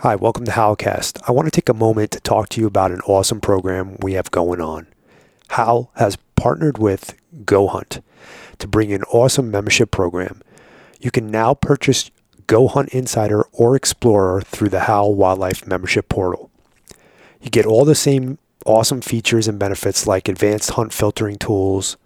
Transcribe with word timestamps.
Hi, 0.00 0.14
welcome 0.14 0.44
to 0.44 0.52
Howlcast. 0.52 1.22
I 1.26 1.32
want 1.32 1.46
to 1.46 1.50
take 1.50 1.70
a 1.70 1.74
moment 1.74 2.10
to 2.10 2.20
talk 2.20 2.50
to 2.50 2.60
you 2.60 2.66
about 2.66 2.92
an 2.92 3.00
awesome 3.06 3.40
program 3.40 3.96
we 4.02 4.12
have 4.12 4.30
going 4.30 4.60
on. 4.60 4.88
Howl 5.48 5.90
has 5.94 6.18
partnered 6.34 6.76
with 6.76 7.14
Go 7.46 7.66
Hunt 7.66 8.02
to 8.58 8.68
bring 8.68 8.92
an 8.92 9.04
awesome 9.04 9.50
membership 9.50 9.90
program. 9.90 10.42
You 11.00 11.10
can 11.10 11.30
now 11.30 11.54
purchase 11.54 12.10
Go 12.46 12.68
Hunt 12.68 12.90
Insider 12.90 13.44
or 13.52 13.74
Explorer 13.74 14.42
through 14.42 14.68
the 14.68 14.80
Howl 14.80 15.14
Wildlife 15.14 15.66
membership 15.66 16.10
portal. 16.10 16.50
You 17.40 17.48
get 17.48 17.64
all 17.64 17.86
the 17.86 17.94
same 17.94 18.36
awesome 18.66 19.00
features 19.00 19.48
and 19.48 19.58
benefits 19.58 20.06
like 20.06 20.28
advanced 20.28 20.72
hunt 20.72 20.92
filtering 20.92 21.38
tools, 21.38 21.96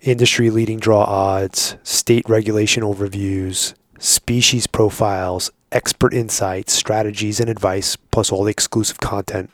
industry 0.00 0.48
leading 0.48 0.80
draw 0.80 1.02
odds, 1.02 1.76
state 1.82 2.26
regulation 2.26 2.82
overviews, 2.82 3.74
species 3.98 4.66
profiles, 4.66 5.50
expert 5.72 6.14
insights, 6.14 6.72
strategies, 6.72 7.40
and 7.40 7.50
advice, 7.50 7.96
plus 7.96 8.32
all 8.32 8.44
the 8.44 8.50
exclusive 8.50 8.98
content. 8.98 9.50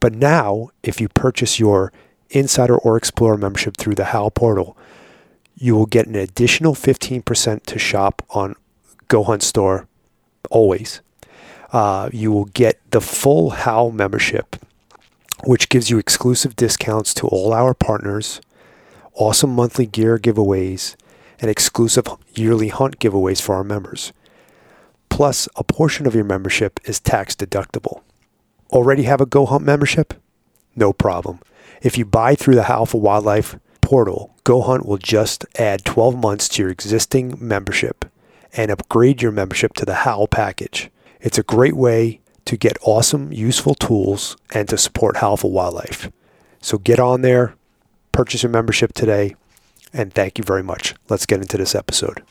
But 0.00 0.14
now, 0.14 0.70
if 0.82 1.00
you 1.00 1.08
purchase 1.08 1.58
your 1.58 1.92
Insider 2.30 2.76
or 2.76 2.96
Explorer 2.96 3.38
membership 3.38 3.76
through 3.76 3.94
the 3.94 4.06
Howl 4.06 4.30
portal, 4.30 4.76
you 5.54 5.74
will 5.74 5.86
get 5.86 6.06
an 6.06 6.14
additional 6.14 6.74
15% 6.74 7.62
to 7.64 7.78
shop 7.78 8.22
on 8.30 8.56
Go 9.08 9.22
Hunt 9.22 9.42
Store 9.42 9.88
always. 10.50 11.00
Uh, 11.72 12.10
you 12.12 12.30
will 12.30 12.44
get 12.46 12.78
the 12.90 13.00
full 13.00 13.50
Howl 13.50 13.90
membership, 13.90 14.56
which 15.44 15.68
gives 15.68 15.90
you 15.90 15.98
exclusive 15.98 16.56
discounts 16.56 17.14
to 17.14 17.26
all 17.26 17.52
our 17.52 17.74
partners, 17.74 18.40
awesome 19.14 19.50
monthly 19.50 19.86
gear 19.86 20.18
giveaways, 20.18 20.94
and 21.40 21.50
exclusive 21.50 22.06
yearly 22.34 22.68
hunt 22.68 22.98
giveaways 22.98 23.40
for 23.40 23.54
our 23.54 23.64
members. 23.64 24.12
Plus, 25.08 25.48
a 25.56 25.64
portion 25.64 26.06
of 26.06 26.14
your 26.14 26.24
membership 26.24 26.80
is 26.84 27.00
tax 27.00 27.34
deductible. 27.34 28.02
Already 28.70 29.04
have 29.04 29.20
a 29.20 29.26
Go 29.26 29.46
Hunt 29.46 29.64
membership? 29.64 30.14
No 30.74 30.92
problem. 30.92 31.40
If 31.82 31.96
you 31.96 32.04
buy 32.04 32.34
through 32.34 32.56
the 32.56 32.64
Howl 32.64 32.86
for 32.86 33.00
Wildlife 33.00 33.58
portal, 33.80 34.34
Go 34.44 34.60
Hunt 34.60 34.86
will 34.86 34.98
just 34.98 35.44
add 35.58 35.84
12 35.84 36.16
months 36.16 36.48
to 36.50 36.62
your 36.62 36.70
existing 36.70 37.36
membership 37.40 38.04
and 38.52 38.70
upgrade 38.70 39.22
your 39.22 39.32
membership 39.32 39.74
to 39.74 39.84
the 39.84 39.94
Howl 39.94 40.26
package. 40.26 40.90
It's 41.20 41.38
a 41.38 41.42
great 41.42 41.76
way 41.76 42.20
to 42.44 42.56
get 42.56 42.78
awesome, 42.82 43.32
useful 43.32 43.74
tools 43.74 44.36
and 44.52 44.68
to 44.68 44.78
support 44.78 45.18
Howl 45.18 45.36
for 45.36 45.50
Wildlife. 45.50 46.10
So 46.60 46.78
get 46.78 46.98
on 46.98 47.22
there, 47.22 47.54
purchase 48.12 48.42
your 48.42 48.50
membership 48.50 48.92
today, 48.92 49.34
and 49.92 50.12
thank 50.12 50.38
you 50.38 50.44
very 50.44 50.62
much. 50.62 50.94
Let's 51.08 51.26
get 51.26 51.40
into 51.40 51.56
this 51.56 51.74
episode. 51.74 52.22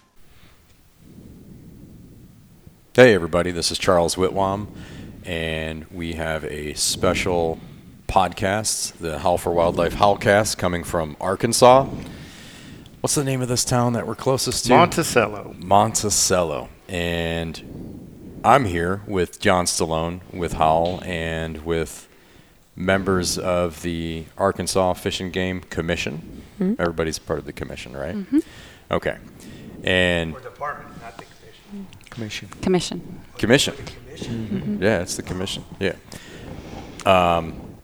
Hey, 2.95 3.13
everybody, 3.13 3.51
this 3.51 3.71
is 3.71 3.77
Charles 3.77 4.15
Whitwam, 4.15 4.69
and 5.25 5.85
we 5.91 6.13
have 6.13 6.45
a 6.45 6.75
special 6.75 7.59
podcast, 8.07 8.93
the 8.99 9.19
Howl 9.19 9.37
for 9.37 9.51
Wildlife 9.51 9.95
Howlcast, 9.95 10.57
coming 10.57 10.85
from 10.85 11.17
Arkansas. 11.19 11.89
What's 13.01 13.15
the 13.15 13.25
name 13.25 13.41
of 13.41 13.49
this 13.49 13.65
town 13.65 13.91
that 13.91 14.07
we're 14.07 14.15
closest 14.15 14.67
to? 14.67 14.69
Monticello. 14.69 15.53
Monticello. 15.59 16.69
And 16.87 18.39
I'm 18.45 18.63
here 18.63 19.01
with 19.07 19.41
John 19.41 19.65
Stallone, 19.65 20.21
with 20.31 20.53
Howl, 20.53 21.03
and 21.03 21.65
with 21.65 22.07
members 22.77 23.37
of 23.37 23.81
the 23.81 24.23
Arkansas 24.37 24.93
Fish 24.93 25.19
and 25.19 25.33
Game 25.33 25.59
Commission. 25.59 26.43
Mm-hmm. 26.61 26.81
Everybody's 26.81 27.19
part 27.19 27.39
of 27.39 27.45
the 27.45 27.51
commission, 27.51 27.91
right? 27.91 28.15
Okay. 28.89 29.17
And 29.83 30.33
department, 30.41 30.89
not 30.89 30.93
the 30.93 30.94
commission. 32.15 32.49
commission. 32.61 33.21
Commission. 33.37 33.75
Commission. 33.75 34.79
Yeah, 34.81 35.01
it's 35.01 35.15
the 35.15 35.21
commission. 35.23 35.63
Yeah. 35.79 35.95
Um, 37.05 37.75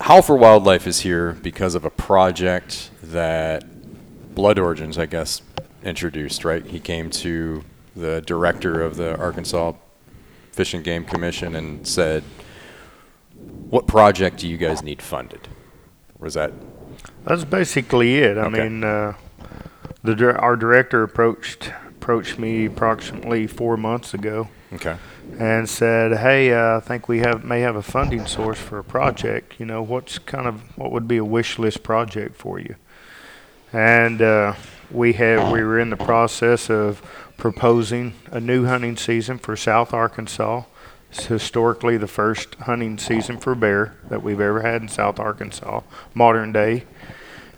Howl 0.00 0.22
for 0.22 0.36
Wildlife 0.36 0.86
is 0.86 1.00
here 1.00 1.32
because 1.42 1.74
of 1.74 1.84
a 1.84 1.90
project 1.90 2.90
that 3.02 3.64
Blood 4.34 4.58
Origins, 4.58 4.98
I 4.98 5.06
guess, 5.06 5.42
introduced, 5.84 6.44
right? 6.44 6.64
He 6.66 6.80
came 6.80 7.10
to 7.10 7.62
the 7.94 8.22
director 8.22 8.80
of 8.82 8.96
the 8.96 9.16
Arkansas 9.18 9.74
Fish 10.50 10.74
and 10.74 10.82
Game 10.82 11.04
Commission 11.04 11.54
and 11.54 11.86
said, 11.86 12.24
What 13.70 13.86
project 13.86 14.38
do 14.38 14.48
you 14.48 14.56
guys 14.56 14.82
need 14.82 15.02
funded? 15.02 15.46
Was 16.18 16.34
that 16.34 16.52
That's 17.24 17.44
basically 17.44 18.18
it. 18.18 18.38
I 18.38 18.42
Okay. 18.46 18.62
mean, 18.68 18.84
uh, 18.84 19.14
the 20.02 20.34
our 20.38 20.56
director 20.56 21.02
approached 21.02 21.70
approached 22.02 22.36
me 22.36 22.66
approximately 22.66 23.46
four 23.46 23.76
months 23.76 24.12
ago 24.12 24.48
okay? 24.72 24.96
and 25.38 25.68
said, 25.68 26.18
"Hey, 26.18 26.52
uh, 26.52 26.78
I 26.78 26.80
think 26.80 27.06
we 27.06 27.20
have 27.20 27.44
may 27.44 27.60
have 27.60 27.76
a 27.76 27.82
funding 27.82 28.26
source 28.26 28.58
for 28.58 28.80
a 28.80 28.84
project. 28.84 29.54
You 29.60 29.66
know, 29.66 29.82
what's 29.82 30.18
kind 30.18 30.48
of 30.48 30.76
what 30.76 30.90
would 30.90 31.06
be 31.06 31.18
a 31.18 31.24
wish 31.24 31.60
list 31.60 31.84
project 31.84 32.36
for 32.36 32.58
you?" 32.58 32.74
And 33.72 34.20
uh, 34.20 34.54
we 34.90 35.12
had 35.12 35.52
we 35.52 35.62
were 35.62 35.78
in 35.78 35.90
the 35.90 35.96
process 35.96 36.68
of 36.68 37.00
proposing 37.36 38.14
a 38.32 38.40
new 38.40 38.66
hunting 38.66 38.96
season 38.96 39.38
for 39.38 39.54
South 39.54 39.94
Arkansas. 39.94 40.64
It's 41.12 41.26
historically 41.26 41.98
the 41.98 42.08
first 42.08 42.56
hunting 42.56 42.98
season 42.98 43.38
for 43.38 43.54
bear 43.54 43.94
that 44.08 44.24
we've 44.24 44.40
ever 44.40 44.62
had 44.62 44.82
in 44.82 44.88
South 44.88 45.20
Arkansas, 45.20 45.82
modern 46.14 46.52
day. 46.52 46.84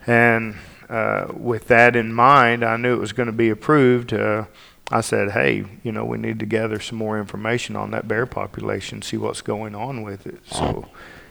And 0.07 0.57
uh, 0.89 1.33
with 1.33 1.69
that 1.69 1.97
in 1.97 2.13
mind, 2.13 2.65
I 2.65 2.77
knew 2.77 2.95
it 2.95 3.01
was 3.01 3.13
going 3.13 3.27
to 3.27 3.33
be 3.33 3.51
approved. 3.51 4.13
Uh, 4.13 4.45
I 4.91 5.01
said, 5.01 5.31
hey, 5.31 5.65
you 5.83 5.93
know, 5.93 6.05
we 6.05 6.19
need 6.19 6.39
to 6.41 6.47
gather 6.47 6.79
some 6.79 6.99
more 6.99 7.19
information 7.19 7.75
on 7.75 7.91
that 7.93 8.07
bear 8.07 8.27
population, 8.27 9.03
see 9.03 9.17
what's 9.17 9.41
going 9.41 9.75
on 9.75 10.03
with 10.03 10.27
it. 10.27 10.41
So 10.47 10.89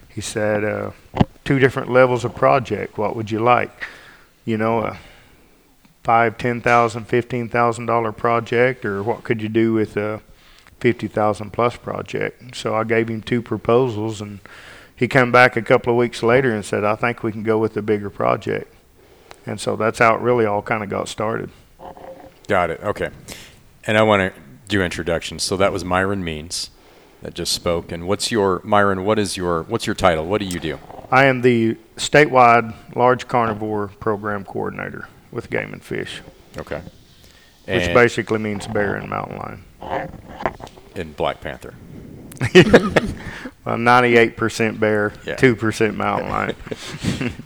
he 0.10 0.22
said, 0.22 0.64
uh, 0.64 0.92
two 1.46 1.60
different 1.60 1.92
levels 1.92 2.26
of 2.26 2.36
project. 2.36 2.98
What 2.98 3.16
would 3.16 3.30
you 3.30 3.40
like? 3.40 3.86
You 4.46 4.58
know, 4.58 4.80
a 4.80 4.98
five, 6.04 6.38
ten 6.38 6.62
thousand, 6.62 7.06
fifteen 7.06 7.48
thousand 7.48 7.86
dollar 7.86 8.12
project, 8.12 8.86
or 8.86 9.04
what 9.04 9.24
could 9.24 9.42
you 9.42 9.50
do 9.50 9.74
with 9.74 9.96
a 9.98 10.22
fifty 10.80 11.08
thousand 11.08 11.52
plus 11.52 11.78
project? 11.78 12.56
So 12.56 12.76
I 12.76 12.84
gave 12.84 13.08
him 13.08 13.22
two 13.22 13.42
proposals, 13.42 14.20
and 14.20 14.40
he 14.96 15.08
came 15.08 15.32
back 15.32 15.56
a 15.56 15.62
couple 15.62 15.94
of 15.94 15.98
weeks 15.98 16.24
later 16.24 16.54
and 16.54 16.66
said, 16.66 16.84
I 16.84 16.96
think 16.96 17.24
we 17.24 17.32
can 17.32 17.44
go 17.44 17.58
with 17.58 17.74
the 17.74 17.82
bigger 17.82 18.10
project. 18.10 18.74
And 19.46 19.60
so 19.60 19.76
that's 19.76 20.00
how 20.00 20.16
it 20.16 20.22
really 20.22 20.46
all 20.46 20.62
kind 20.62 20.84
of 20.84 20.90
got 20.90 21.08
started. 21.08 21.50
Got 22.48 22.70
it. 22.72 22.80
Okay. 22.82 23.10
And 23.86 23.98
I 23.98 24.04
want 24.04 24.34
to 24.34 24.40
do 24.68 24.82
introductions. 24.82 25.44
So 25.44 25.58
that 25.58 25.72
was 25.74 25.84
Myron 25.84 26.24
Means 26.24 26.70
that 27.22 27.34
just 27.34 27.52
spoke. 27.54 27.92
And 27.92 28.08
what's 28.08 28.32
your 28.32 28.62
Myron? 28.64 29.06
What 29.06 29.20
is 29.20 29.36
your 29.38 29.64
what's 29.64 29.86
your 29.86 29.96
title? 29.96 30.26
What 30.26 30.40
do 30.40 30.46
you 30.46 30.60
do? 30.60 30.80
I 31.12 31.26
am 31.26 31.42
the 31.42 31.76
statewide 31.98 32.74
large 32.96 33.28
carnivore 33.28 33.90
program 34.00 34.44
coordinator 34.46 35.08
with 35.32 35.50
Game 35.50 35.74
and 35.74 35.84
Fish, 35.84 36.22
Okay. 36.58 36.82
which 37.66 37.94
basically 37.94 38.40
means 38.40 38.66
bear 38.68 38.96
and 38.96 39.10
mountain 39.10 39.38
lion. 39.38 40.10
And 40.96 41.16
Black 41.16 41.40
Panther. 41.42 41.74
Well, 43.66 43.78
98% 43.78 44.78
bear, 44.78 45.14
Yeah. 45.26 45.36
2% 45.38 45.96
mountain 45.96 46.30
lion, 46.30 46.56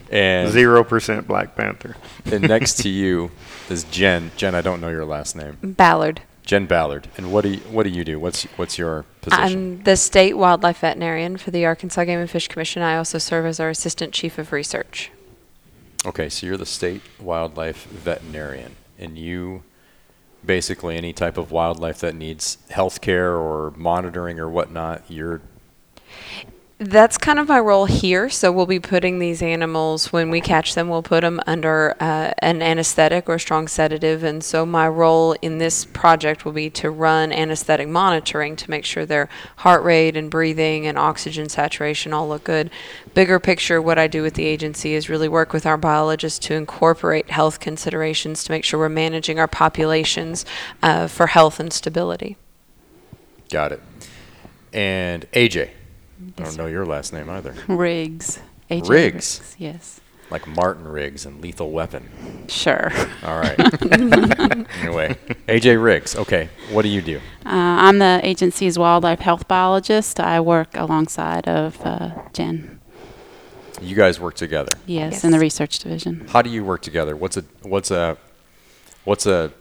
And 0.10 0.52
0% 0.52 1.28
black 1.28 1.56
panther. 1.56 1.96
and 2.26 2.48
next 2.48 2.78
to 2.80 2.90
you 3.02 3.30
is 3.70 3.84
Jen. 3.84 4.32
Jen, 4.36 4.56
I 4.56 4.62
don't 4.62 4.82
know 4.82 4.90
your 4.90 5.06
last 5.06 5.36
name. 5.36 5.58
Ballard. 5.62 6.22
Jen 6.44 6.66
Ballard. 6.66 7.08
And 7.18 7.32
what 7.32 7.42
do 7.44 7.50
you, 7.50 7.58
what 7.70 7.84
do 7.84 7.90
you 7.92 8.04
do? 8.04 8.20
What's 8.20 8.46
what's 8.56 8.80
your 8.80 9.06
position? 9.22 9.44
I'm 9.78 9.84
the 9.84 9.96
state 9.96 10.36
wildlife 10.38 10.80
veterinarian 10.80 11.38
for 11.38 11.52
the 11.52 11.66
Arkansas 11.66 12.06
Game 12.06 12.20
and 12.20 12.30
Fish 12.32 12.48
Commission. 12.48 12.82
I 12.82 12.98
also 12.98 13.20
serve 13.20 13.46
as 13.46 13.60
our 13.60 13.70
assistant 13.70 14.12
chief 14.14 14.40
of 14.40 14.52
research. 14.52 15.12
okay, 16.06 16.30
so 16.30 16.48
you're 16.48 16.58
the 16.58 16.66
state 16.66 17.02
wildlife 17.20 17.86
veterinarian, 17.88 18.76
and 18.98 19.20
you 19.20 19.62
basically 20.48 20.98
any 20.98 21.14
type 21.14 21.38
of 21.38 21.52
wildlife 21.52 22.00
that 22.00 22.16
needs 22.16 22.58
health 22.70 23.02
care 23.02 23.36
or 23.36 23.72
monitoring 23.76 24.40
or 24.40 24.50
whatnot, 24.50 25.04
you're 25.10 25.42
That's 26.80 27.18
kind 27.18 27.40
of 27.40 27.48
my 27.48 27.60
role 27.60 27.86
here. 27.86 28.30
So 28.30 28.52
we'll 28.52 28.68
be 28.68 28.80
putting 28.80 29.18
these 29.18 29.42
animals, 29.42 30.14
when 30.14 30.30
we 30.30 30.42
catch 30.42 30.76
them, 30.76 30.90
we'll 30.90 31.02
put 31.02 31.22
them 31.22 31.42
under 31.48 31.96
uh, 32.00 32.34
an 32.38 32.62
anesthetic 32.62 33.28
or 33.28 33.36
a 33.36 33.40
strong 33.40 33.68
sedative. 33.68 34.24
And 34.24 34.44
so 34.44 34.64
my 34.64 34.88
role 34.88 35.34
in 35.42 35.58
this 35.58 35.86
project 35.86 36.46
will 36.46 36.52
be 36.52 36.70
to 36.72 36.92
run 36.92 37.32
anesthetic 37.32 37.88
monitoring 37.88 38.56
to 38.58 38.70
make 38.70 38.86
sure 38.86 39.08
their 39.08 39.28
heart 39.58 39.84
rate 39.84 40.16
and 40.16 40.30
breathing 40.30 40.86
and 40.86 41.00
oxygen 41.00 41.50
saturation 41.50 42.14
all 42.14 42.30
look 42.30 42.44
good. 42.44 42.70
Bigger 43.16 43.40
picture, 43.40 43.82
what 43.82 43.98
I 43.98 44.06
do 44.06 44.22
with 44.22 44.36
the 44.36 44.46
agency 44.46 44.94
is 44.94 45.10
really 45.10 45.28
work 45.28 45.54
with 45.54 45.66
our 45.66 45.78
biologists 45.78 46.38
to 46.46 46.54
incorporate 46.54 47.32
health 47.32 47.60
considerations 47.60 48.44
to 48.44 48.52
make 48.52 48.64
sure 48.64 48.80
we're 48.80 48.90
managing 48.90 49.40
our 49.40 49.48
populations 49.48 50.46
uh, 50.84 51.08
for 51.08 51.26
health 51.26 51.60
and 51.60 51.74
stability. 51.74 52.38
got 53.50 53.72
it. 53.72 53.82
And 54.72 55.26
AJ. 55.32 55.72
I 56.38 56.44
don't 56.44 56.58
know 56.58 56.68
your 56.68 56.86
last 56.86 57.14
name 57.14 57.30
either. 57.30 57.54
Riggs. 57.68 58.40
AJ 58.70 58.90
Riggs. 58.90 59.56
Yes. 59.58 60.02
like 60.30 60.46
Martin 60.46 60.86
Riggs 60.88 61.26
and 61.26 61.42
Lethal 61.42 61.72
Weapon. 61.72 62.10
Sure. 62.50 62.92
All 63.24 63.40
right. 63.40 63.58
anyway, 64.82 65.16
AJ 65.48 65.82
Riggs. 65.82 66.16
Okay, 66.16 66.50
what 66.72 66.82
do 66.82 66.90
you 66.90 67.02
do? 67.02 67.18
Uh, 67.46 67.50
I'm 67.86 68.00
the 68.00 68.20
agency's 68.24 68.78
wildlife 68.78 69.20
health 69.20 69.48
biologist. 69.48 70.20
I 70.20 70.40
work 70.42 70.76
alongside 70.76 71.48
of 71.48 71.80
uh, 71.86 72.12
Jen. 72.34 72.80
You 73.82 73.96
guys 73.96 74.20
work 74.20 74.34
together. 74.36 74.76
Yes, 74.86 75.14
Yes. 75.14 75.24
in 75.24 75.32
the 75.32 75.40
research 75.40 75.80
division. 75.80 76.28
How 76.30 76.42
do 76.42 76.50
you 76.50 76.66
work 76.66 76.82
together? 76.82 77.16
What's 77.16 77.38
a 77.38 77.46
what's 77.62 77.92
a 77.92 78.18
what's 79.06 79.26
a 79.26 79.52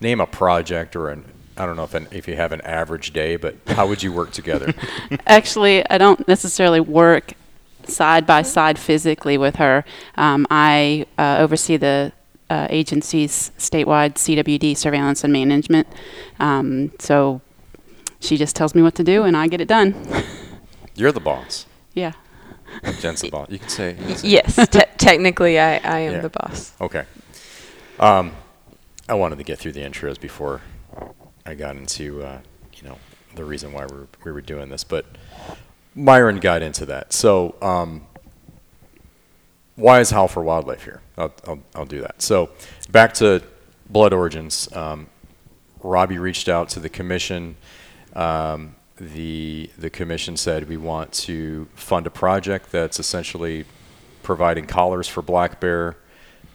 name 0.00 0.20
a 0.20 0.26
project 0.26 0.96
or 0.96 1.10
an 1.10 1.24
I 1.56 1.66
don't 1.66 1.76
know 1.76 1.84
if 1.84 1.94
an, 1.94 2.08
if 2.10 2.26
you 2.26 2.36
have 2.36 2.52
an 2.52 2.60
average 2.62 3.12
day, 3.12 3.36
but 3.36 3.54
how 3.68 3.86
would 3.86 4.02
you 4.02 4.12
work 4.12 4.32
together? 4.32 4.72
Actually, 5.26 5.88
I 5.88 5.98
don't 5.98 6.26
necessarily 6.26 6.80
work 6.80 7.34
side 7.86 8.26
by 8.26 8.42
side 8.42 8.78
physically 8.78 9.38
with 9.38 9.56
her. 9.56 9.84
Um, 10.16 10.46
I 10.50 11.06
uh, 11.18 11.36
oversee 11.38 11.76
the 11.76 12.12
uh, 12.50 12.66
agency's 12.70 13.52
statewide 13.58 14.14
CWD 14.14 14.76
surveillance 14.76 15.22
and 15.22 15.32
management. 15.32 15.86
Um, 16.40 16.90
so 16.98 17.40
she 18.20 18.36
just 18.36 18.56
tells 18.56 18.74
me 18.74 18.82
what 18.82 18.94
to 18.96 19.04
do, 19.04 19.22
and 19.22 19.36
I 19.36 19.46
get 19.46 19.60
it 19.60 19.68
done. 19.68 19.94
You're 20.96 21.12
the 21.12 21.20
boss. 21.20 21.66
yeah. 21.94 22.12
Jen's 23.00 23.20
the 23.20 23.30
boss. 23.30 23.48
You 23.50 23.58
can 23.60 23.68
say. 23.68 23.90
you 23.90 23.96
can 24.06 24.16
say- 24.16 24.28
Yes, 24.28 24.56
te- 24.68 24.80
technically, 24.98 25.60
I, 25.60 25.76
I 25.78 25.98
am 26.00 26.12
Yeah. 26.14 26.20
the 26.22 26.28
boss. 26.30 26.72
Okay. 26.80 27.04
Um, 28.00 28.32
I 29.08 29.14
wanted 29.14 29.36
to 29.38 29.44
get 29.44 29.58
through 29.60 29.72
the 29.72 29.80
intros 29.82 30.18
before 30.20 30.60
I 31.46 31.54
got 31.54 31.76
into, 31.76 32.22
uh, 32.22 32.40
you 32.74 32.88
know, 32.88 32.98
the 33.34 33.44
reason 33.44 33.72
why 33.72 33.86
we 33.86 33.96
were, 33.96 34.08
we 34.24 34.32
were 34.32 34.40
doing 34.40 34.68
this, 34.68 34.84
but 34.84 35.04
Myron 35.94 36.38
got 36.38 36.62
into 36.62 36.86
that. 36.86 37.12
So, 37.12 37.56
um, 37.60 38.06
why 39.76 40.00
is 40.00 40.10
Howl 40.10 40.28
for 40.28 40.42
Wildlife 40.42 40.84
here? 40.84 41.02
I'll, 41.18 41.34
I'll, 41.46 41.58
I'll 41.74 41.84
do 41.86 42.00
that. 42.00 42.22
So, 42.22 42.50
back 42.90 43.12
to 43.14 43.42
Blood 43.90 44.12
Origins. 44.12 44.72
Um, 44.74 45.08
Robbie 45.82 46.18
reached 46.18 46.48
out 46.48 46.68
to 46.70 46.80
the 46.80 46.88
commission. 46.88 47.56
Um, 48.14 48.76
the 48.96 49.70
the 49.76 49.90
commission 49.90 50.36
said 50.36 50.68
we 50.68 50.76
want 50.76 51.12
to 51.12 51.66
fund 51.74 52.06
a 52.06 52.10
project 52.10 52.70
that's 52.70 53.00
essentially 53.00 53.64
providing 54.22 54.66
collars 54.66 55.08
for 55.08 55.20
black 55.20 55.60
bear, 55.60 55.96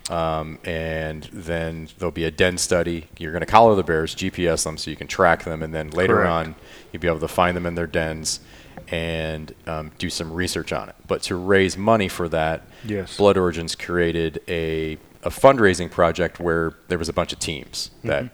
um, 0.09 0.57
and 0.65 1.23
then 1.31 1.88
there'll 1.97 2.11
be 2.11 2.25
a 2.25 2.31
den 2.31 2.57
study. 2.57 3.07
You're 3.17 3.31
going 3.31 3.41
to 3.41 3.45
collar 3.45 3.75
the 3.75 3.83
bears, 3.83 4.15
GPS 4.15 4.63
them 4.63 4.77
so 4.77 4.89
you 4.89 4.97
can 4.97 5.07
track 5.07 5.44
them, 5.44 5.61
and 5.63 5.73
then 5.73 5.89
later 5.91 6.15
Correct. 6.15 6.31
on 6.31 6.56
you'll 6.91 7.01
be 7.01 7.07
able 7.07 7.19
to 7.19 7.27
find 7.27 7.56
them 7.56 7.65
in 7.65 7.75
their 7.75 7.88
dens 7.88 8.39
and 8.88 9.53
um, 9.67 9.91
do 10.00 10.09
some 10.09 10.33
research 10.33 10.73
on 10.73 10.89
it. 10.89 10.95
But 11.07 11.21
to 11.23 11.35
raise 11.35 11.77
money 11.77 12.07
for 12.07 12.27
that, 12.29 12.63
Yes. 12.83 13.17
Blood 13.17 13.38
Origins 13.38 13.75
created 13.75 14.41
a 14.47 14.97
a 15.21 15.29
fundraising 15.29 15.91
project 15.91 16.39
where 16.39 16.73
there 16.88 16.97
was 16.97 17.09
a 17.09 17.13
bunch 17.13 17.33
of 17.33 17.39
teams 17.39 17.91
that 18.06 18.29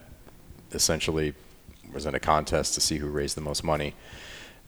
essentially 0.72 1.34
was 1.92 2.06
in 2.06 2.14
a 2.14 2.20
contest 2.20 2.74
to 2.74 2.80
see 2.80 2.98
who 2.98 3.08
raised 3.08 3.36
the 3.36 3.40
most 3.40 3.64
money. 3.64 3.94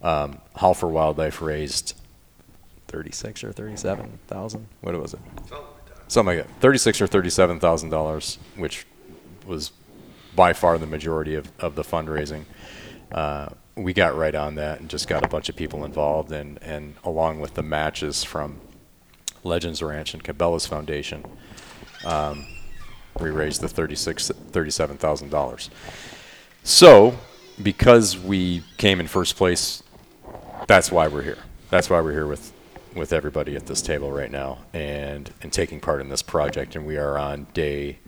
Um, 0.02 0.40
Howl 0.56 0.74
for 0.74 0.88
Wildlife 0.88 1.40
raised 1.40 1.94
thirty-six 2.88 3.44
or 3.44 3.52
thirty-seven 3.52 4.18
thousand. 4.26 4.66
What 4.80 5.00
was 5.00 5.14
it? 5.14 5.20
Something 6.08 6.38
like 6.38 6.46
that. 6.46 6.60
Thirty-six 6.60 7.00
or 7.00 7.06
thirty-seven 7.06 7.60
thousand 7.60 7.90
dollars, 7.90 8.38
which 8.56 8.86
was 9.46 9.72
by 10.34 10.52
far 10.52 10.78
the 10.78 10.86
majority 10.86 11.34
of, 11.34 11.52
of 11.58 11.74
the 11.74 11.82
fundraising. 11.82 12.44
Uh, 13.12 13.48
we 13.76 13.92
got 13.92 14.16
right 14.16 14.34
on 14.34 14.56
that 14.56 14.80
and 14.80 14.90
just 14.90 15.06
got 15.06 15.24
a 15.24 15.28
bunch 15.28 15.48
of 15.48 15.56
people 15.56 15.84
involved, 15.84 16.32
and, 16.32 16.60
and 16.62 16.94
along 17.04 17.40
with 17.40 17.54
the 17.54 17.62
matches 17.62 18.24
from 18.24 18.60
Legends 19.44 19.82
Ranch 19.82 20.14
and 20.14 20.24
Cabela's 20.24 20.66
Foundation, 20.66 21.24
um, 22.04 22.46
we 23.20 23.30
raised 23.30 23.60
the 23.60 23.68
thirty-six, 23.68 24.28
thirty-seven 24.28 24.96
thousand 24.96 25.30
dollars. 25.30 25.70
So, 26.64 27.16
because 27.62 28.18
we 28.18 28.62
came 28.78 29.00
in 29.00 29.06
first 29.06 29.36
place, 29.36 29.82
that's 30.66 30.90
why 30.90 31.08
we're 31.08 31.22
here. 31.22 31.38
That's 31.70 31.88
why 31.88 32.00
we're 32.00 32.12
here 32.12 32.26
with, 32.26 32.52
with 32.94 33.12
everybody 33.12 33.54
at 33.56 33.66
this 33.66 33.82
table 33.82 34.10
right 34.10 34.30
now 34.30 34.58
and, 34.72 35.32
and 35.42 35.52
taking 35.52 35.80
part 35.80 36.00
in 36.00 36.08
this 36.08 36.22
project. 36.22 36.74
And 36.74 36.86
we 36.86 36.96
are 36.96 37.16
on 37.18 37.46
day 37.54 37.98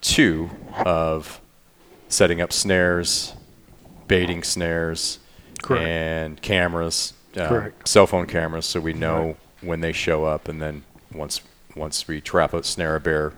two 0.00 0.50
of 0.84 1.40
setting 2.08 2.40
up 2.40 2.52
snares, 2.52 3.34
baiting 4.08 4.42
snares, 4.42 5.18
Correct. 5.62 5.86
and 5.86 6.42
cameras, 6.42 7.12
uh, 7.36 7.68
cell 7.84 8.06
phone 8.06 8.26
cameras, 8.26 8.66
so 8.66 8.80
we 8.80 8.92
know 8.92 9.36
when 9.60 9.80
they 9.80 9.92
show 9.92 10.24
up. 10.24 10.48
And 10.48 10.60
then 10.60 10.84
once 11.14 11.40
once 11.76 12.08
we 12.08 12.20
trap 12.20 12.52
a 12.52 12.62
snare 12.64 12.96
a 12.96 13.00
bear, 13.00 13.32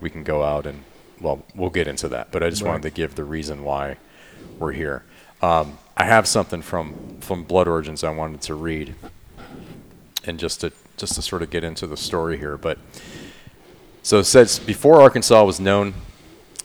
we 0.00 0.10
can 0.10 0.24
go 0.24 0.42
out 0.42 0.66
and 0.66 0.82
well, 1.20 1.44
we'll 1.54 1.70
get 1.70 1.86
into 1.88 2.08
that. 2.08 2.30
But 2.32 2.42
I 2.42 2.50
just 2.50 2.62
Right. 2.62 2.70
wanted 2.70 2.82
to 2.82 2.90
give 2.90 3.14
the 3.14 3.24
reason 3.24 3.62
why 3.64 3.96
we're 4.58 4.72
here. 4.72 5.04
Um, 5.42 5.78
I 5.96 6.04
have 6.04 6.26
something 6.26 6.62
from 6.62 7.18
from 7.20 7.44
Blood 7.44 7.68
Origins 7.68 8.02
I 8.02 8.10
wanted 8.10 8.40
to 8.42 8.54
read, 8.54 8.94
and 10.28 10.38
just 10.38 10.60
to 10.60 10.72
just 10.96 11.14
to 11.14 11.22
sort 11.22 11.42
of 11.42 11.50
get 11.50 11.64
into 11.64 11.86
the 11.86 11.96
story 11.96 12.38
here. 12.38 12.56
But 12.56 12.78
so 14.02 14.18
it 14.18 14.24
says 14.24 14.58
before 14.58 15.00
Arkansas 15.00 15.44
was 15.44 15.58
known, 15.58 15.94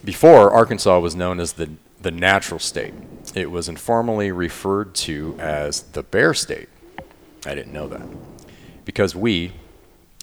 before 0.04 0.52
Arkansas 0.52 0.98
was 1.00 1.16
known 1.16 1.40
as 1.40 1.54
the 1.54 1.70
the 2.00 2.10
natural 2.10 2.60
state, 2.60 2.92
it 3.34 3.50
was 3.50 3.68
informally 3.68 4.30
referred 4.30 4.94
to 4.94 5.34
as 5.38 5.82
the 5.82 6.02
bear 6.02 6.34
state. 6.34 6.68
I 7.46 7.54
didn't 7.54 7.72
know 7.72 7.88
that 7.88 8.06
because 8.84 9.14
we 9.14 9.52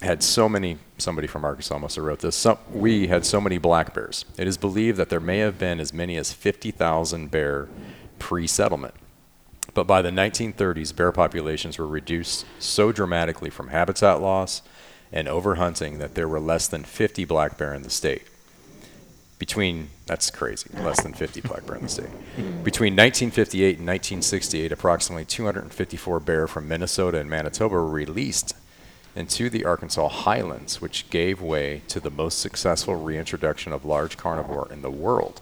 had 0.02 0.24
so 0.24 0.48
many. 0.48 0.78
Somebody 0.98 1.26
from 1.26 1.44
Arkansas 1.44 1.80
must 1.80 1.96
have 1.96 2.06
wrote 2.06 2.20
this. 2.20 2.36
Some, 2.36 2.60
we 2.72 3.08
had 3.08 3.26
so 3.26 3.42
many 3.42 3.58
black 3.58 3.96
bears. 3.96 4.24
It 4.38 4.48
is 4.48 4.56
believed 4.56 5.00
that 5.00 5.10
there 5.10 5.20
may 5.20 5.40
have 5.40 5.58
been 5.58 5.80
as 5.80 5.96
many 5.96 6.16
as 6.16 6.32
50,000 6.32 7.32
bear 7.32 7.68
pre-settlement. 8.20 8.94
But 9.74 9.88
by 9.88 10.02
the 10.02 10.10
1930s, 10.10 10.96
bear 10.96 11.12
populations 11.12 11.78
were 11.78 11.88
reduced 11.88 12.46
so 12.60 12.92
dramatically 12.92 13.50
from 13.50 13.70
habitat 13.70 14.22
loss 14.22 14.62
and 15.12 15.28
overhunting 15.28 16.00
that 16.00 16.16
there 16.16 16.28
were 16.28 16.40
less 16.40 16.68
than 16.68 16.84
50 16.84 17.26
black 17.26 17.58
bear 17.58 17.74
in 17.74 17.84
the 17.84 17.90
state. 17.90 18.24
Between, 19.40 19.90
that's 20.06 20.30
crazy, 20.30 20.70
less 20.78 21.02
than 21.02 21.14
50 21.14 21.42
black 21.42 21.66
bear 21.66 21.76
in 21.78 21.84
the 21.84 21.90
state. 21.90 22.06
Mm-hmm. 22.06 22.64
Between 22.64 22.94
1958 22.94 23.80
and 23.80 23.88
1968, 23.88 24.72
approximately 24.72 25.26
254 25.26 26.20
bear 26.20 26.48
from 26.48 26.68
Minnesota 26.68 27.18
and 27.18 27.30
Manitoba 27.30 27.74
were 27.74 27.88
released 27.88 28.54
into 29.16 29.50
the 29.50 29.66
Arkansas 29.66 30.08
highlands, 30.08 30.80
which 30.80 31.10
gave 31.10 31.42
way 31.42 31.82
to 31.88 32.00
the 32.00 32.12
most 32.12 32.40
successful 32.40 32.96
reintroduction 32.96 33.74
of 33.74 33.84
large 33.84 34.16
carnivore 34.16 34.72
in 34.72 34.82
the 34.82 34.92
world. 34.92 35.42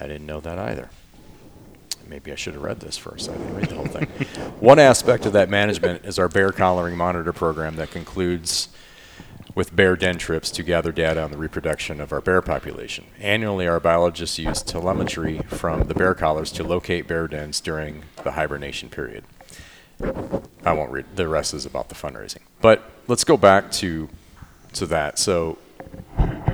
I 0.00 0.06
didn't 0.06 0.26
know 0.26 0.40
that 0.40 0.58
either. 0.58 0.90
Maybe 2.12 2.30
I 2.30 2.34
should 2.34 2.52
have 2.52 2.62
read 2.62 2.80
this 2.80 2.98
first. 2.98 3.30
I 3.30 3.32
didn't 3.32 3.56
read 3.56 3.68
the 3.70 3.74
whole 3.74 3.86
thing. 3.86 4.04
One 4.60 4.78
aspect 4.78 5.24
of 5.24 5.32
that 5.32 5.48
management 5.48 6.04
is 6.04 6.18
our 6.18 6.28
bear 6.28 6.52
collaring 6.52 6.94
monitor 6.94 7.32
program 7.32 7.76
that 7.76 7.90
concludes 7.90 8.68
with 9.54 9.74
bear 9.74 9.96
den 9.96 10.18
trips 10.18 10.50
to 10.50 10.62
gather 10.62 10.92
data 10.92 11.22
on 11.22 11.30
the 11.30 11.38
reproduction 11.38 12.02
of 12.02 12.12
our 12.12 12.20
bear 12.20 12.42
population. 12.42 13.06
Annually, 13.18 13.66
our 13.66 13.80
biologists 13.80 14.38
use 14.38 14.60
telemetry 14.60 15.38
from 15.46 15.84
the 15.84 15.94
bear 15.94 16.12
collars 16.12 16.52
to 16.52 16.62
locate 16.62 17.08
bear 17.08 17.26
dens 17.26 17.62
during 17.62 18.02
the 18.24 18.32
hibernation 18.32 18.90
period. 18.90 19.24
I 20.66 20.74
won't 20.74 20.92
read 20.92 21.16
the 21.16 21.28
rest 21.28 21.54
is 21.54 21.64
about 21.64 21.88
the 21.88 21.94
fundraising. 21.94 22.42
But 22.60 22.82
let's 23.08 23.24
go 23.24 23.38
back 23.38 23.72
to 23.72 24.10
to 24.74 24.84
that. 24.84 25.18
So 25.18 25.56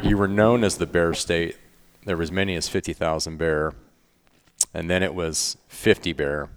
you 0.04 0.16
were 0.16 0.28
known 0.28 0.62
as 0.62 0.78
the 0.78 0.86
bear 0.86 1.14
state. 1.14 1.56
There 2.04 2.16
was 2.16 2.28
as 2.28 2.32
many 2.32 2.54
as 2.54 2.68
50,000 2.68 3.38
bear 3.38 3.74
and 4.74 4.88
then 4.90 5.02
it 5.02 5.14
was 5.14 5.56
50 5.68 6.12
bear. 6.12 6.48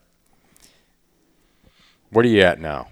What 2.11 2.25
are 2.25 2.29
you 2.29 2.41
at 2.41 2.59
now? 2.59 2.87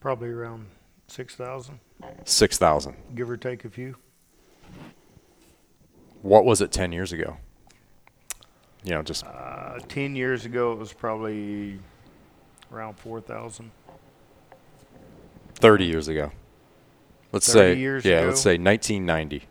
Probably 0.00 0.28
around 0.30 0.66
six 1.06 1.34
thousand, 1.34 1.80
6,000. 2.24 2.96
give 3.14 3.28
or 3.30 3.36
take 3.36 3.64
a 3.64 3.70
few. 3.70 3.96
What 6.22 6.44
was 6.44 6.60
it 6.60 6.70
10 6.72 6.92
years 6.92 7.12
ago? 7.12 7.36
You 8.84 8.92
know, 8.92 9.02
just 9.02 9.24
Uh, 9.24 9.78
ten 9.88 10.14
years 10.14 10.44
ago, 10.44 10.72
it 10.72 10.78
was 10.78 10.92
probably 10.92 11.78
around 12.72 12.96
four 12.98 13.20
thousand. 13.20 13.70
30 15.56 15.84
years 15.84 16.06
ago. 16.06 16.30
Let's 17.32 17.52
30 17.52 17.74
say 17.74 17.80
years 17.80 18.04
yeah, 18.04 18.18
ago? 18.18 18.28
let's 18.28 18.40
say 18.40 18.56
1990. 18.56 19.42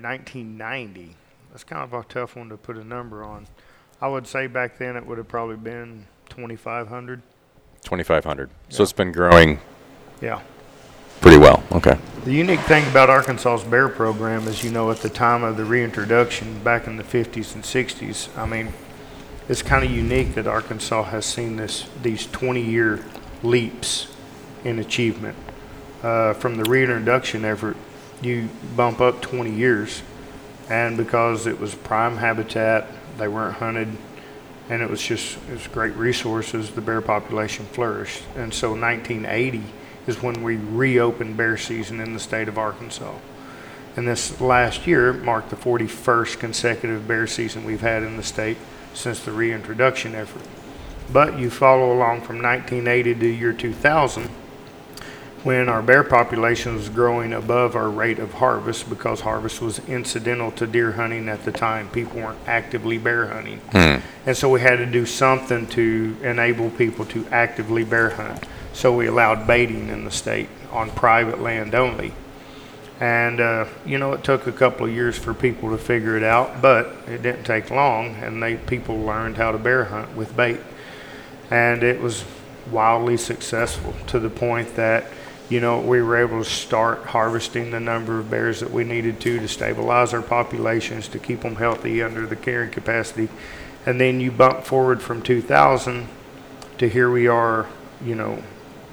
Nineteen 0.00 0.56
ninety. 0.58 1.16
That's 1.52 1.64
kind 1.64 1.82
of 1.82 1.92
a 1.92 2.02
tough 2.08 2.34
one 2.34 2.48
to 2.48 2.56
put 2.56 2.76
a 2.76 2.84
number 2.84 3.22
on. 3.22 3.46
I 4.00 4.08
would 4.08 4.26
say 4.26 4.46
back 4.48 4.78
then 4.78 4.96
it 4.96 5.06
would 5.06 5.18
have 5.18 5.28
probably 5.28 5.56
been 5.56 6.06
twenty 6.28 6.56
five 6.56 6.88
hundred. 6.88 7.22
2500. 7.84 8.48
So 8.68 8.84
it's 8.84 8.92
been 8.92 9.10
growing 9.10 9.58
Yeah. 10.20 10.40
pretty 11.20 11.36
well. 11.36 11.64
Okay. 11.72 11.98
The 12.24 12.32
unique 12.32 12.60
thing 12.60 12.86
about 12.88 13.10
Arkansas's 13.10 13.66
bear 13.66 13.88
program 13.88 14.46
is, 14.46 14.62
you 14.62 14.70
know, 14.70 14.92
at 14.92 14.98
the 14.98 15.08
time 15.08 15.42
of 15.42 15.56
the 15.56 15.64
reintroduction 15.64 16.62
back 16.62 16.86
in 16.86 16.96
the 16.96 17.02
50s 17.02 17.56
and 17.56 17.64
60s, 17.64 18.28
I 18.38 18.46
mean, 18.46 18.72
it's 19.48 19.62
kind 19.62 19.84
of 19.84 19.90
unique 19.90 20.34
that 20.36 20.46
Arkansas 20.46 21.02
has 21.04 21.26
seen 21.26 21.56
this 21.56 21.86
these 22.02 22.26
20 22.28 22.60
year 22.62 23.04
leaps 23.42 24.06
in 24.64 24.78
achievement. 24.78 25.36
Uh, 26.04 26.32
from 26.34 26.56
the 26.56 26.64
reintroduction 26.70 27.44
effort, 27.44 27.76
you 28.22 28.48
bump 28.76 29.00
up 29.00 29.20
20 29.20 29.50
years, 29.50 30.02
and 30.68 30.96
because 30.96 31.46
it 31.46 31.58
was 31.58 31.74
prime 31.74 32.16
habitat, 32.16 32.86
they 33.18 33.28
weren't 33.28 33.56
hunted, 33.56 33.88
and 34.68 34.82
it 34.82 34.88
was 34.88 35.02
just 35.02 35.36
it 35.48 35.52
was 35.52 35.66
great 35.68 35.94
resources. 35.96 36.70
The 36.70 36.80
bear 36.80 37.00
population 37.00 37.66
flourished, 37.66 38.22
and 38.36 38.52
so 38.52 38.70
1980 38.70 39.62
is 40.06 40.22
when 40.22 40.42
we 40.42 40.56
reopened 40.56 41.36
bear 41.36 41.56
season 41.56 42.00
in 42.00 42.12
the 42.12 42.20
state 42.20 42.48
of 42.48 42.58
Arkansas. 42.58 43.14
And 43.96 44.08
this 44.08 44.40
last 44.40 44.86
year 44.86 45.12
marked 45.12 45.50
the 45.50 45.56
41st 45.56 46.38
consecutive 46.38 47.06
bear 47.06 47.26
season 47.26 47.64
we've 47.64 47.82
had 47.82 48.02
in 48.02 48.16
the 48.16 48.22
state 48.22 48.56
since 48.94 49.20
the 49.20 49.32
reintroduction 49.32 50.14
effort. 50.14 50.42
But 51.12 51.38
you 51.38 51.50
follow 51.50 51.92
along 51.92 52.22
from 52.22 52.42
1980 52.42 53.14
to 53.16 53.26
year 53.26 53.52
2000 53.52 54.30
when 55.44 55.68
our 55.68 55.82
bear 55.82 56.04
population 56.04 56.74
was 56.74 56.88
growing 56.88 57.32
above 57.32 57.74
our 57.74 57.90
rate 57.90 58.18
of 58.18 58.34
harvest 58.34 58.88
because 58.88 59.20
harvest 59.20 59.60
was 59.60 59.80
incidental 59.88 60.52
to 60.52 60.66
deer 60.66 60.92
hunting 60.92 61.28
at 61.28 61.44
the 61.44 61.50
time. 61.50 61.88
People 61.90 62.20
weren't 62.20 62.38
actively 62.46 62.96
bear 62.96 63.26
hunting. 63.26 63.60
And 64.24 64.36
so 64.36 64.48
we 64.48 64.60
had 64.60 64.76
to 64.76 64.86
do 64.86 65.04
something 65.04 65.66
to 65.68 66.16
enable 66.22 66.70
people 66.70 67.04
to 67.06 67.26
actively 67.32 67.82
bear 67.84 68.10
hunt. 68.10 68.44
So 68.72 68.94
we 68.94 69.06
allowed 69.06 69.46
baiting 69.46 69.88
in 69.88 70.04
the 70.04 70.10
state 70.10 70.48
on 70.70 70.90
private 70.90 71.40
land 71.40 71.74
only. 71.74 72.12
And, 73.00 73.40
uh, 73.40 73.66
you 73.84 73.98
know, 73.98 74.12
it 74.12 74.22
took 74.22 74.46
a 74.46 74.52
couple 74.52 74.86
of 74.86 74.92
years 74.92 75.18
for 75.18 75.34
people 75.34 75.70
to 75.70 75.78
figure 75.78 76.16
it 76.16 76.22
out, 76.22 76.62
but 76.62 76.94
it 77.08 77.20
didn't 77.20 77.42
take 77.42 77.68
long, 77.68 78.14
and 78.16 78.40
they 78.40 78.54
people 78.54 78.96
learned 79.00 79.36
how 79.36 79.50
to 79.50 79.58
bear 79.58 79.86
hunt 79.86 80.16
with 80.16 80.36
bait. 80.36 80.60
And 81.50 81.82
it 81.82 82.00
was 82.00 82.24
wildly 82.70 83.16
successful 83.16 83.92
to 84.06 84.20
the 84.20 84.30
point 84.30 84.76
that, 84.76 85.06
you 85.52 85.60
know, 85.60 85.80
we 85.80 86.00
were 86.00 86.16
able 86.16 86.42
to 86.42 86.48
start 86.48 87.04
harvesting 87.04 87.72
the 87.72 87.78
number 87.78 88.18
of 88.18 88.30
bears 88.30 88.60
that 88.60 88.70
we 88.70 88.84
needed 88.84 89.20
to 89.20 89.38
to 89.38 89.46
stabilize 89.46 90.14
our 90.14 90.22
populations, 90.22 91.08
to 91.08 91.18
keep 91.18 91.42
them 91.42 91.56
healthy 91.56 92.02
under 92.02 92.26
the 92.26 92.36
carrying 92.36 92.70
capacity. 92.70 93.28
And 93.84 94.00
then 94.00 94.18
you 94.18 94.32
bump 94.32 94.64
forward 94.64 95.02
from 95.02 95.20
2000 95.20 96.08
to 96.78 96.88
here 96.88 97.10
we 97.10 97.26
are, 97.26 97.68
you 98.02 98.14
know, 98.14 98.36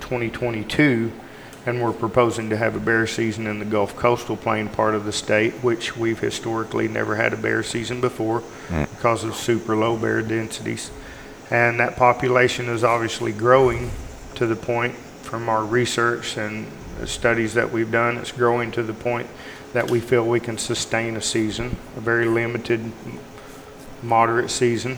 2022 0.01 1.13
and 1.65 1.81
we're 1.81 1.93
proposing 1.93 2.49
to 2.49 2.57
have 2.57 2.75
a 2.75 2.79
bear 2.81 3.07
season 3.07 3.47
in 3.47 3.59
the 3.59 3.65
Gulf 3.65 3.95
Coastal 3.95 4.35
Plain 4.35 4.67
part 4.67 4.95
of 4.95 5.05
the 5.05 5.13
state, 5.13 5.53
which 5.63 5.95
we've 5.95 6.19
historically 6.19 6.89
never 6.89 7.15
had 7.15 7.31
a 7.31 7.37
bear 7.37 7.63
season 7.63 8.01
before 8.01 8.41
hmm. 8.41 8.83
because 8.83 9.23
of 9.23 9.33
super 9.33 9.77
low 9.77 9.95
bear 9.95 10.21
densities. 10.21 10.91
And 11.49 11.79
that 11.79 11.95
population 11.95 12.67
is 12.67 12.83
obviously 12.83 13.31
growing 13.31 13.91
to 14.35 14.45
the 14.45 14.57
point 14.57 14.95
from 15.29 15.47
our 15.47 15.63
research 15.63 16.37
and 16.37 16.65
studies 17.05 17.53
that 17.53 17.71
we've 17.71 17.91
done, 17.91 18.17
it's 18.17 18.31
growing 18.31 18.71
to 18.71 18.81
the 18.81 18.95
point 18.95 19.27
that 19.73 19.91
we 19.91 19.99
feel 19.99 20.25
we 20.25 20.39
can 20.39 20.57
sustain 20.57 21.15
a 21.15 21.21
season, 21.21 21.77
a 21.95 21.99
very 21.99 22.25
limited, 22.25 22.91
moderate 24.01 24.49
season. 24.49 24.97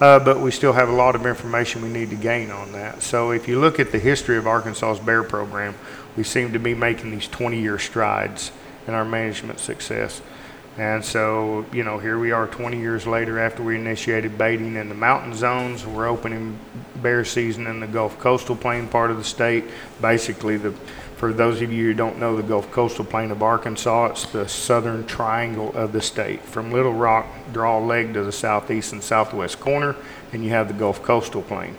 Uh, 0.00 0.18
but 0.18 0.38
we 0.38 0.50
still 0.50 0.74
have 0.74 0.90
a 0.90 0.92
lot 0.92 1.14
of 1.14 1.24
information 1.24 1.80
we 1.80 1.88
need 1.88 2.10
to 2.10 2.16
gain 2.16 2.50
on 2.50 2.72
that. 2.72 3.02
So 3.02 3.30
if 3.30 3.48
you 3.48 3.58
look 3.58 3.80
at 3.80 3.90
the 3.90 3.98
history 3.98 4.36
of 4.36 4.46
Arkansas's 4.46 5.02
bear 5.02 5.22
program, 5.22 5.74
we 6.14 6.24
seem 6.24 6.52
to 6.52 6.58
be 6.58 6.74
making 6.74 7.10
these 7.12 7.28
20-year 7.28 7.78
strides 7.78 8.52
in 8.86 8.92
our 8.92 9.04
management 9.04 9.60
success. 9.60 10.20
And 10.76 11.04
so, 11.04 11.64
you 11.72 11.84
know, 11.84 11.98
here 11.98 12.18
we 12.18 12.32
are 12.32 12.48
20 12.48 12.78
years 12.78 13.06
later 13.06 13.38
after 13.38 13.62
we 13.62 13.76
initiated 13.76 14.36
baiting 14.36 14.74
in 14.74 14.88
the 14.88 14.94
mountain 14.94 15.34
zones. 15.34 15.86
We're 15.86 16.08
opening 16.08 16.58
bear 16.96 17.24
season 17.24 17.66
in 17.68 17.78
the 17.78 17.86
Gulf 17.86 18.18
Coastal 18.18 18.56
Plain 18.56 18.88
part 18.88 19.10
of 19.10 19.16
the 19.16 19.24
state. 19.24 19.64
Basically, 20.00 20.56
the 20.56 20.74
for 21.16 21.32
those 21.32 21.62
of 21.62 21.72
you 21.72 21.86
who 21.86 21.94
don't 21.94 22.18
know 22.18 22.36
the 22.36 22.42
Gulf 22.42 22.70
Coastal 22.72 23.04
Plain 23.04 23.30
of 23.30 23.42
Arkansas, 23.42 24.06
it's 24.06 24.26
the 24.26 24.48
southern 24.48 25.06
triangle 25.06 25.72
of 25.74 25.92
the 25.92 26.02
state. 26.02 26.42
From 26.42 26.72
Little 26.72 26.92
Rock, 26.92 27.26
draw 27.52 27.78
a 27.78 27.80
leg 27.80 28.12
to 28.14 28.24
the 28.24 28.32
southeast 28.32 28.92
and 28.92 29.02
southwest 29.02 29.60
corner, 29.60 29.94
and 30.32 30.44
you 30.44 30.50
have 30.50 30.68
the 30.68 30.74
Gulf 30.74 31.02
Coastal 31.02 31.42
Plain. 31.42 31.78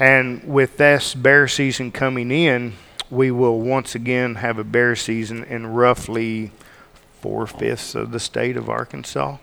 And 0.00 0.42
with 0.42 0.78
this 0.78 1.14
bear 1.14 1.46
season 1.46 1.92
coming 1.92 2.30
in, 2.30 2.72
we 3.10 3.30
will 3.30 3.60
once 3.60 3.94
again 3.94 4.36
have 4.36 4.58
a 4.58 4.64
bear 4.64 4.96
season 4.96 5.44
in 5.44 5.66
roughly 5.66 6.50
four 7.22 7.46
fifths 7.46 7.94
of 7.94 8.10
the 8.10 8.20
state 8.20 8.56
of 8.58 8.68
Arkansas, 8.68 9.38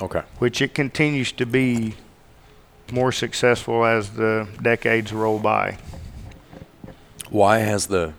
Okay. 0.00 0.22
which 0.38 0.60
it 0.62 0.74
continues 0.74 1.32
to 1.32 1.46
be 1.46 1.94
more 2.92 3.10
successful 3.10 3.84
as 3.84 4.10
the 4.10 4.46
decades 4.62 5.12
roll 5.12 5.38
by. 5.40 5.78
Why 7.30 7.58
has 7.58 7.86
the 7.86 8.12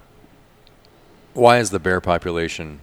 why 1.33 1.57
has 1.57 1.69
the 1.69 1.79
bear 1.79 2.01
population 2.01 2.79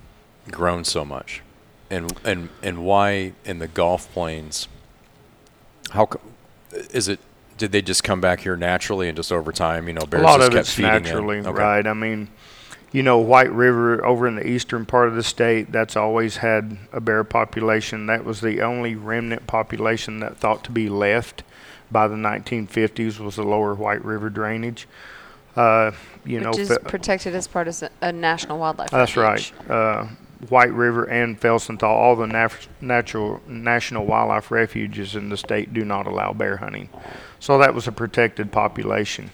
grown 0.50 0.84
so 0.84 1.04
much, 1.04 1.42
and 1.90 2.12
and 2.24 2.48
and 2.62 2.84
why 2.84 3.32
in 3.44 3.58
the 3.58 3.66
Gulf 3.68 4.10
Plains? 4.12 4.68
How 5.90 6.06
co- 6.06 6.20
is 6.70 7.08
it? 7.08 7.18
Did 7.58 7.72
they 7.72 7.82
just 7.82 8.02
come 8.04 8.20
back 8.20 8.40
here 8.40 8.56
naturally 8.56 9.08
and 9.08 9.16
just 9.16 9.30
over 9.32 9.52
time, 9.52 9.86
you 9.88 9.94
know, 9.94 10.06
bears 10.06 10.22
a 10.22 10.26
lot 10.26 10.38
just 10.38 10.46
of 10.48 10.52
kept 10.54 10.66
it's 10.66 10.74
feeding 10.74 10.94
in? 10.94 11.02
naturally 11.02 11.38
Okay. 11.40 11.50
right. 11.50 11.86
I 11.86 11.92
mean, 11.92 12.28
you 12.92 13.02
know, 13.02 13.18
White 13.18 13.50
River 13.50 14.04
over 14.04 14.28
in 14.28 14.36
the 14.36 14.46
eastern 14.46 14.84
part 14.84 15.08
of 15.08 15.14
the 15.14 15.22
state, 15.22 15.72
that's 15.72 15.96
always 15.96 16.36
had 16.36 16.76
a 16.92 17.00
bear 17.00 17.24
population. 17.24 18.06
That 18.06 18.24
was 18.24 18.40
the 18.40 18.60
only 18.60 18.94
remnant 18.94 19.46
population 19.46 20.20
that 20.20 20.36
thought 20.36 20.62
to 20.64 20.70
be 20.70 20.88
left 20.88 21.42
by 21.90 22.06
the 22.06 22.16
1950s 22.16 23.18
was 23.18 23.36
the 23.36 23.42
lower 23.42 23.74
White 23.74 24.04
River 24.04 24.30
drainage. 24.30 24.86
Uh, 25.56 25.92
you 26.24 26.40
know, 26.40 26.50
which 26.50 26.60
is 26.60 26.68
fe- 26.68 26.78
protected 26.84 27.34
as 27.34 27.46
part 27.46 27.68
of 27.68 27.82
a 28.00 28.12
national 28.12 28.58
wildlife. 28.58 28.92
Refuge. 28.92 29.14
That's 29.14 29.16
refuge. 29.16 29.68
right. 29.68 29.70
Uh, 29.70 30.06
White 30.48 30.72
River 30.72 31.04
and 31.04 31.40
Felsenthal, 31.40 31.84
all 31.84 32.16
the 32.16 32.26
nat- 32.26 32.66
natural 32.80 33.40
national 33.46 34.06
wildlife 34.06 34.50
refuges 34.50 35.14
in 35.14 35.28
the 35.28 35.36
state 35.36 35.72
do 35.72 35.84
not 35.84 36.06
allow 36.06 36.32
bear 36.32 36.56
hunting. 36.56 36.88
So 37.38 37.58
that 37.58 37.74
was 37.74 37.86
a 37.86 37.92
protected 37.92 38.50
population. 38.50 39.30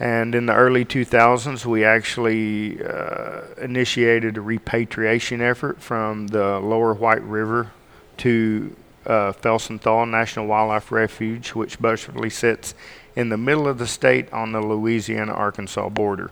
And 0.00 0.34
in 0.34 0.46
the 0.46 0.54
early 0.54 0.84
2000s, 0.84 1.66
we 1.66 1.84
actually 1.84 2.82
uh, 2.84 3.40
initiated 3.60 4.36
a 4.36 4.40
repatriation 4.40 5.40
effort 5.40 5.80
from 5.80 6.28
the 6.28 6.60
lower 6.60 6.94
White 6.94 7.22
River 7.22 7.72
to 8.18 8.76
uh, 9.06 9.32
Felsenthal 9.32 10.08
National 10.08 10.46
Wildlife 10.46 10.92
Refuge, 10.92 11.50
which 11.50 11.80
basically 11.80 12.30
sits 12.30 12.74
in 13.16 13.28
the 13.28 13.36
middle 13.36 13.66
of 13.66 13.78
the 13.78 13.86
state 13.86 14.32
on 14.32 14.52
the 14.52 14.60
Louisiana 14.60 15.32
Arkansas 15.32 15.88
border. 15.88 16.30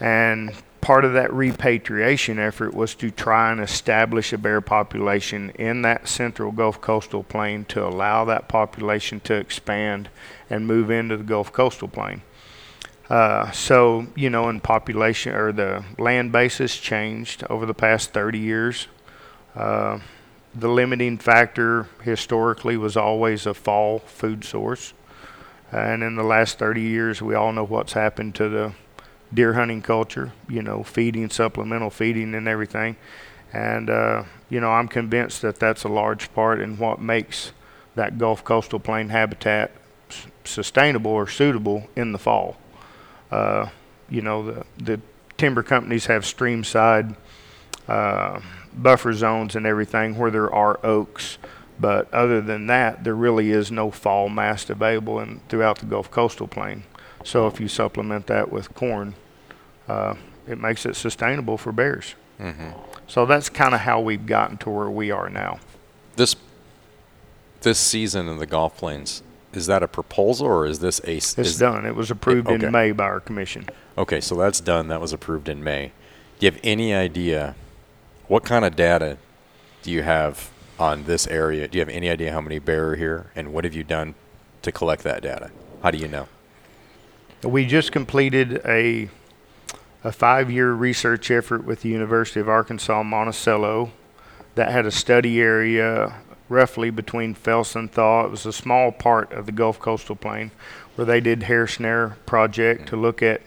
And 0.00 0.52
part 0.80 1.04
of 1.04 1.12
that 1.12 1.32
repatriation 1.32 2.38
effort 2.40 2.74
was 2.74 2.96
to 2.96 3.10
try 3.10 3.52
and 3.52 3.60
establish 3.60 4.32
a 4.32 4.38
bear 4.38 4.60
population 4.60 5.50
in 5.50 5.82
that 5.82 6.08
central 6.08 6.50
Gulf 6.50 6.80
coastal 6.80 7.22
plain 7.22 7.64
to 7.66 7.86
allow 7.86 8.24
that 8.24 8.48
population 8.48 9.20
to 9.20 9.34
expand 9.34 10.08
and 10.50 10.66
move 10.66 10.90
into 10.90 11.16
the 11.16 11.24
Gulf 11.24 11.52
coastal 11.52 11.88
plain. 11.88 12.22
Uh, 13.10 13.50
so, 13.50 14.06
you 14.14 14.30
know, 14.30 14.48
in 14.48 14.60
population 14.60 15.34
or 15.34 15.52
the 15.52 15.84
land 15.98 16.32
basis 16.32 16.76
changed 16.76 17.44
over 17.50 17.66
the 17.66 17.74
past 17.74 18.12
30 18.12 18.38
years. 18.38 18.88
Uh, 19.54 19.98
the 20.54 20.68
limiting 20.68 21.18
factor 21.18 21.88
historically 22.02 22.76
was 22.76 22.96
always 22.96 23.46
a 23.46 23.54
fall 23.54 23.98
food 24.00 24.44
source. 24.44 24.94
And 25.72 26.02
in 26.02 26.16
the 26.16 26.22
last 26.22 26.58
30 26.58 26.82
years, 26.82 27.20
we 27.20 27.34
all 27.34 27.52
know 27.52 27.64
what's 27.64 27.92
happened 27.92 28.34
to 28.36 28.48
the 28.48 28.72
deer 29.32 29.54
hunting 29.54 29.82
culture, 29.82 30.32
you 30.48 30.62
know, 30.62 30.82
feeding, 30.82 31.28
supplemental 31.28 31.90
feeding, 31.90 32.34
and 32.34 32.46
everything. 32.48 32.96
And, 33.52 33.90
uh, 33.90 34.24
you 34.48 34.60
know, 34.60 34.70
I'm 34.70 34.88
convinced 34.88 35.42
that 35.42 35.58
that's 35.58 35.84
a 35.84 35.88
large 35.88 36.32
part 36.34 36.60
in 36.60 36.78
what 36.78 37.00
makes 37.00 37.52
that 37.96 38.18
Gulf 38.18 38.44
coastal 38.44 38.80
plain 38.80 39.10
habitat 39.10 39.72
s- 40.10 40.26
sustainable 40.44 41.12
or 41.12 41.28
suitable 41.28 41.88
in 41.96 42.12
the 42.12 42.18
fall. 42.18 42.56
Uh, 43.34 43.68
you 44.08 44.22
know, 44.22 44.44
the, 44.44 44.64
the 44.78 45.00
timber 45.36 45.64
companies 45.64 46.06
have 46.06 46.24
stream 46.24 46.62
side 46.62 47.16
uh, 47.88 48.40
buffer 48.72 49.12
zones 49.12 49.56
and 49.56 49.66
everything 49.66 50.16
where 50.16 50.30
there 50.30 50.52
are 50.54 50.78
oaks. 50.86 51.38
But 51.80 52.12
other 52.14 52.40
than 52.40 52.68
that, 52.68 53.02
there 53.02 53.16
really 53.16 53.50
is 53.50 53.72
no 53.72 53.90
fall 53.90 54.28
mast 54.28 54.70
available 54.70 55.18
in, 55.18 55.40
throughout 55.48 55.80
the 55.80 55.86
Gulf 55.86 56.10
coastal 56.12 56.46
plain. 56.46 56.84
So 57.24 57.48
if 57.48 57.58
you 57.58 57.66
supplement 57.66 58.28
that 58.28 58.52
with 58.52 58.72
corn, 58.74 59.14
uh, 59.88 60.14
it 60.46 60.60
makes 60.60 60.86
it 60.86 60.94
sustainable 60.94 61.58
for 61.58 61.72
bears. 61.72 62.14
Mm-hmm. 62.38 62.70
So 63.08 63.26
that's 63.26 63.48
kind 63.48 63.74
of 63.74 63.80
how 63.80 64.00
we've 64.00 64.26
gotten 64.26 64.58
to 64.58 64.70
where 64.70 64.90
we 64.90 65.10
are 65.10 65.28
now. 65.28 65.58
This 66.14 66.36
this 67.62 67.80
season 67.80 68.28
in 68.28 68.38
the 68.38 68.46
Gulf 68.46 68.76
Plains 68.76 69.22
is 69.54 69.66
that 69.66 69.82
a 69.82 69.88
proposal 69.88 70.46
or 70.46 70.66
is 70.66 70.80
this 70.80 71.00
a? 71.00 71.16
It's 71.16 71.38
is, 71.38 71.58
done. 71.58 71.86
It 71.86 71.94
was 71.94 72.10
approved 72.10 72.48
okay. 72.48 72.66
in 72.66 72.72
May 72.72 72.92
by 72.92 73.04
our 73.04 73.20
commission. 73.20 73.66
Okay, 73.96 74.20
so 74.20 74.34
that's 74.34 74.60
done. 74.60 74.88
That 74.88 75.00
was 75.00 75.12
approved 75.12 75.48
in 75.48 75.62
May. 75.62 75.92
Do 76.38 76.46
you 76.46 76.52
have 76.52 76.60
any 76.64 76.92
idea 76.92 77.54
what 78.26 78.44
kind 78.44 78.64
of 78.64 78.74
data 78.74 79.18
do 79.82 79.90
you 79.90 80.02
have 80.02 80.50
on 80.78 81.04
this 81.04 81.26
area? 81.26 81.68
Do 81.68 81.78
you 81.78 81.80
have 81.80 81.88
any 81.88 82.10
idea 82.10 82.32
how 82.32 82.40
many 82.40 82.58
bear 82.58 82.90
are 82.90 82.96
here, 82.96 83.30
and 83.36 83.52
what 83.52 83.64
have 83.64 83.74
you 83.74 83.84
done 83.84 84.14
to 84.62 84.72
collect 84.72 85.04
that 85.04 85.22
data? 85.22 85.50
How 85.82 85.90
do 85.90 85.98
you 85.98 86.08
know? 86.08 86.28
We 87.42 87.66
just 87.66 87.92
completed 87.92 88.60
a 88.64 89.08
a 90.02 90.12
five-year 90.12 90.72
research 90.72 91.30
effort 91.30 91.64
with 91.64 91.80
the 91.80 91.88
University 91.88 92.38
of 92.38 92.48
Arkansas 92.48 93.02
Monticello 93.02 93.90
that 94.54 94.70
had 94.70 94.84
a 94.84 94.90
study 94.90 95.40
area 95.40 96.14
roughly 96.48 96.90
between 96.90 97.34
Phelps 97.34 97.74
and 97.74 97.90
Thaw. 97.90 98.24
It 98.24 98.30
was 98.30 98.46
a 98.46 98.52
small 98.52 98.92
part 98.92 99.32
of 99.32 99.46
the 99.46 99.52
Gulf 99.52 99.78
Coastal 99.78 100.16
Plain 100.16 100.50
where 100.94 101.04
they 101.04 101.20
did 101.20 101.44
hair 101.44 101.66
snare 101.66 102.16
project 102.26 102.88
to 102.88 102.96
look 102.96 103.22
at 103.22 103.40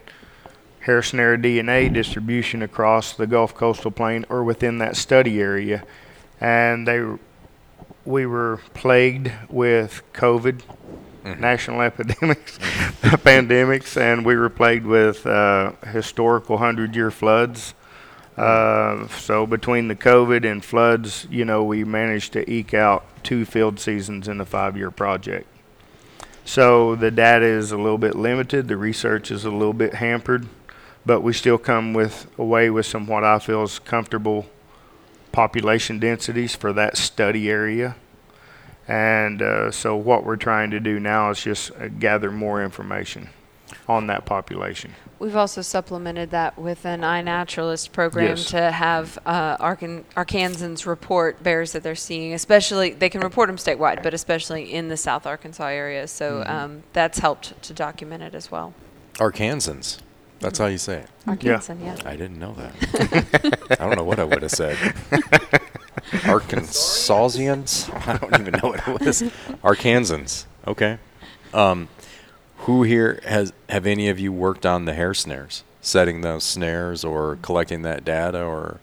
hair 0.82 1.02
snare 1.02 1.38
DNA 1.38 1.94
distribution 1.94 2.62
across 2.62 3.14
the 3.14 3.28
Gulf 3.28 3.54
Coastal 3.54 3.92
Plain 3.92 4.26
or 4.30 4.44
within 4.44 4.78
that 4.80 4.96
study 4.96 5.40
area. 5.42 5.84
And 6.40 6.88
they 6.88 7.04
we 8.06 8.26
were 8.26 8.62
plagued 8.74 9.32
with 9.50 10.02
COVID, 10.14 10.62
national 11.26 11.82
epidemics, 11.92 12.58
pandemics, 13.02 14.00
and 14.00 14.26
we 14.26 14.36
were 14.36 14.50
plagued 14.50 14.86
with 14.86 15.28
uh, 15.28 15.74
historical 15.92 16.58
hundred-year 16.58 17.12
floods. 17.12 17.74
Uh, 18.38 19.08
so 19.08 19.48
between 19.48 19.88
the 19.88 19.96
COVID 19.96 20.50
and 20.50 20.64
floods, 20.64 21.28
you 21.32 21.44
know, 21.44 21.64
we 21.64 21.84
managed 21.84 22.34
to 22.34 22.50
eke 22.50 22.74
out 22.74 23.06
two 23.24 23.46
field 23.46 23.80
seasons 23.80 24.28
in 24.28 24.38
the 24.38 24.46
five-year 24.46 24.92
project. 24.92 25.48
So 26.46 26.96
the 26.96 27.12
data 27.12 27.46
is 27.46 27.72
a 27.72 27.78
little 27.78 27.98
bit 27.98 28.16
limited, 28.16 28.68
the 28.68 28.78
research 28.78 29.32
is 29.32 29.44
a 29.44 29.52
little 29.52 29.74
bit 29.74 29.96
hampered, 29.96 30.48
but 31.06 31.22
we 31.22 31.34
still 31.34 31.58
come 31.58 31.94
with 31.94 32.28
away 32.38 32.70
with 32.70 32.86
some 32.86 33.08
what 33.08 33.24
I 33.24 33.40
feel 33.40 33.64
is 33.64 33.80
comfortable 33.80 34.46
population 35.32 36.00
densities 36.00 36.56
for 36.56 36.72
that 36.74 36.96
study 36.96 37.50
area. 37.50 37.96
And 38.88 39.42
uh, 39.42 39.72
so 39.72 39.98
what 39.98 40.24
we're 40.24 40.38
trying 40.38 40.72
to 40.72 40.80
do 40.80 41.00
now 41.00 41.32
is 41.32 41.44
just 41.44 41.72
uh, 41.72 41.90
gather 41.90 42.32
more 42.32 42.64
information 42.64 43.30
on 43.88 44.08
that 44.08 44.26
population. 44.26 44.94
We've 45.20 45.36
also 45.36 45.62
supplemented 45.62 46.30
that 46.32 46.60
with 46.60 46.86
an 46.86 47.02
iNaturalist 47.02 47.92
program 47.92 48.38
Yes. 48.38 48.46
to 48.52 48.72
have 48.72 49.18
uh, 49.26 49.58
Arkan- 49.58 50.04
Arkansans 50.16 50.86
report 50.86 51.42
bears 51.42 51.72
that 51.72 51.82
they're 51.82 51.96
seeing, 51.96 52.34
especially, 52.34 52.92
they 52.92 53.10
can 53.10 53.22
report 53.22 53.48
them 53.48 53.58
statewide, 53.58 54.04
but 54.04 54.14
especially 54.14 54.72
in 54.74 54.90
the 54.90 54.98
South 54.98 55.26
Arkansas 55.26 55.66
area. 55.68 56.08
So 56.08 56.42
Mm-hmm. 56.42 56.52
um, 56.52 56.84
that's 56.94 57.18
helped 57.20 57.60
to 57.64 57.74
document 57.74 58.22
it 58.24 58.36
as 58.36 58.52
well. 58.52 58.74
Arkansans. 59.16 59.98
That's 60.40 60.60
how 60.60 60.68
you 60.68 60.78
say 60.78 61.00
it. 61.00 61.10
Arkansan, 61.26 61.84
yeah. 61.84 61.96
I 62.06 62.16
didn't 62.16 62.38
know 62.38 62.54
that. 62.54 63.68
I 63.80 63.86
don't 63.88 63.96
know 63.98 64.04
what 64.04 64.20
I 64.20 64.24
would 64.24 64.44
have 64.44 64.52
said. 64.52 64.78
Arkansasians? 66.28 67.90
I 68.08 68.18
don't 68.18 68.40
even 68.40 68.54
know 68.62 68.70
what 68.70 68.88
it 68.88 69.00
was. 69.06 69.22
Arkansans. 69.64 70.46
Okay. 70.68 71.00
Um, 71.54 71.88
who 72.68 72.84
here 72.84 73.22
has 73.24 73.54
have 73.70 73.86
any 73.88 74.10
of 74.10 74.20
you 74.20 74.32
worked 74.34 74.66
on 74.66 74.84
the 74.84 74.94
hair 74.94 75.14
snares, 75.14 75.64
setting 75.80 76.20
those 76.20 76.44
snares 76.44 77.06
or 77.06 77.38
collecting 77.42 77.82
that 77.84 78.04
data, 78.04 78.44
or 78.44 78.82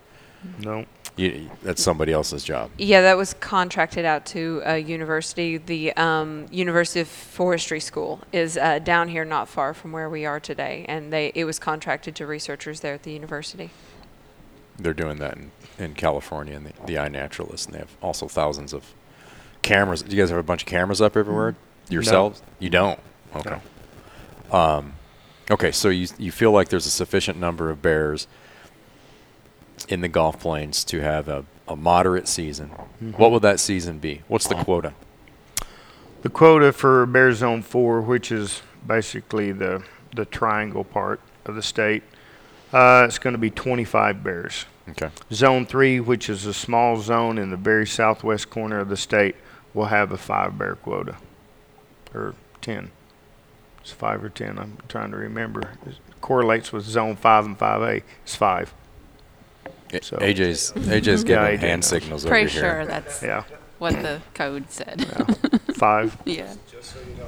No. 0.57 0.85
you, 1.15 1.51
that's 1.61 1.83
somebody 1.83 2.11
else's 2.11 2.43
job? 2.43 2.71
Yeah, 2.79 3.01
that 3.01 3.15
was 3.15 3.35
contracted 3.35 4.03
out 4.03 4.25
to 4.27 4.63
a 4.65 4.79
university. 4.79 5.57
The 5.57 5.93
um, 5.97 6.47
University 6.49 6.99
of 6.99 7.07
Forestry 7.07 7.79
School 7.79 8.21
is 8.33 8.57
uh, 8.57 8.79
down 8.79 9.07
here, 9.07 9.23
not 9.23 9.47
far 9.47 9.75
from 9.75 9.91
where 9.91 10.09
we 10.09 10.25
are 10.25 10.39
today, 10.39 10.85
and 10.89 11.13
they 11.13 11.31
it 11.35 11.45
was 11.45 11.59
contracted 11.59 12.15
to 12.15 12.25
researchers 12.25 12.79
there 12.79 12.95
at 12.95 13.03
the 13.03 13.11
university. 13.11 13.69
They're 14.79 14.95
doing 14.95 15.19
that 15.19 15.37
in, 15.37 15.51
in 15.77 15.93
California 15.93 16.55
and 16.55 16.65
the, 16.65 16.73
the 16.87 16.95
iNaturalist, 16.95 17.67
and 17.67 17.75
they 17.75 17.79
have 17.79 17.95
also 18.01 18.27
thousands 18.27 18.73
of 18.73 18.95
cameras. 19.61 20.01
Do 20.01 20.15
you 20.15 20.23
guys 20.23 20.31
have 20.31 20.39
a 20.39 20.43
bunch 20.43 20.63
of 20.63 20.67
cameras 20.67 21.01
up 21.01 21.15
everywhere 21.15 21.55
yourselves? 21.87 22.41
You 22.57 22.71
don't. 22.71 22.99
Okay. 23.35 23.59
Um, 24.51 24.93
okay, 25.49 25.71
so 25.71 25.89
you 25.89 26.07
you 26.17 26.31
feel 26.31 26.51
like 26.51 26.69
there's 26.69 26.85
a 26.85 26.91
sufficient 26.91 27.39
number 27.39 27.69
of 27.69 27.81
bears 27.81 28.27
in 29.87 30.01
the 30.01 30.07
Gulf 30.07 30.39
Plains 30.39 30.83
to 30.85 31.01
have 31.01 31.27
a, 31.27 31.45
a 31.67 31.75
moderate 31.75 32.27
season. 32.27 32.69
What 33.17 33.31
would 33.31 33.41
that 33.43 33.59
season 33.59 33.99
be? 33.99 34.21
What's 34.27 34.47
the 34.47 34.55
quota? 34.55 34.93
The 36.21 36.29
quota 36.29 36.71
for 36.73 37.05
Bear 37.05 37.33
Zone 37.33 37.61
4, 37.61 38.01
which 38.01 38.31
is 38.31 38.61
basically 38.87 39.51
the, 39.51 39.83
the 40.15 40.25
triangle 40.25 40.83
part 40.83 41.19
of 41.45 41.53
the 41.53 41.61
state, 41.61 42.01
uh, 42.73 43.05
it's 43.07 43.19
going 43.19 43.33
to 43.33 43.39
be 43.39 43.51
25 43.51 44.23
bears. 44.23 44.65
Okay. 44.89 45.09
Zone 45.31 45.65
3, 45.65 45.99
which 45.99 46.29
is 46.29 46.45
a 46.45 46.53
small 46.53 46.97
zone 46.97 47.37
in 47.37 47.51
the 47.51 47.57
very 47.57 47.85
southwest 47.85 48.49
corner 48.49 48.79
of 48.79 48.89
the 48.89 48.97
state, 48.97 49.35
will 49.73 49.85
have 49.85 50.11
a 50.11 50.17
five 50.17 50.57
bear 50.57 50.75
quota. 50.75 51.15
Or 52.13 52.33
10. 52.61 52.91
It's 53.85 53.91
5 53.91 54.23
or 54.23 54.29
10. 54.29 54.57
I'm 54.57 54.77
trying 54.87 55.11
to 55.11 55.17
remember. 55.17 55.61
It 55.85 55.93
correlates 56.19 56.73
with 56.73 56.85
Zone 56.85 57.15
5 57.15 57.45
and 57.45 57.59
5A. 57.59 58.01
It's 58.23 58.35
5. 58.35 58.73
So- 60.01 60.17
AJ's 60.17 60.71
AJ's 60.71 61.21
Yeah, 61.23 61.27
giving 61.27 61.37
AJ 61.45 61.59
hand 61.59 61.81
knows. 61.81 61.85
signals 61.85 62.25
Pretty 62.25 62.45
over 62.45 62.51
here. 62.51 62.61
Pretty 62.61 62.75
sure 62.77 62.85
that's 62.87 63.21
Yeah. 63.21 63.43
what 63.77 63.93
the 64.01 64.21
code 64.33 64.71
said. 64.71 65.05
5. 65.75 66.17
yeah. 66.25 66.51
Just 66.71 66.93
so 66.93 66.99
you 67.01 67.15
know, 67.15 67.27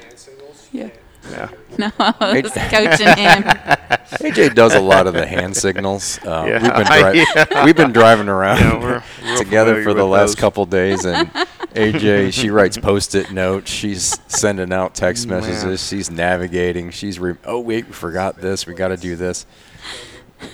hand 0.00 0.18
signals. 0.18 0.68
Yeah. 0.72 0.88
Yeah. 1.30 1.48
No, 1.78 1.92
I 1.98 2.40
was 2.42 2.52
coaching 2.52 3.06
him. 3.06 3.42
AJ 4.32 4.54
does 4.54 4.74
a 4.74 4.80
lot 4.80 5.06
of 5.06 5.12
the 5.12 5.26
hand 5.26 5.56
signals. 5.56 6.18
Uh, 6.24 6.46
Yeah. 6.48 6.62
we've, 6.78 6.86
been 6.88 7.46
dri- 7.52 7.64
we've 7.66 7.76
been 7.76 7.92
driving 7.92 8.28
around 8.30 8.58
Yeah, 8.60 8.80
we're 8.80 9.02
real 9.22 9.36
together 9.36 9.82
for 9.84 9.92
the 9.94 10.04
last 10.06 10.28
those. 10.30 10.34
couple 10.36 10.64
days, 10.64 11.04
and 11.04 11.30
AJ 11.78 12.32
she 12.32 12.50
writes 12.50 12.76
post-it 12.78 13.30
notes. 13.32 13.70
She's 13.70 14.18
sending 14.28 14.72
out 14.72 14.94
text 14.94 15.26
Man. 15.26 15.40
messages. 15.40 15.86
She's 15.86 16.10
navigating. 16.10 16.90
She's 16.90 17.18
re- 17.18 17.36
oh 17.44 17.60
wait, 17.60 17.86
we 17.86 17.92
forgot 17.92 18.36
this. 18.40 18.66
We 18.66 18.74
got 18.74 18.88
to 18.88 18.96
do 18.96 19.16
this. 19.16 19.46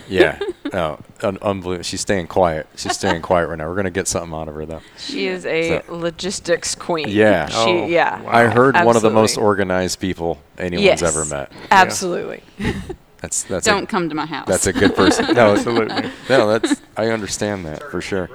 Yeah, 0.09 0.39
no, 0.73 0.99
oh, 1.21 1.27
un- 1.27 1.37
unbelievable. 1.43 1.83
She's 1.83 2.01
staying 2.01 2.25
quiet. 2.25 2.65
She's 2.75 2.93
staying 2.95 3.21
quiet 3.21 3.47
right 3.49 3.57
now. 3.57 3.67
We're 3.69 3.75
gonna 3.75 3.91
get 3.91 4.07
something 4.07 4.33
out 4.33 4.47
of 4.47 4.55
her 4.55 4.65
though. 4.65 4.81
She 4.97 5.27
is 5.27 5.45
a 5.45 5.79
So- 5.85 5.95
logistics 5.95 6.73
queen. 6.73 7.07
Yeah. 7.09 7.47
She, 7.49 7.55
Oh, 7.57 7.85
yeah. 7.85 8.19
wow. 8.21 8.31
I 8.31 8.47
heard 8.47 8.75
one 8.77 8.95
of 8.95 9.03
the 9.03 9.11
most 9.11 9.37
organized 9.37 9.99
people 9.99 10.41
anyone's 10.57 10.85
Yes. 10.85 11.03
ever 11.03 11.23
met. 11.25 11.51
Absolutely. 11.69 12.41
That's 13.21 13.43
that's 13.43 13.65
Don't 13.65 13.83
a, 13.83 13.87
come 13.87 14.09
to 14.09 14.13
my 14.15 14.25
house. 14.27 14.47
that's 14.47 14.67
a 14.67 14.73
good 14.73 14.95
person. 14.95 15.33
No, 15.33 15.53
Absolutely. 15.55 16.11
no, 16.29 16.47
that's 16.47 16.79
I 16.95 17.07
understand 17.07 17.65
that 17.65 17.81
for 17.89 17.99
sure. 17.99 18.29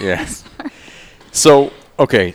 Yes. 0.00 0.42
So, 1.30 1.72
okay. 1.98 2.34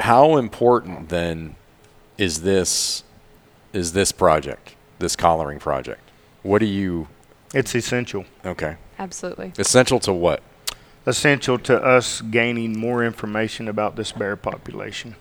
How 0.00 0.36
important 0.36 1.08
then 1.08 1.56
is 2.18 2.42
this 2.42 3.04
is 3.72 3.92
this 3.92 4.12
project, 4.12 4.74
this 4.98 5.16
collaring 5.16 5.58
project? 5.58 6.00
What 6.42 6.58
do 6.58 6.66
you 6.66 7.08
It's 7.52 7.74
essential. 7.74 8.24
okay. 8.44 8.76
Absolutely. 8.98 9.52
Essential 9.58 9.98
to 10.00 10.12
what? 10.12 10.42
essential 11.06 11.58
to 11.58 11.82
us 11.82 12.20
gaining 12.22 12.78
more 12.78 13.04
information 13.04 13.68
about 13.68 13.96
this 13.96 14.12
bear 14.12 14.36
population. 14.36 15.16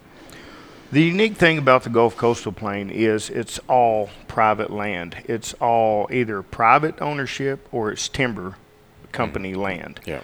The 0.91 1.01
unique 1.01 1.37
thing 1.37 1.57
about 1.57 1.83
the 1.83 1.89
Gulf 1.89 2.15
Coastal 2.15 2.51
Plain 2.51 2.89
is 2.89 3.29
it's 3.29 3.59
all 3.67 4.09
private 4.27 4.69
land. 4.69 5.17
It's 5.25 5.53
all 5.55 6.07
either 6.11 6.43
private 6.43 7.01
ownership 7.01 7.67
or 7.71 7.91
it's 7.91 8.07
timber 8.07 8.55
company 9.11 9.53
mm-hmm. 9.53 9.61
land. 9.61 9.99
Yeah. 10.05 10.21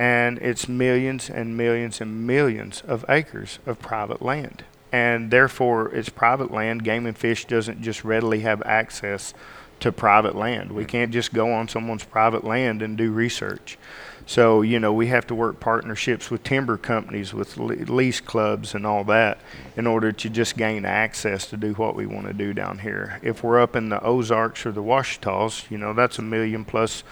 And 0.00 0.38
it's 0.38 0.66
millions 0.66 1.28
and 1.28 1.58
millions 1.58 2.00
and 2.00 2.26
millions 2.26 2.82
of 2.88 3.04
acres 3.06 3.58
of 3.66 3.80
private 3.80 4.22
land. 4.22 4.64
And 4.90 5.30
therefore, 5.30 5.94
it's 5.94 6.08
private 6.08 6.50
land. 6.50 6.84
Game 6.84 7.04
and 7.04 7.16
Fish 7.16 7.44
doesn't 7.44 7.82
just 7.82 8.02
readily 8.02 8.40
have 8.40 8.62
access 8.62 9.34
to 9.80 9.92
private 9.92 10.34
land. 10.34 10.72
We 10.72 10.86
can't 10.86 11.12
just 11.12 11.34
go 11.34 11.52
on 11.52 11.68
someone's 11.68 12.04
private 12.04 12.44
land 12.44 12.80
and 12.80 12.96
do 12.96 13.12
research. 13.12 13.76
So, 14.24 14.62
you 14.62 14.80
know, 14.80 14.92
we 14.92 15.08
have 15.08 15.26
to 15.26 15.34
work 15.34 15.60
partnerships 15.60 16.30
with 16.30 16.44
timber 16.44 16.78
companies, 16.78 17.34
with 17.34 17.58
lease 17.58 18.20
clubs, 18.20 18.74
and 18.74 18.86
all 18.86 19.04
that 19.04 19.38
in 19.76 19.86
order 19.86 20.12
to 20.12 20.30
just 20.30 20.56
gain 20.56 20.86
access 20.86 21.46
to 21.50 21.58
do 21.58 21.74
what 21.74 21.94
we 21.94 22.06
want 22.06 22.26
to 22.26 22.32
do 22.32 22.54
down 22.54 22.78
here. 22.78 23.20
If 23.22 23.44
we're 23.44 23.60
up 23.60 23.76
in 23.76 23.90
the 23.90 24.02
Ozarks 24.02 24.64
or 24.64 24.72
the 24.72 24.82
Ouachitas, 24.82 25.70
you 25.70 25.76
know, 25.76 25.92
that's 25.92 26.18
a 26.18 26.22
million 26.22 26.64
plus 26.64 27.02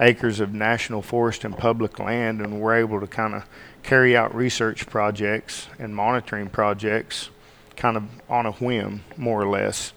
acres 0.00 0.40
of 0.40 0.52
national 0.52 1.02
forest 1.02 1.44
and 1.44 1.56
public 1.56 1.98
land, 1.98 2.40
and 2.40 2.60
we're 2.60 2.76
able 2.76 3.00
to 3.00 3.06
kind 3.06 3.34
of 3.34 3.44
carry 3.82 4.16
out 4.16 4.34
research 4.34 4.86
projects 4.86 5.68
and 5.78 5.94
monitoring 5.94 6.48
projects 6.48 7.30
kind 7.76 7.96
of 7.96 8.04
on 8.28 8.46
a 8.46 8.52
whim, 8.52 9.02
more 9.16 9.42
or 9.42 9.48
less. 9.48 9.92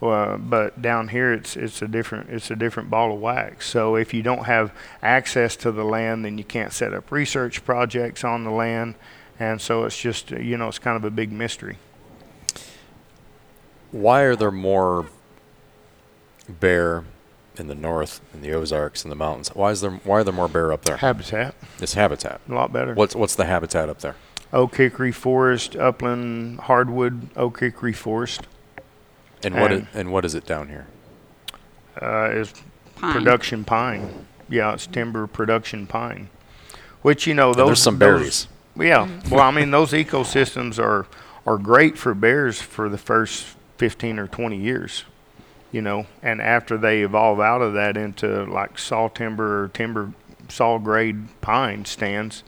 Uh, 0.00 0.36
but 0.36 0.80
down 0.82 1.08
here, 1.08 1.32
it's 1.32 1.56
it's 1.56 1.80
a 1.80 1.88
different 1.88 2.28
it's 2.28 2.50
a 2.50 2.56
different 2.56 2.90
ball 2.90 3.12
of 3.12 3.20
wax. 3.20 3.66
So 3.68 3.96
if 3.96 4.12
you 4.12 4.22
don't 4.22 4.44
have 4.44 4.72
access 5.02 5.56
to 5.56 5.72
the 5.72 5.84
land, 5.84 6.24
then 6.24 6.36
you 6.38 6.44
can't 6.44 6.72
set 6.72 6.92
up 6.92 7.10
research 7.10 7.64
projects 7.64 8.22
on 8.22 8.44
the 8.44 8.50
land, 8.50 8.94
and 9.38 9.60
so 9.60 9.84
it's 9.84 9.98
just 9.98 10.30
you 10.30 10.56
know 10.56 10.68
it's 10.68 10.78
kind 10.78 10.96
of 10.96 11.04
a 11.04 11.10
big 11.10 11.32
mystery. 11.32 11.78
Why 13.90 14.22
are 14.22 14.36
there 14.36 14.50
more 14.50 15.06
bear 16.48 17.04
in 17.58 17.66
the 17.68 17.74
north, 17.74 18.20
in 18.34 18.40
the 18.42 18.52
Ozarks, 18.52 19.04
in 19.04 19.10
the 19.10 19.16
mountains? 19.16 19.48
Why 19.54 19.70
is 19.70 19.80
there 19.80 19.90
why 20.04 20.18
are 20.20 20.24
there 20.24 20.32
more 20.34 20.48
bear 20.48 20.72
up 20.72 20.84
there? 20.84 20.96
Habitat 20.98 21.54
It's 21.80 21.94
habitat. 21.94 22.40
a 22.48 22.54
lot 22.54 22.72
better. 22.72 22.94
What's 22.94 23.14
what's 23.14 23.34
the 23.34 23.46
habitat 23.46 23.88
up 23.88 24.00
there? 24.00 24.16
Oak 24.52 24.76
hickory 24.76 25.12
forest, 25.12 25.76
upland 25.76 26.60
hardwood 26.60 27.28
oak 27.36 27.60
hickory 27.60 27.92
forest. 27.92 28.46
And 29.42 29.54
what 29.54 29.72
And- 29.72 29.82
it, 29.82 29.88
and 29.94 30.12
what 30.12 30.24
is 30.24 30.34
it 30.34 30.46
down 30.46 30.68
here? 30.68 30.86
uh, 32.00 32.30
is 32.30 32.52
Pine. 32.96 33.12
production 33.12 33.64
pine. 33.64 34.26
Yeah, 34.48 34.74
it's 34.74 34.86
timber 34.86 35.26
production 35.26 35.86
pine. 35.86 36.28
Which 37.02 37.26
you 37.26 37.34
know 37.34 37.50
And 37.50 37.58
those 37.58 37.66
there's 37.68 37.82
some 37.82 37.98
those- 37.98 38.20
berries. 38.20 38.48
Yeah, 38.78 39.08
well, 39.30 39.40
I 39.40 39.50
mean 39.50 39.70
those 39.70 39.92
ecosystems 39.92 40.78
are 40.78 41.06
are 41.46 41.56
great 41.58 41.96
for 41.96 42.12
bears 42.14 42.60
for 42.60 42.88
the 42.88 42.98
first 42.98 43.46
fifteen 43.78 44.18
or 44.18 44.26
twenty 44.26 44.56
years, 44.58 45.04
you 45.72 45.82
know, 45.82 46.06
and 46.22 46.40
after 46.40 46.76
they 46.78 47.02
evolve 47.02 47.40
out 47.40 47.62
of 47.62 47.74
that 47.74 47.96
into 47.96 48.44
like 48.44 48.78
saw 48.78 49.08
timber 49.08 49.64
or 49.64 49.68
timber 49.68 50.12
saw 50.48 50.78
grade 50.78 51.40
pine 51.40 51.84
stands, 51.84 52.42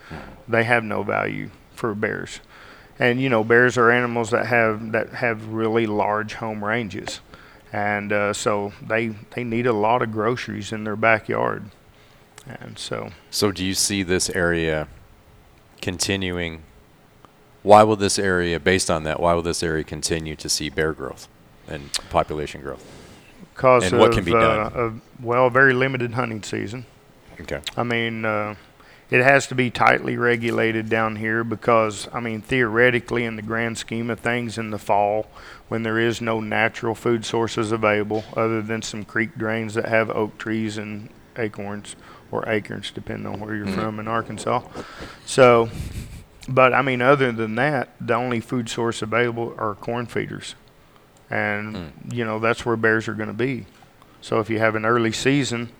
they 0.46 0.64
have 0.64 0.85
no 0.85 1.02
value 1.02 1.50
for 1.74 1.94
bears. 1.94 2.40
And 2.98 3.20
you 3.20 3.28
know, 3.28 3.44
bears 3.44 3.78
are 3.78 3.90
animals 3.90 4.31
that 4.31 4.46
have 4.46 4.92
that 4.92 5.11
have 5.11 5.48
really 5.48 5.87
large 5.87 6.35
home 6.35 6.64
ranges, 6.64 7.20
and 7.72 8.12
uh, 8.12 8.33
so 8.33 8.72
they 8.85 9.09
they 9.31 9.44
need 9.44 9.66
a 9.66 9.72
lot 9.72 10.02
of 10.02 10.11
groceries 10.11 10.72
in 10.72 10.85
their 10.85 10.96
backyard, 10.96 11.64
and 12.46 12.78
so 12.78 13.11
So 13.31 13.52
do 13.52 13.64
you 13.64 13.74
see 13.74 14.02
this 14.02 14.31
area 14.31 14.88
continuing? 15.81 16.62
Why 17.62 17.83
will 17.83 17.96
this 17.96 18.18
area, 18.18 18.59
based 18.59 18.90
on 18.90 19.02
that, 19.04 19.20
why 19.20 19.35
will 19.35 19.42
this 19.42 19.62
area 19.62 19.85
continue 19.85 20.37
to 20.37 20.48
see 20.48 20.70
bear 20.70 20.92
growth 20.92 21.28
and 21.68 21.92
population 22.09 22.62
growth? 22.62 22.98
Because 23.59 23.87
And 23.87 23.94
of, 23.94 24.01
what 24.01 24.12
can 24.12 24.25
be 24.25 24.33
uh, 24.33 24.38
done? 24.38 24.73
of 24.73 25.01
well, 25.21 25.51
very 25.51 25.75
limited 25.75 26.12
hunting 26.12 26.44
season. 26.44 26.87
Okay. 27.40 27.61
I 27.77 27.83
mean, 27.83 28.25
uh, 28.25 28.55
it 29.11 29.21
has 29.21 29.49
to 29.49 29.57
be 29.57 29.68
tightly 29.68 30.16
regulated 30.16 30.88
down 30.88 31.16
here 31.16 31.42
because, 31.42 32.07
I 32.12 32.21
mean, 32.21 32.40
theoretically, 32.40 33.25
in 33.25 33.35
the 33.35 33.42
grand 33.42 33.77
scheme 33.77 34.11
of 34.11 34.21
things, 34.21 34.59
in 34.59 34.71
the 34.71 34.79
fall, 34.79 35.27
when 35.66 35.83
there 35.83 35.99
is 35.99 36.21
no 36.21 36.38
natural 36.38 36.94
food 36.94 37.25
sources 37.25 37.73
available 37.73 38.23
other 38.37 38.62
than 38.62 38.81
some 38.83 39.05
creek 39.05 39.37
drains 39.37 39.75
that 39.75 39.87
have 39.87 40.09
oak 40.09 40.38
trees 40.38 40.79
and 40.79 41.09
acorns 41.37 41.97
or 42.31 42.49
acorns, 42.49 42.92
depending 42.92 43.27
on 43.27 43.40
where 43.40 43.57
you're 43.57 43.66
from 43.66 43.99
in 43.99 44.07
Arkansas. 44.07 44.62
So, 45.27 45.68
but 46.49 46.73
I 46.73 46.83
mean, 46.83 47.03
other 47.03 47.33
than 47.33 47.57
that, 47.57 47.88
the 48.01 48.14
only 48.14 48.38
food 48.38 48.68
source 48.68 49.03
available 49.03 49.53
are 49.59 49.75
corn 49.75 50.07
feeders. 50.07 50.55
And, 51.31 51.93
you 52.11 52.25
know, 52.25 52.38
that's 52.38 52.64
where 52.64 52.77
bears 52.77 53.09
are 53.09 53.14
going 53.14 53.29
to 53.29 53.35
be. 53.35 53.67
So 54.21 54.41
if 54.41 54.49
you 54.49 54.59
have 54.59 54.75
an 54.75 54.85
early 54.85 55.12
season, 55.12 55.71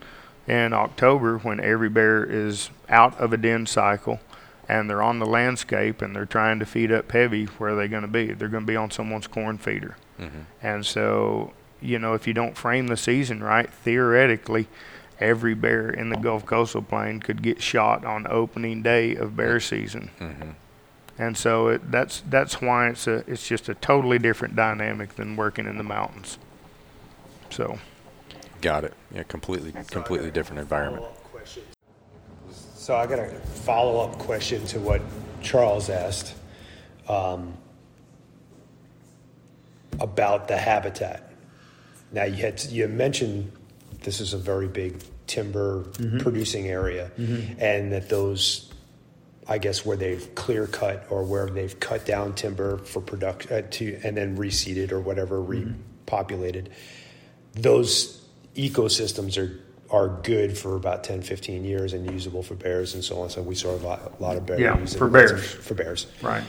in 0.49 0.73
October 0.73 1.39
when 1.39 1.61
every 1.61 1.91
bear 1.91 2.25
is 2.25 2.71
out 2.89 3.19
of 3.21 3.33
a 3.33 3.37
den 3.37 3.67
cycle 3.67 4.19
and 4.67 4.89
they're 4.89 5.03
on 5.03 5.19
the 5.19 5.27
landscape 5.27 6.01
and 6.03 6.17
they're 6.17 6.27
trying 6.27 6.59
to 6.59 6.67
feed 6.67 6.91
up 6.91 7.13
heavy, 7.13 7.45
where 7.45 7.71
are 7.71 7.77
they 7.77 7.89
going 7.89 8.03
to 8.03 8.09
be? 8.09 8.33
They're 8.33 8.49
going 8.49 8.65
to 8.65 8.67
be 8.67 8.77
on 8.77 8.91
someone's 8.91 9.27
corn 9.27 9.59
feeder. 9.59 9.97
Mm-hmm. 10.19 10.41
And 10.63 10.85
so, 10.85 11.53
you 11.81 11.99
know, 11.99 12.15
if 12.15 12.27
you 12.27 12.35
don't 12.35 12.57
frame 12.57 12.89
the 12.89 12.97
season 12.97 13.43
right, 13.43 13.71
theoretically, 13.71 14.69
every 15.21 15.55
bear 15.55 15.91
in 15.91 16.11
the 16.11 16.17
Gulf 16.17 16.45
Coastal 16.47 16.83
Plain 16.83 17.21
could 17.21 17.43
get 17.43 17.63
shot 17.63 18.05
on 18.05 18.27
opening 18.29 18.83
day 18.83 19.15
of 19.17 19.37
bear 19.37 19.61
season. 19.61 20.11
Mm-hmm. 20.19 20.51
And 21.19 21.37
so 21.37 21.69
it, 21.69 21.91
that's 21.91 22.23
that's 22.29 22.61
why 22.61 22.89
it's 22.89 23.07
a 23.07 23.25
it's 23.27 23.47
just 23.47 23.69
a 23.69 23.75
totally 23.75 24.19
different 24.19 24.55
dynamic 24.57 25.17
than 25.17 25.37
working 25.37 25.67
in 25.67 25.77
the 25.79 25.85
mountains. 25.85 26.39
So. 27.51 27.79
Got 28.61 28.83
it. 28.83 28.95
Yeah, 29.15 29.23
completely, 29.23 29.73
completely 29.89 30.33
different 30.33 30.59
environment. 30.59 31.05
So 32.51 32.97
I 32.97 33.07
got 33.07 33.21
a 33.21 33.29
follow-up 33.29 34.19
question 34.19 34.67
to 34.67 34.81
what 34.81 35.01
Charles 35.43 35.91
asked 35.91 36.35
um, 37.09 37.57
about 40.01 40.49
the 40.49 40.57
habitat. 40.57 41.33
Now 42.11 42.25
you 42.25 42.43
had 42.43 42.65
you 42.65 42.89
mentioned 42.89 43.53
this 44.03 44.21
is 44.21 44.35
a 44.35 44.39
very 44.39 44.67
big 44.67 45.05
timber 45.29 45.85
producing 46.19 46.67
area, 46.67 47.13
and 47.59 47.93
that 47.93 48.09
those, 48.09 48.68
I 49.49 49.59
guess, 49.59 49.85
where 49.85 49.97
they've 49.97 50.35
clear 50.35 50.67
cut 50.67 51.07
or 51.11 51.25
where 51.25 51.47
they've 51.47 51.79
cut 51.81 52.05
down 52.05 52.35
timber 52.35 52.79
for 52.79 53.01
production 53.01 53.53
uh, 53.53 53.63
to 53.71 53.99
and 54.05 54.17
then 54.17 54.37
reseeded 54.37 54.93
or 54.93 55.01
whatever 55.01 55.39
repopulated, 55.39 56.69
those 57.55 58.23
ecosystems 58.55 59.39
are 59.39 59.61
are 59.91 60.09
good 60.23 60.57
for 60.57 60.77
about 60.77 61.03
10, 61.03 61.23
15 61.23 61.65
years 61.65 61.95
and 61.95 62.11
usable 62.13 62.43
for 62.43 62.55
bears 62.55 62.93
and 62.93 63.03
so 63.03 63.23
on. 63.23 63.31
So 63.31 63.41
we 63.41 63.55
saw 63.55 63.75
a 63.75 63.79
lot, 63.79 64.13
a 64.19 64.23
lot 64.23 64.37
of 64.37 64.45
bears. 64.45 64.61
Yeah, 64.61 64.85
for 64.85 65.09
bears. 65.09 65.51
For 65.51 65.73
bears. 65.73 66.07
Right. 66.21 66.45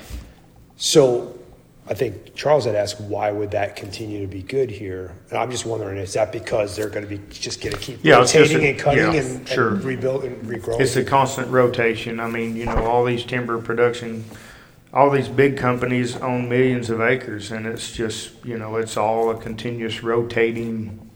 So 0.76 1.38
I 1.89 1.95
think 1.95 2.36
Charles 2.36 2.65
had 2.65 2.75
asked, 2.75 3.02
why 3.02 3.32
would 3.32 3.49
that 3.52 3.75
continue 3.75 4.21
to 4.21 4.28
be 4.28 4.43
good 4.43 4.69
here? 4.69 5.12
And 5.32 5.39
I'm 5.39 5.49
just 5.49 5.65
wondering, 5.65 5.97
is 5.97 6.13
that 6.13 6.32
because 6.32 6.75
they're 6.75 6.89
going 6.89 7.08
to 7.08 7.10
be 7.17 7.19
just 7.32 7.62
going 7.62 7.73
to 7.73 7.80
keep 7.82 7.99
Yeah, 8.04 8.17
rotating 8.19 8.63
a- 8.63 8.69
and 8.69 8.80
cutting 8.80 8.99
yeah, 9.13 9.19
and, 9.19 9.47
sure. 9.47 9.69
and 9.69 9.84
rebuild 9.84 10.23
and 10.23 10.39
regrowing? 10.45 10.80
It's 10.80 10.95
a 10.95 11.04
constant 11.04 11.47
rotation. 11.49 12.19
I 12.19 12.28
mean, 12.28 12.56
you 12.56 12.65
know, 12.65 12.86
all 12.86 13.04
these 13.04 13.23
timber 13.25 13.60
production, 13.60 14.23
all 14.93 15.10
these 15.10 15.28
big 15.28 15.58
companies 15.58 16.15
own 16.17 16.47
millions 16.47 16.91
of 16.91 17.02
acres, 17.02 17.49
and 17.52 17.65
it's 17.65 17.91
just, 17.91 18.34
you 18.45 18.60
know, 18.60 18.75
it's 18.75 18.95
all 18.95 19.32
a 19.32 19.36
continuous 19.38 20.04
rotating 20.04 21.10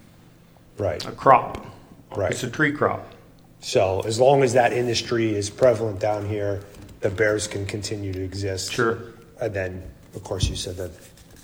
right, 0.80 1.06
uh, 1.06 1.12
crop. 1.12 1.68
right. 2.16 2.32
It's 2.32 2.42
a 2.44 2.50
tree 2.50 2.72
crop. 2.72 3.14
So 3.60 4.02
as 4.08 4.20
long 4.20 4.42
as 4.42 4.54
that 4.54 4.74
industry 4.74 5.36
is 5.36 5.52
prevalent 5.52 6.00
down 6.00 6.28
here, 6.28 6.62
the 7.02 7.12
bears 7.12 7.48
can 7.48 7.68
continue 7.68 8.12
to 8.12 8.24
exist. 8.24 8.74
Sure. 8.74 8.98
And 9.40 9.54
then, 9.54 9.84
of 10.16 10.24
course, 10.24 10.48
you 10.50 10.56
said 10.56 10.78
that, 10.78 10.92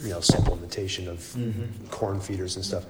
you 0.02 0.10
know, 0.10 0.20
supplementation 0.20 1.08
of 1.08 1.20
Mm-hmm. 1.20 1.88
corn 1.90 2.20
feeders 2.20 2.56
and 2.56 2.66
stuff. 2.66 2.86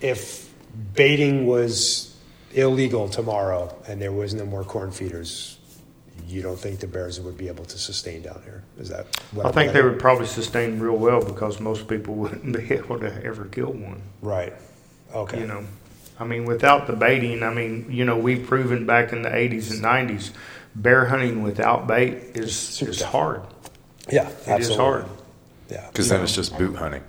If 0.00 0.50
baiting 0.94 1.46
was 1.46 2.16
illegal 2.52 3.08
tomorrow 3.08 3.74
and 3.86 4.00
there 4.00 4.12
was 4.12 4.34
no 4.34 4.44
more 4.44 4.64
corn 4.64 4.90
feeders, 4.90 5.58
you 6.26 6.42
don't 6.42 6.58
think 6.58 6.80
the 6.80 6.86
bears 6.86 7.20
would 7.20 7.36
be 7.36 7.48
able 7.48 7.64
to 7.64 7.78
sustain 7.78 8.22
down 8.22 8.40
here? 8.44 8.62
Is 8.78 8.88
that 8.88 9.06
what 9.32 9.46
I 9.46 9.48
I'm 9.48 9.54
think 9.54 9.72
they 9.72 9.82
would 9.82 9.98
probably 9.98 10.26
sustain 10.26 10.78
real 10.78 10.96
well 10.96 11.22
because 11.24 11.60
most 11.60 11.88
people 11.88 12.14
wouldn't 12.22 12.56
be 12.56 12.72
able 12.74 12.98
to 13.00 13.24
ever 13.24 13.44
kill 13.46 13.72
one. 13.72 14.02
Right. 14.22 14.52
Okay. 15.14 15.40
You 15.40 15.46
know, 15.46 15.64
I 16.18 16.24
mean, 16.24 16.44
without 16.44 16.86
the 16.86 16.92
baiting, 16.92 17.42
I 17.42 17.52
mean, 17.52 17.86
you 17.90 18.04
know, 18.04 18.16
we've 18.16 18.46
proven 18.46 18.86
back 18.86 19.12
in 19.12 19.22
the 19.22 19.30
80s 19.30 19.70
and 19.72 19.82
90s, 19.82 20.30
bear 20.74 21.06
hunting 21.06 21.42
without 21.42 21.86
bait 21.86 22.14
is, 22.34 22.56
Super 22.56 22.90
is 22.90 23.02
hard. 23.02 23.42
Yeah, 24.12 24.28
It 24.28 24.32
is 24.40 24.48
absolutely. 24.48 24.76
hard. 24.84 25.04
Yeah. 25.70 25.86
Because 25.88 26.08
then 26.08 26.22
it's 26.22 26.34
just 26.34 26.56
boot 26.58 26.76
hunting. 26.76 27.02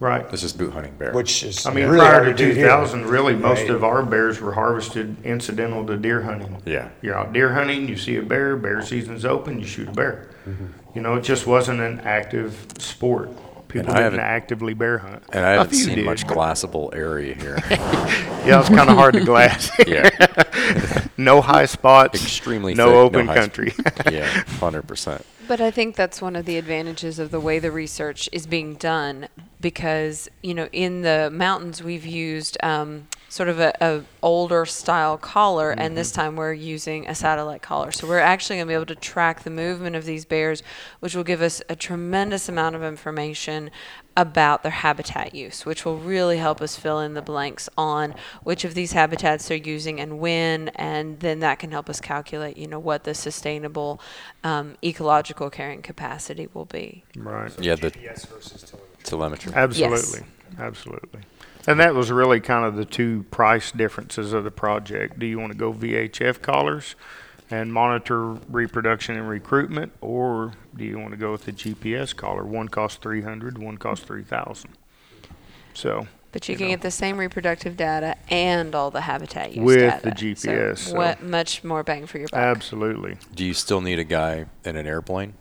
Right. 0.00 0.26
It's 0.32 0.42
just 0.42 0.58
boot 0.58 0.72
hunting 0.72 0.94
bear. 0.98 1.12
Which 1.12 1.44
is 1.44 1.64
I 1.64 1.72
mean, 1.72 1.86
really 1.86 1.98
prior 2.00 2.24
hard 2.24 2.36
to 2.36 2.46
do 2.48 2.54
2000, 2.54 3.06
really, 3.06 3.36
most 3.36 3.60
Right. 3.60 3.70
of 3.70 3.84
our 3.84 4.02
bears 4.02 4.40
were 4.40 4.52
harvested 4.52 5.16
incidental 5.24 5.86
to 5.86 5.96
deer 5.96 6.22
hunting. 6.22 6.60
yeah. 6.66 6.88
You're 7.02 7.16
out 7.16 7.32
deer 7.32 7.52
hunting, 7.52 7.88
you 7.88 7.96
see 7.96 8.16
a 8.16 8.22
bear, 8.22 8.56
bear 8.56 8.82
season's 8.82 9.24
open, 9.24 9.60
you 9.60 9.66
shoot 9.66 9.88
a 9.88 9.92
bear. 9.92 10.26
Mm-hmm. 10.48 10.66
You 10.96 11.02
know, 11.02 11.14
it 11.14 11.22
just 11.22 11.46
wasn't 11.46 11.80
an 11.80 12.00
active 12.00 12.66
sport. 12.78 13.30
People 13.68 13.90
I 13.90 13.94
didn't 13.94 14.02
haven't- 14.04 14.20
actively 14.20 14.74
bear 14.74 14.98
hunt. 14.98 15.22
And 15.32 15.46
I 15.46 15.52
A 15.52 15.58
haven't 15.58 15.70
few 15.70 15.84
seen 15.84 15.94
did. 15.96 16.04
much 16.04 16.26
glassable 16.26 16.92
area 16.94 17.34
here. 17.34 17.58
Yeah, 18.44 18.58
it's 18.58 18.68
kind 18.70 18.90
of 18.90 18.96
hard 18.96 19.14
to 19.14 19.24
glass. 19.24 19.70
yeah. 19.86 20.10
no 21.16 21.40
high 21.40 21.66
spots. 21.66 22.20
Extremely 22.20 22.74
no 22.74 22.86
thick, 22.86 22.94
open 22.96 23.26
high 23.28 23.36
country. 23.36 23.72
Yeah. 24.10 24.26
Hundred 24.58 24.82
percent. 24.88 25.24
But 25.52 25.60
I 25.60 25.70
think 25.70 25.96
that's 25.96 26.22
one 26.22 26.34
of 26.34 26.46
the 26.46 26.56
advantages 26.56 27.18
of 27.18 27.30
the 27.30 27.38
way 27.38 27.58
the 27.58 27.70
research 27.70 28.26
is 28.32 28.46
being 28.46 28.72
done 28.76 29.28
because, 29.60 30.30
you 30.42 30.54
know, 30.54 30.66
in 30.72 31.02
the 31.02 31.28
mountains 31.30 31.82
we've 31.82 32.06
used 32.06 32.56
um, 32.62 33.06
sort 33.32 33.48
of 33.48 33.58
a, 33.58 33.72
a 33.80 34.02
older 34.22 34.66
style 34.66 35.16
collar 35.16 35.70
and 35.70 35.96
this 35.96 36.12
time 36.12 36.36
we're 36.36 36.52
using 36.52 37.08
a 37.08 37.14
satellite 37.14 37.62
collar. 37.62 37.90
So 37.90 38.06
we're 38.06 38.18
actually 38.18 38.56
going 38.56 38.66
to 38.66 38.70
be 38.70 38.74
able 38.74 38.84
to 38.86 38.94
track 38.94 39.42
the 39.42 39.48
movement 39.48 39.96
of 39.96 40.04
these 40.04 40.26
bears, 40.26 40.62
which 41.00 41.16
will 41.16 41.24
give 41.24 41.40
us 41.40 41.62
a 41.66 41.74
tremendous 41.74 42.50
amount 42.50 42.76
of 42.76 42.82
information 42.82 43.70
about 44.18 44.62
their 44.62 44.72
habitat 44.72 45.34
use, 45.34 45.64
which 45.64 45.86
will 45.86 45.96
really 45.96 46.36
help 46.36 46.60
us 46.60 46.76
fill 46.76 47.00
in 47.00 47.14
the 47.14 47.22
blanks 47.22 47.70
on 47.78 48.14
which 48.42 48.66
of 48.66 48.74
these 48.74 48.92
habitats 48.92 49.48
they're 49.48 49.56
using 49.56 49.98
and 49.98 50.18
when, 50.18 50.68
and 50.74 51.20
then 51.20 51.40
that 51.40 51.58
can 51.58 51.70
help 51.70 51.88
us 51.88 52.02
calculate, 52.02 52.58
you 52.58 52.66
know, 52.66 52.78
what 52.78 53.04
the 53.04 53.14
sustainable 53.14 53.98
um, 54.44 54.76
ecological 54.84 55.48
carrying 55.48 55.80
capacity 55.80 56.50
will 56.52 56.66
be. 56.66 57.02
right. 57.16 57.50
Yeah. 57.58 57.76
The 57.76 57.92
GPS 57.92 58.26
versus 58.26 58.70
telemetry. 59.04 59.52
telemetry. 59.52 59.54
Absolutely. 59.54 60.26
Absolutely. 60.58 61.20
And 61.66 61.78
that 61.80 61.94
was 61.94 62.10
really 62.10 62.40
kind 62.40 62.64
of 62.64 62.74
the 62.76 62.84
two 62.84 63.24
price 63.30 63.70
differences 63.70 64.32
of 64.32 64.44
the 64.44 64.50
project. 64.50 65.18
Do 65.18 65.26
you 65.26 65.38
want 65.38 65.52
to 65.52 65.58
go 65.58 65.72
VHF 65.72 66.42
collars 66.42 66.96
and 67.50 67.72
monitor 67.72 68.20
reproduction 68.48 69.16
and 69.16 69.28
recruitment, 69.28 69.92
or 70.00 70.52
do 70.76 70.84
you 70.84 70.98
want 70.98 71.10
to 71.12 71.16
go 71.16 71.30
with 71.32 71.44
the 71.44 71.52
GPS 71.52 72.16
collar? 72.16 72.44
One 72.44 72.68
costs 72.68 72.98
300, 72.98 73.58
one 73.58 73.76
costs 73.78 74.04
3000 74.06 74.70
So, 75.74 76.06
But 76.32 76.48
you, 76.48 76.54
You 76.54 76.58
can 76.58 76.66
know. 76.68 76.72
get 76.72 76.80
the 76.80 76.90
same 76.90 77.18
reproductive 77.18 77.76
data 77.76 78.16
and 78.30 78.74
all 78.74 78.90
the 78.90 79.02
habitat 79.02 79.54
use 79.54 79.64
With 79.64 79.78
data. 79.78 80.00
the 80.02 80.10
GPS, 80.12 80.78
So 80.78 80.90
so- 80.92 80.96
what 80.96 81.22
much 81.22 81.62
more 81.62 81.82
bang 81.82 82.06
for 82.06 82.18
your 82.18 82.28
buck. 82.32 82.40
absolutely. 82.40 83.18
Do 83.34 83.44
you 83.44 83.54
still 83.54 83.80
need 83.82 83.98
a 83.98 84.04
guy 84.04 84.46
in 84.64 84.76
an 84.76 84.86
airplane? 84.86 85.34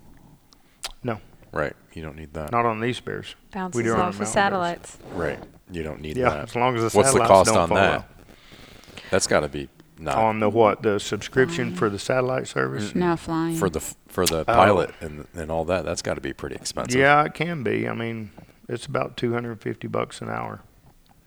No. 1.53 1.59
Right. 1.59 1.73
You 1.93 2.01
don't 2.01 2.15
need 2.15 2.33
that. 2.33 2.51
Not 2.51 2.65
on 2.65 2.79
these 2.79 2.99
bears. 2.99 3.35
Bounces 3.51 3.83
do 3.83 3.93
on 3.93 3.99
off 3.99 4.03
the 4.03 4.07
of 4.07 4.13
mountain 4.19 4.25
satellites. 4.33 4.97
Right. 5.13 5.39
You 5.71 5.83
don't 5.83 6.01
need 6.01 6.17
Yeah, 6.17 6.29
that. 6.29 6.43
as 6.49 6.55
long 6.55 6.75
as 6.77 6.81
the 6.91 6.97
What's 6.97 7.09
the 7.13 7.19
satellites 7.19 7.27
cost 7.29 7.49
don't 7.49 7.57
on 7.57 7.67
fall 7.69 7.77
that? 7.77 7.93
out. 7.99 8.05
That's 9.09 9.27
got 9.27 9.41
to 9.41 9.49
be 9.49 9.69
not 9.99 10.17
On 10.17 10.39
the 10.39 10.49
what? 10.49 10.81
The 10.81 10.99
subscription 10.99 11.75
for 11.75 11.89
the 11.89 11.99
satellite 11.99 12.47
service? 12.47 12.95
No 12.95 13.15
flying. 13.15 13.55
for 13.55 13.69
the 13.69 13.79
f- 13.79 13.95
for 14.07 14.25
the 14.25 14.39
Oh. 14.41 14.43
pilot 14.45 14.91
and 15.01 15.27
and 15.33 15.51
all 15.51 15.63
that. 15.65 15.85
That's 15.85 16.01
got 16.01 16.15
to 16.15 16.21
be 16.21 16.33
pretty 16.33 16.55
expensive. 16.55 16.99
Yeah, 16.99 17.23
it 17.25 17.33
can 17.33 17.61
be. 17.63 17.87
I 17.87 17.93
mean, 17.93 18.31
it's 18.67 18.85
about 18.85 19.15
250 19.17 19.87
bucks 19.87 20.21
an 20.21 20.29
hour. 20.29 20.61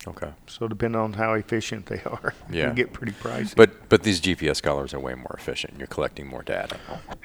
Okay. 0.06 0.30
So 0.46 0.68
depending 0.68 1.00
on 1.00 1.14
how 1.14 1.32
efficient 1.32 1.86
they 1.86 2.02
are, 2.06 2.34
Yeah. 2.50 2.66
can 2.66 2.74
get 2.74 2.92
pretty 2.92 3.12
pricey. 3.12 3.56
But 3.56 3.88
but 3.88 4.02
these 4.02 4.20
GPS 4.20 4.62
collars 4.62 4.92
are 4.92 5.00
way 5.00 5.14
more 5.14 5.34
efficient. 5.38 5.74
You're 5.78 5.86
collecting 5.86 6.26
more 6.26 6.42
data. 6.42 6.76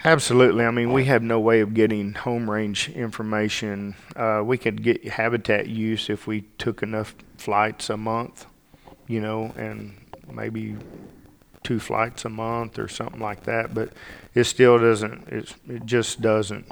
Absolutely. 0.05 0.63
I 0.65 0.71
mean, 0.71 0.93
we 0.93 1.05
have 1.05 1.21
no 1.21 1.39
way 1.39 1.59
of 1.59 1.73
getting 1.73 2.13
home 2.13 2.49
range 2.49 2.89
information. 2.89 3.95
Uh, 4.15 4.41
we 4.45 4.57
could 4.57 4.81
get 4.83 5.05
habitat 5.07 5.67
use 5.67 6.09
if 6.09 6.25
we 6.27 6.41
took 6.57 6.81
enough 6.81 7.15
flights 7.37 7.89
a 7.89 7.97
month, 7.97 8.45
you 9.07 9.19
know, 9.19 9.53
and 9.57 9.95
maybe 10.31 10.75
two 11.63 11.79
flights 11.79 12.23
a 12.23 12.29
month 12.29 12.79
or 12.79 12.87
something 12.87 13.19
like 13.19 13.43
that. 13.43 13.73
But 13.73 13.91
it 14.33 14.45
still 14.45 14.77
doesn't. 14.79 15.27
It's, 15.27 15.53
it 15.67 15.85
just 15.85 16.21
doesn't 16.21 16.65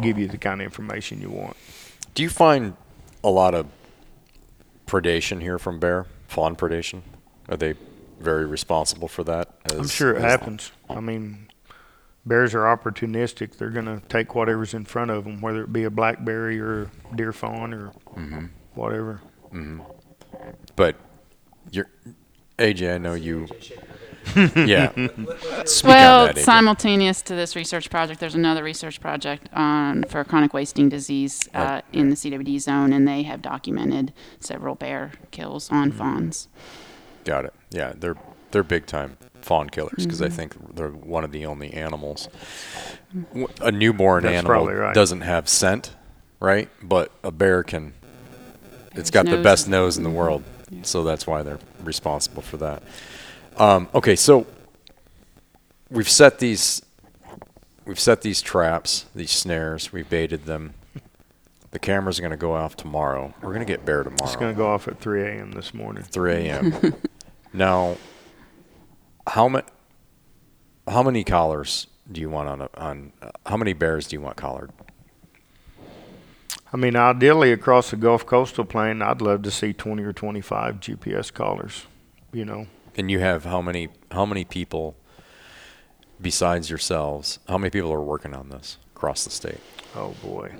give 0.00 0.18
you 0.18 0.28
the 0.28 0.38
kind 0.38 0.60
of 0.60 0.64
information 0.66 1.20
you 1.22 1.30
want. 1.30 1.56
Do 2.14 2.22
you 2.22 2.28
find 2.28 2.76
a 3.24 3.30
lot 3.30 3.54
of 3.54 3.66
predation 4.92 5.40
here 5.40 5.58
from 5.58 5.78
bear? 5.78 6.04
Fawn 6.28 6.54
predation? 6.54 7.00
Are 7.48 7.56
they 7.56 7.74
very 8.20 8.44
responsible 8.44 9.08
for 9.08 9.24
that? 9.24 9.48
I'm 9.72 9.88
sure 9.88 10.12
it 10.12 10.16
as- 10.18 10.22
happens. 10.22 10.70
I 10.90 11.00
mean, 11.00 11.48
bears 12.26 12.54
are 12.54 12.64
opportunistic. 12.64 13.56
They're 13.56 13.70
going 13.70 13.86
to 13.86 14.02
take 14.08 14.34
whatever's 14.34 14.74
in 14.74 14.84
front 14.84 15.10
of 15.10 15.24
them, 15.24 15.40
whether 15.40 15.62
it 15.62 15.72
be 15.72 15.84
a 15.84 15.90
blackberry 15.90 16.60
or 16.60 16.90
deer 17.16 17.32
fawn 17.32 17.72
or 17.72 17.92
Mm-hmm. 18.16 18.46
whatever. 18.74 19.20
But 20.76 20.96
you're 21.70 21.88
AJ. 22.58 22.94
I 22.94 22.98
know 22.98 23.14
you. 23.14 23.48
yeah. 24.56 24.90
Speak 25.64 25.88
well, 25.88 26.26
that, 26.26 26.38
simultaneous 26.38 27.22
to 27.22 27.34
this 27.34 27.56
research 27.56 27.90
project, 27.90 28.20
there's 28.20 28.34
another 28.34 28.62
research 28.62 29.00
project 29.00 29.48
on 29.52 30.04
for 30.04 30.22
chronic 30.24 30.52
wasting 30.54 30.88
disease 30.88 31.40
uh, 31.54 31.58
Right. 31.58 31.84
in 31.92 32.10
the 32.10 32.16
CWD 32.16 32.60
zone, 32.60 32.92
and 32.92 33.06
they 33.06 33.22
have 33.24 33.42
documented 33.42 34.12
several 34.40 34.74
bear 34.74 35.12
kills 35.30 35.70
on 35.70 35.88
Mm-hmm. 35.90 35.98
fawns. 35.98 36.48
Got 37.24 37.44
it. 37.46 37.54
Yeah, 37.70 37.92
they're 37.96 38.16
they're 38.50 38.62
big 38.62 38.86
time 38.86 39.16
fawn 39.40 39.68
killers 39.70 39.94
because 40.04 40.20
I 40.22 40.26
Mm-hmm. 40.26 40.36
think 40.36 40.74
they're 40.76 40.88
one 40.90 41.24
of 41.24 41.32
the 41.32 41.46
only 41.46 41.72
animals. 41.74 42.28
A 43.60 43.70
newborn 43.72 44.22
That's 44.24 44.34
animal 44.36 44.66
right. 44.72 44.94
doesn't 44.94 45.20
have 45.22 45.48
scent, 45.48 45.94
right? 46.40 46.68
But 46.82 47.10
a 47.22 47.30
bear 47.30 47.62
can. 47.62 47.92
It's 48.94 49.10
got 49.10 49.26
the 49.26 49.42
best 49.42 49.68
nose 49.68 49.96
in 49.96 50.04
the 50.04 50.10
world, 50.10 50.42
so 50.82 51.02
that's 51.02 51.26
why 51.26 51.42
they're 51.42 51.58
responsible 51.82 52.42
for 52.42 52.56
that. 52.58 52.82
Um, 53.56 53.88
okay, 53.94 54.16
so 54.16 54.46
we've 55.90 56.08
set 56.08 56.38
these 56.38 56.82
we've 57.84 58.00
set 58.00 58.22
these 58.22 58.40
traps, 58.42 59.06
these 59.14 59.30
snares. 59.30 59.92
We've 59.92 60.08
baited 60.08 60.46
them. 60.46 60.74
The 61.70 61.78
cameras 61.78 62.18
are 62.18 62.22
going 62.22 62.32
to 62.32 62.36
go 62.36 62.54
off 62.54 62.76
tomorrow. 62.76 63.32
We're 63.40 63.54
going 63.54 63.66
to 63.66 63.72
get 63.72 63.84
bear 63.84 64.02
tomorrow. 64.02 64.24
It's 64.24 64.36
going 64.36 64.52
to 64.52 64.56
go 64.56 64.66
off 64.66 64.88
at 64.88 65.00
3 65.00 65.22
a.m. 65.22 65.52
this 65.52 65.72
morning. 65.72 66.02
3 66.02 66.32
a.m. 66.34 66.94
now, 67.52 67.96
how 69.26 69.48
many 69.48 69.64
how 70.88 71.02
many 71.02 71.24
collars 71.24 71.86
do 72.10 72.20
you 72.20 72.28
want 72.28 72.48
on 72.48 72.60
a, 72.62 72.68
on 72.76 73.12
uh, 73.22 73.30
how 73.46 73.56
many 73.56 73.72
bears 73.72 74.08
do 74.08 74.16
you 74.16 74.20
want 74.20 74.36
collared? 74.36 74.70
I 76.72 76.76
mean, 76.76 76.96
ideally 76.96 77.52
across 77.52 77.90
the 77.90 77.96
Gulf 77.96 78.24
Coastal 78.24 78.64
Plain, 78.64 79.02
I'd 79.02 79.20
love 79.20 79.42
to 79.42 79.50
see 79.50 79.74
20 79.74 80.02
or 80.02 80.12
25 80.12 80.80
GPS 80.80 81.32
collars. 81.32 81.86
You 82.32 82.46
know, 82.46 82.66
And 82.96 83.10
you 83.10 83.20
have 83.20 83.44
how 83.44 83.62
many 83.62 83.88
how 84.10 84.26
many 84.26 84.44
people 84.44 84.96
besides 86.20 86.68
yourselves? 86.68 87.38
How 87.48 87.58
many 87.58 87.70
people 87.70 87.92
are 87.92 88.02
working 88.02 88.34
on 88.34 88.50
this 88.50 88.78
across 88.94 89.24
the 89.24 89.30
state? 89.30 89.60
oh 89.94 90.14
boy. 90.22 90.54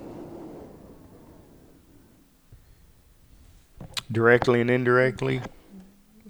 Directly 4.11 4.61
and 4.61 4.69
indirectly, 4.69 5.41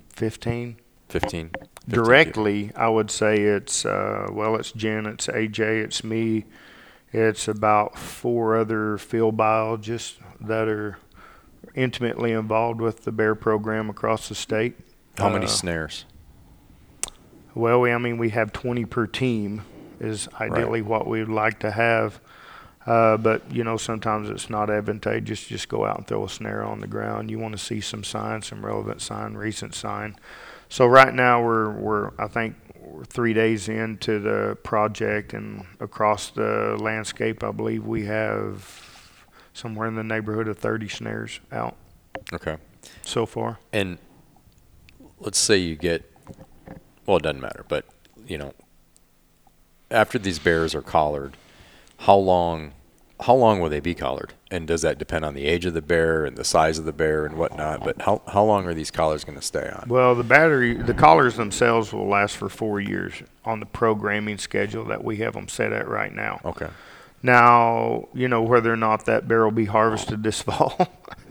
15. 0.10 0.78
15? 1.10 1.50
15 1.50 1.52
Directly, 1.90 2.72
I 2.76 2.88
would 2.88 3.12
say 3.12 3.36
it's 3.42 3.86
uh, 3.86 4.28
well, 4.32 4.56
it's 4.56 4.72
Jen, 4.72 5.06
it's 5.06 5.28
AJ, 5.28 5.84
it's 5.84 6.04
me, 6.04 6.46
it's 7.12 7.48
about 7.48 7.98
four 7.98 8.56
other 8.56 8.98
field 8.98 9.36
biologists 9.36 10.18
that 10.40 10.68
are 10.68 10.98
intimately 11.76 12.32
involved 12.32 12.80
with 12.80 13.04
the 13.04 13.12
bear 13.12 13.36
program 13.36 13.90
across 13.90 14.30
the 14.30 14.36
state. 14.36 14.76
How 15.18 15.30
many 15.30 15.46
Uh, 15.46 15.50
snares? 15.50 16.06
Well, 17.56 17.82
we, 17.82 17.92
I 17.92 17.98
mean, 17.98 18.18
we 18.18 18.30
have 18.30 18.52
20 18.52 18.86
per 18.86 19.06
team 19.08 19.62
is 20.00 20.28
ideally 20.42 20.82
what 20.82 21.08
we 21.08 21.20
would 21.20 21.30
like 21.30 21.60
to 21.60 21.72
have. 21.72 22.20
Uh, 22.86 23.16
but, 23.16 23.50
you 23.50 23.64
know, 23.64 23.78
sometimes 23.78 24.30
it's 24.30 24.50
not 24.50 24.70
advantageous 24.70 25.44
to 25.44 25.50
just 25.50 25.70
go 25.70 25.86
out 25.86 25.98
and 26.00 26.08
throw 26.08 26.26
a 26.26 26.30
snare 26.30 26.64
on 26.64 26.82
the 26.82 26.88
ground. 26.88 27.32
You 27.32 27.40
want 27.40 27.54
to 27.54 27.58
see 27.64 27.80
some 27.80 28.04
sign, 28.04 28.42
some 28.42 28.66
relevant 28.66 29.02
sign, 29.02 29.36
recent 29.36 29.74
sign. 29.74 30.18
So 30.68 30.86
right 30.88 31.14
now 31.14 31.42
we're, 31.42 31.70
we're 31.72 32.12
I 32.20 32.28
think, 32.28 32.56
we're 32.82 33.06
three 33.06 33.34
days 33.34 33.70
into 33.70 34.20
the 34.20 34.58
project 34.64 35.34
and 35.34 35.66
across 35.80 36.32
the 36.32 36.76
landscape, 36.82 37.42
I 37.44 37.52
believe 37.52 37.86
we 37.86 38.06
have 38.06 39.22
somewhere 39.54 39.88
in 39.88 39.96
the 39.96 40.04
neighborhood 40.04 40.48
of 40.50 40.58
30 40.58 40.90
snares 40.90 41.40
out 41.52 41.76
Okay. 42.34 42.58
so 43.04 43.26
far. 43.26 43.60
And 43.72 43.98
let's 45.24 45.40
say 45.40 45.58
you 45.58 45.76
get 45.76 46.10
well, 47.06 47.18
it 47.18 47.24
doesn't 47.24 47.42
matter, 47.42 47.66
but 47.68 47.86
you 48.28 48.38
know, 48.38 48.54
after 49.92 50.18
these 50.18 50.40
bears 50.40 50.74
are 50.74 50.82
collared, 50.82 51.36
how 52.00 52.16
long 52.16 52.74
how 53.22 53.34
long 53.36 53.60
will 53.62 53.70
they 53.70 53.80
be 53.80 53.96
collared? 53.96 54.34
And 54.52 54.68
does 54.68 54.82
that 54.82 55.00
depend 55.00 55.24
on 55.24 55.34
the 55.34 55.46
age 55.46 55.66
of 55.66 55.74
the 55.74 55.82
bear 55.82 56.26
and 56.26 56.36
the 56.38 56.44
size 56.44 56.78
of 56.78 56.86
the 56.86 56.92
bear 56.94 57.26
and 57.26 57.36
whatnot? 57.38 57.84
But 57.84 58.02
how 58.02 58.22
how 58.28 58.44
long 58.44 58.66
are 58.68 58.74
these 58.74 58.92
collars 58.92 59.24
going 59.24 59.38
to 59.38 59.42
stay 59.46 59.70
on? 59.70 59.86
Well, 59.88 60.14
the 60.16 60.24
battery, 60.24 60.76
the 60.76 60.94
collars 60.94 61.36
themselves 61.38 61.94
will 61.94 62.08
last 62.08 62.36
for 62.38 62.50
four 62.50 62.80
years 62.82 63.14
on 63.46 63.60
the 63.60 63.66
programming 63.66 64.38
schedule 64.38 64.86
that 64.86 65.04
we 65.04 65.18
have 65.18 65.34
them 65.34 65.48
set 65.48 65.72
at 65.74 65.88
right 65.88 66.14
now. 66.14 66.42
Okay. 66.46 66.68
Now, 67.26 68.10
you 68.14 68.28
know, 68.28 68.42
whether 68.42 68.74
or 68.74 68.78
not 68.78 69.06
that 69.06 69.28
bear 69.30 69.46
will 69.46 69.52
be 69.52 69.66
harvested 69.66 70.24
this 70.24 70.42
fall. 70.48 70.76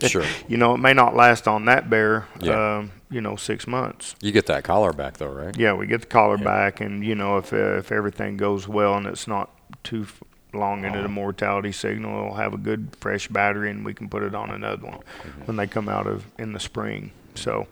Sure. 0.01 0.25
You 0.47 0.57
know, 0.57 0.73
it 0.73 0.79
may 0.79 0.93
not 0.93 1.15
last 1.15 1.47
on 1.47 1.65
that 1.65 1.89
bear, 1.89 2.25
Yeah. 2.41 2.77
um, 2.79 2.91
you 3.13 3.21
know, 3.21 3.35
six 3.35 3.67
months. 3.67 4.15
You 4.21 4.31
get 4.31 4.47
that 4.47 4.63
collar 4.63 4.91
back 4.91 5.17
though, 5.17 5.27
right? 5.29 5.55
Yeah, 5.57 5.73
we 5.73 5.85
get 5.87 6.01
the 6.01 6.07
collar 6.07 6.37
Yeah. 6.37 6.43
back, 6.43 6.81
and 6.81 7.05
you 7.05 7.15
know, 7.15 7.37
if 7.37 7.53
uh, 7.53 7.77
if 7.77 7.91
everything 7.91 8.37
goes 8.37 8.67
well 8.67 8.95
and 8.95 9.05
it's 9.05 9.27
not 9.27 9.51
too 9.83 10.07
long 10.53 10.83
into 10.85 11.01
the 11.01 11.07
mortality 11.07 11.71
signal, 11.71 12.17
it'll 12.19 12.35
have 12.35 12.53
a 12.53 12.57
good 12.57 12.95
fresh 12.99 13.27
battery, 13.27 13.69
and 13.69 13.85
we 13.85 13.93
can 13.93 14.09
put 14.09 14.23
it 14.23 14.33
on 14.35 14.49
another 14.49 14.85
one 14.87 14.99
when 15.45 15.57
they 15.57 15.67
come 15.67 15.87
out 15.87 16.07
of 16.07 16.25
in 16.39 16.53
the 16.53 16.59
spring. 16.59 17.11
So. 17.35 17.67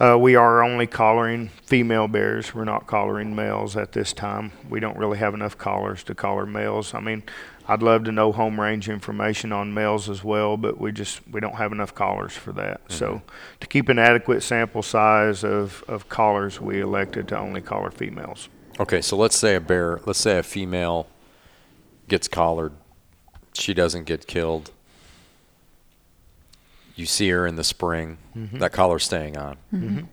Uh, 0.00 0.18
we 0.18 0.34
are 0.34 0.60
only 0.60 0.88
collaring 0.88 1.50
female 1.66 2.08
bears. 2.08 2.52
We're 2.52 2.64
not 2.64 2.88
collaring 2.88 3.36
males 3.36 3.76
at 3.76 3.92
this 3.92 4.12
time. 4.12 4.50
We 4.68 4.80
don't 4.80 4.96
really 4.98 5.18
have 5.18 5.34
enough 5.34 5.56
collars 5.56 6.02
to 6.04 6.16
collar 6.16 6.46
males. 6.46 6.94
I 6.94 6.98
mean, 6.98 7.22
I'd 7.66 7.82
love 7.82 8.04
to 8.04 8.12
know 8.12 8.30
home 8.32 8.60
range 8.60 8.88
information 8.88 9.52
on 9.52 9.72
males 9.72 10.10
as 10.10 10.22
well, 10.22 10.56
but 10.56 10.78
we 10.78 10.92
just 10.92 11.26
we 11.28 11.40
don't 11.40 11.54
have 11.54 11.72
enough 11.72 11.94
collars 11.94 12.32
for 12.32 12.52
that. 12.52 12.84
Mm-hmm. 12.84 12.92
So, 12.92 13.22
to 13.60 13.66
keep 13.66 13.88
an 13.88 13.98
adequate 13.98 14.42
sample 14.42 14.82
size 14.82 15.42
of, 15.44 15.82
of 15.88 16.08
collars, 16.08 16.60
we 16.60 16.80
elected 16.80 17.28
to 17.28 17.38
only 17.38 17.62
collar 17.62 17.90
females. 17.90 18.48
Okay, 18.78 19.00
so 19.00 19.16
let's 19.16 19.36
say 19.36 19.54
a 19.54 19.60
bear, 19.60 20.00
let's 20.04 20.18
say 20.18 20.38
a 20.38 20.42
female 20.42 21.06
gets 22.08 22.28
collared, 22.28 22.72
she 23.54 23.72
doesn't 23.72 24.04
get 24.04 24.26
killed. 24.26 24.70
You 26.96 27.06
see 27.06 27.30
her 27.30 27.46
in 27.46 27.56
the 27.56 27.64
spring, 27.64 28.18
mm-hmm. 28.36 28.58
that 28.58 28.72
collar's 28.72 29.04
staying 29.04 29.36
on. 29.36 29.56
Mhm. 29.72 30.06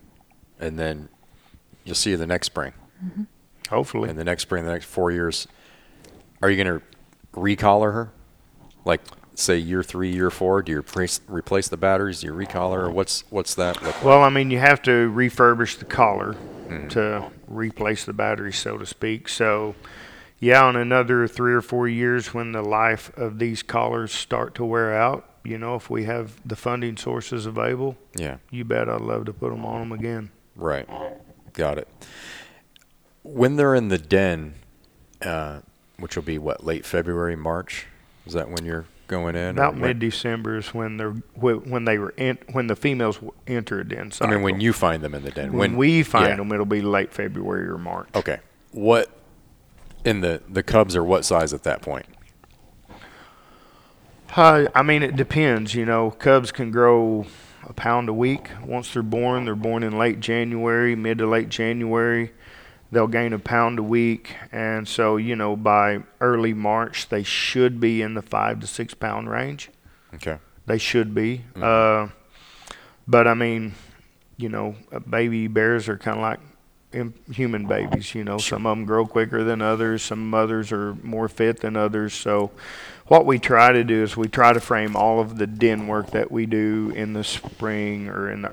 And 0.58 0.78
then 0.78 1.08
you'll 1.84 1.94
see 1.96 2.12
her 2.12 2.16
the 2.16 2.26
next 2.26 2.46
spring. 2.46 2.72
Hopefully, 3.68 4.10
And 4.10 4.18
the 4.18 4.24
next 4.24 4.42
spring, 4.42 4.64
the 4.64 4.72
next 4.72 4.84
four 4.84 5.10
years, 5.10 5.48
are 6.40 6.50
you 6.50 6.62
going 6.62 6.78
to 6.80 6.86
recollar 7.32 7.92
her? 7.92 8.12
Like, 8.84 9.00
say, 9.34 9.56
year 9.58 9.82
three, 9.82 10.12
year 10.12 10.30
four? 10.30 10.62
Do 10.62 10.72
you 10.72 10.78
replace, 10.80 11.20
replace 11.28 11.68
the 11.68 11.76
batteries? 11.76 12.20
Do 12.20 12.26
you 12.28 12.32
recollar? 12.34 12.78
Or 12.84 12.90
what's, 12.90 13.24
what's 13.30 13.54
that 13.54 13.82
look 13.82 13.94
like? 13.96 14.04
Well, 14.04 14.22
I 14.22 14.28
mean, 14.28 14.50
you 14.50 14.58
have 14.58 14.82
to 14.82 15.10
refurbish 15.10 15.78
the 15.78 15.84
collar 15.84 16.36
Mm. 16.68 16.88
to 16.90 17.30
replace 17.48 18.04
the 18.06 18.14
battery, 18.14 18.52
so 18.52 18.78
to 18.78 18.86
speak. 18.86 19.28
So, 19.28 19.74
yeah, 20.38 20.66
in 20.70 20.76
another 20.76 21.28
three 21.28 21.52
or 21.52 21.60
four 21.60 21.86
years, 21.86 22.32
when 22.32 22.52
the 22.52 22.62
life 22.62 23.14
of 23.18 23.38
these 23.38 23.62
collars 23.62 24.10
start 24.10 24.54
to 24.54 24.64
wear 24.64 24.94
out, 24.96 25.28
you 25.44 25.58
know, 25.58 25.74
if 25.74 25.90
we 25.90 26.04
have 26.04 26.40
the 26.46 26.56
funding 26.56 26.96
sources 26.96 27.44
available, 27.44 27.98
Yeah. 28.16 28.36
you 28.50 28.64
bet 28.64 28.88
I'd 28.88 29.02
love 29.02 29.26
to 29.26 29.32
put 29.34 29.50
them 29.50 29.66
on 29.66 29.80
them 29.80 29.92
again. 29.92 30.30
Right. 30.56 30.88
Got 31.52 31.76
it. 31.78 31.88
When 33.22 33.56
they're 33.56 33.74
in 33.74 33.88
the 33.88 33.98
den, 33.98 34.54
uh, 35.20 35.60
which 35.98 36.16
will 36.16 36.22
be 36.22 36.38
what, 36.38 36.64
late 36.64 36.84
February, 36.84 37.36
March? 37.36 37.86
Is 38.26 38.32
that 38.34 38.48
when 38.50 38.64
you're 38.64 38.86
going 39.08 39.36
in? 39.36 39.50
About 39.50 39.76
mid-December 39.76 40.56
is 40.56 40.68
when 40.74 40.96
they're 40.96 41.10
wh- 41.10 41.66
when 41.66 41.84
they 41.84 41.98
were 41.98 42.14
in, 42.16 42.38
when 42.52 42.66
the 42.66 42.76
females 42.76 43.18
enter 43.46 43.80
a 43.80 43.88
den 43.88 44.12
I 44.20 44.26
mean, 44.26 44.42
when 44.42 44.60
you 44.60 44.72
find 44.72 45.02
them 45.02 45.14
in 45.14 45.24
the 45.24 45.30
den. 45.30 45.52
when, 45.52 45.76
we 45.76 46.02
find 46.02 46.28
yeah. 46.28 46.36
them, 46.36 46.52
it'll 46.52 46.66
be 46.66 46.82
late 46.82 47.12
February 47.12 47.68
or 47.68 47.78
March. 47.78 48.08
Okay. 48.14 48.40
What 48.72 49.10
in 50.04 50.20
the 50.20 50.42
the 50.48 50.62
cubs 50.62 50.96
are 50.96 51.04
what 51.04 51.24
size 51.24 51.52
at 51.52 51.62
that 51.64 51.82
point? 51.82 52.06
Uh, 54.34 54.66
I 54.74 54.82
mean, 54.82 55.02
it 55.02 55.14
depends. 55.14 55.74
You 55.74 55.84
know, 55.84 56.10
cubs 56.10 56.52
can 56.52 56.70
grow 56.70 57.26
a 57.64 57.72
pound 57.72 58.08
a 58.08 58.14
week 58.14 58.48
once 58.64 58.92
they're 58.92 59.02
born. 59.02 59.44
They're 59.44 59.54
born 59.54 59.82
in 59.82 59.98
late 59.98 60.20
January, 60.20 60.96
mid 60.96 61.18
to 61.18 61.26
late 61.26 61.48
January. 61.48 62.32
They'll 62.92 63.08
gain 63.08 63.32
a 63.32 63.38
pound 63.38 63.78
a 63.78 63.82
week, 63.82 64.36
and 64.52 64.86
so 64.86 65.16
you 65.16 65.34
know 65.34 65.56
by 65.56 66.02
early 66.20 66.52
March 66.52 67.08
they 67.08 67.22
should 67.22 67.80
be 67.80 68.02
in 68.02 68.12
the 68.12 68.22
five 68.22 68.60
to 68.60 68.66
six 68.66 68.92
pound 68.92 69.30
range. 69.30 69.70
Okay. 70.14 70.36
They 70.66 70.76
should 70.76 71.14
be. 71.14 71.42
Uh, 71.56 72.08
but 73.08 73.26
I 73.26 73.32
mean, 73.32 73.72
you 74.36 74.50
know, 74.50 74.76
uh, 74.92 74.98
baby 74.98 75.46
bears 75.48 75.88
are 75.88 75.96
kind 75.96 76.18
of 76.18 76.22
like 76.22 76.40
human 77.32 77.66
babies. 77.66 78.14
You 78.14 78.24
know, 78.24 78.38
some 78.38 78.66
of 78.66 78.76
them 78.76 78.84
grow 78.84 79.06
quicker 79.06 79.42
than 79.42 79.62
others. 79.62 80.02
Some 80.02 80.28
mothers 80.28 80.70
are 80.70 80.94
more 80.96 81.28
fit 81.28 81.60
than 81.60 81.76
others. 81.76 82.12
So, 82.12 82.50
what 83.06 83.26
we 83.26 83.38
try 83.38 83.72
to 83.72 83.84
do 83.84 84.02
is 84.02 84.16
we 84.16 84.28
try 84.28 84.52
to 84.52 84.60
frame 84.60 84.96
all 84.96 85.20
of 85.20 85.38
the 85.38 85.46
den 85.46 85.86
work 85.86 86.10
that 86.10 86.30
we 86.30 86.46
do 86.46 86.92
in 86.94 87.14
the 87.14 87.24
spring 87.24 88.08
or 88.08 88.30
in 88.30 88.42
the 88.42 88.52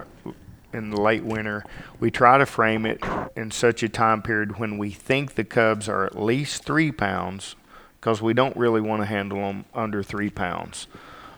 in 0.73 0.91
the 0.91 1.01
late 1.01 1.23
winter. 1.23 1.63
We 1.99 2.11
try 2.11 2.37
to 2.37 2.45
frame 2.45 2.85
it 2.85 3.03
in 3.35 3.51
such 3.51 3.83
a 3.83 3.89
time 3.89 4.21
period 4.21 4.59
when 4.59 4.77
we 4.77 4.91
think 4.91 5.35
the 5.35 5.43
cubs 5.43 5.89
are 5.89 6.05
at 6.05 6.21
least 6.21 6.63
three 6.63 6.91
pounds, 6.91 7.55
because 7.99 8.21
we 8.21 8.33
don't 8.33 8.55
really 8.55 8.81
want 8.81 9.01
to 9.01 9.05
handle 9.05 9.39
them 9.39 9.65
under 9.73 10.03
three 10.03 10.29
pounds. 10.29 10.87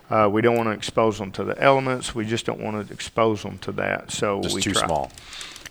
Uh, 0.10 0.28
we 0.30 0.42
don't 0.42 0.58
want 0.58 0.68
to 0.68 0.74
expose 0.74 1.18
them 1.20 1.32
to 1.32 1.44
the 1.44 1.60
elements. 1.62 2.14
We 2.14 2.26
just 2.26 2.46
don't 2.46 2.60
want 2.60 2.86
to 2.86 2.94
expose 2.94 3.44
them 3.44 3.58
to 3.60 3.72
that. 3.74 4.12
So 4.12 4.42
Just 4.42 4.56
we 4.56 4.62
too 4.62 4.74
try. 4.74 4.86
small. 4.86 5.12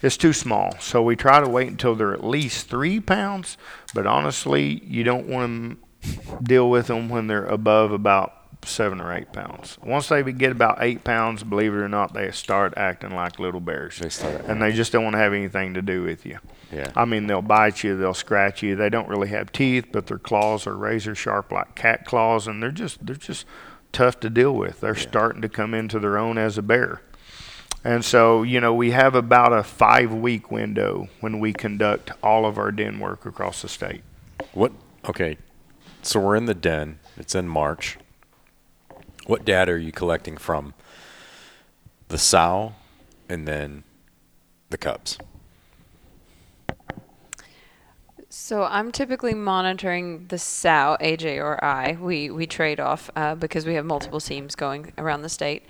It's 0.03 0.17
too 0.17 0.33
small. 0.33 0.75
So 0.81 1.03
we 1.03 1.15
try 1.15 1.41
to 1.41 1.49
wait 1.49 1.69
until 1.69 1.95
they're 1.95 2.15
at 2.15 2.25
least 2.25 2.69
three 2.69 3.01
pounds. 3.01 3.59
But 3.93 4.07
honestly, 4.07 4.83
you 4.87 5.05
don't 5.05 5.27
want 5.27 5.79
to 6.03 6.37
deal 6.43 6.71
with 6.71 6.87
them 6.87 7.11
when 7.11 7.27
they're 7.27 7.45
above 7.45 7.93
about 7.93 8.40
seven 8.65 9.01
or 9.01 9.13
eight 9.13 9.33
pounds. 9.33 9.79
Once 9.83 10.09
they 10.09 10.23
get 10.33 10.53
about 10.53 10.79
eight 10.81 11.05
pounds, 11.05 11.43
believe 11.43 11.73
it 11.73 11.79
or 11.79 11.89
not, 11.89 12.13
they 12.13 12.31
start 12.31 12.75
acting 12.77 13.15
like 13.15 13.39
little 13.39 13.61
bears. 13.61 13.99
They 13.99 14.09
start 14.09 14.45
and 14.47 14.61
they 14.61 14.73
just 14.73 14.93
don't 14.93 15.05
want 15.05 15.15
to 15.15 15.19
have 15.19 15.33
anything 15.33 15.75
to 15.75 15.83
do 15.83 16.03
with 16.03 16.27
you. 16.27 16.39
Yeah. 16.73 16.93
I 16.95 17.05
mean, 17.05 17.27
they'll 17.27 17.43
bite 17.43 17.83
you, 17.83 17.97
they'll 17.97 18.15
scratch 18.15 18.63
you. 18.63 18.77
They 18.77 18.91
don't 18.91 19.09
really 19.09 19.29
have 19.29 19.53
teeth, 19.53 19.87
but 19.93 20.07
their 20.07 20.19
claws 20.19 20.67
are 20.67 20.77
razor 20.77 21.15
sharp 21.15 21.53
like 21.53 21.75
cat 21.75 22.05
claws, 22.05 22.47
and 22.47 22.63
they're 22.63 22.71
just 22.71 23.05
they're 23.05 23.17
just 23.17 23.45
tough 23.93 24.21
to 24.21 24.31
deal 24.31 24.55
with. 24.55 24.81
They're 24.81 24.95
starting 24.95 25.43
to 25.43 25.49
come 25.49 25.75
into 25.75 25.99
their 25.99 26.19
own 26.19 26.39
as 26.39 26.59
a 26.59 26.63
bear. 26.63 27.03
And 27.83 28.05
so, 28.05 28.43
you 28.43 28.61
know, 28.61 28.75
we 28.75 28.91
have 28.91 29.15
about 29.15 29.53
a 29.53 29.63
five 29.63 30.13
week 30.13 30.51
window 30.51 31.09
when 31.21 31.41
we 31.41 31.53
conduct 31.53 32.13
all 32.23 32.45
of 32.45 32.59
our 32.59 32.71
den 32.71 32.99
work 32.99 33.25
across 33.25 33.63
the 33.63 33.69
state. 33.69 34.03
What? 34.53 34.73
Okay. 35.09 35.39
So 36.03 36.21
we're 36.21 36.37
in 36.37 36.45
the 36.45 36.55
den. 36.55 36.99
It's 37.17 37.35
in 37.35 37.49
March. 37.49 37.99
What 39.27 39.45
data 39.45 39.73
are 39.73 39.79
you 39.79 39.93
collecting 39.93 40.37
from 40.37 40.75
the 42.09 42.19
sow 42.19 42.75
and 43.29 43.47
then 43.47 43.85
the 44.71 44.79
cubs? 44.79 45.19
So 48.33 48.63
I'm 48.63 48.93
typically 48.93 49.35
monitoring 49.35 50.27
the 50.29 50.39
sow, 50.39 50.97
AJ 51.01 51.39
or 51.39 51.63
I. 51.65 51.99
We 52.01 52.31
we 52.31 52.47
trade 52.47 52.79
off 52.79 53.11
uh, 53.17 53.35
because 53.35 53.67
we 53.67 53.75
have 53.75 53.85
multiple 53.85 54.21
teams 54.21 54.55
going 54.55 54.93
around 54.99 55.23
the 55.23 55.29
state. 55.29 55.65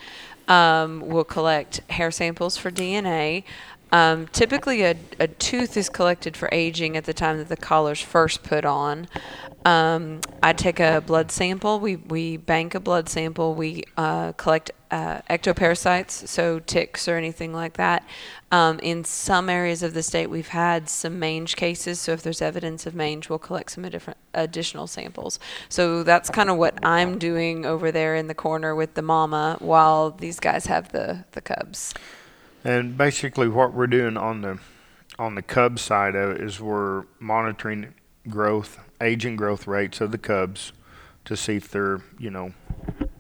Um, 0.47 1.01
we'll 1.01 1.25
collect 1.25 1.79
hair 1.91 2.11
samples 2.11 2.57
for 2.57 2.71
DNA. 2.71 3.45
Um, 3.93 4.29
typically, 4.29 4.83
a, 4.83 4.95
a 5.19 5.27
tooth 5.27 5.77
is 5.77 5.89
collected 5.89 6.37
for 6.37 6.49
aging 6.53 6.97
at 6.97 7.05
the 7.05 7.15
time 7.15 7.39
that 7.39 7.49
the 7.49 7.57
collar's 7.57 8.01
first 8.01 8.43
put 8.43 8.65
on. 8.65 9.09
Um, 9.64 10.20
I 10.42 10.53
take 10.53 10.81
a 10.81 11.03
blood 11.07 11.31
sample. 11.31 11.81
We, 11.81 11.96
we 11.96 12.38
bank 12.38 12.75
a 12.75 12.81
blood 12.81 13.09
sample. 13.09 13.55
We 13.55 13.85
uh, 13.96 14.33
collect 14.33 14.70
uh, 14.90 15.20
ectoparasites, 15.29 16.27
so 16.27 16.59
ticks 16.59 17.07
or 17.07 17.16
anything 17.16 17.53
like 17.53 17.75
that. 17.75 18.05
Um, 18.51 18.81
in 18.81 19.05
some 19.05 19.49
areas 19.49 19.83
of 19.83 19.94
the 19.94 20.03
state, 20.03 20.29
we've 20.29 20.49
had 20.49 20.88
some 20.88 21.18
mange 21.18 21.57
cases. 21.57 22.01
So 22.01 22.12
if 22.12 22.23
there's 22.23 22.42
evidence 22.42 22.87
of 22.87 22.94
mange, 22.94 23.29
we'll 23.29 23.38
collect 23.38 23.70
some 23.70 23.88
different 23.88 24.18
additional 24.35 24.87
samples. 24.87 25.38
So 25.68 26.03
that's 26.03 26.31
kind 26.31 26.51
of 26.51 26.57
what 26.57 26.79
I'm 26.85 27.18
doing 27.18 27.64
over 27.64 27.92
there 27.92 28.16
in 28.16 28.27
the 28.27 28.35
corner 28.35 28.75
with 28.75 28.94
the 28.94 29.03
mama, 29.03 29.57
while 29.61 30.11
these 30.11 30.40
guys 30.40 30.66
have 30.66 30.90
the 30.90 31.25
the 31.33 31.40
cubs. 31.40 31.94
And 32.64 32.96
basically, 32.96 33.49
what 33.49 33.73
we're 33.73 33.87
doing 33.87 34.16
on 34.16 34.40
the 34.40 34.59
on 35.18 35.35
the 35.35 35.42
cub 35.42 35.79
side 35.79 36.14
of 36.16 36.33
it 36.33 36.40
is 36.40 36.61
we're 36.61 37.05
monitoring 37.18 37.94
growth, 38.29 38.81
age 39.01 39.25
and 39.25 39.37
growth 39.37 39.67
rates 39.67 40.01
of 40.01 40.13
the 40.13 40.19
cubs 40.19 40.73
to 41.25 41.37
see 41.37 41.57
if 41.57 41.71
they're 41.71 42.01
you 42.19 42.31
know 42.31 42.53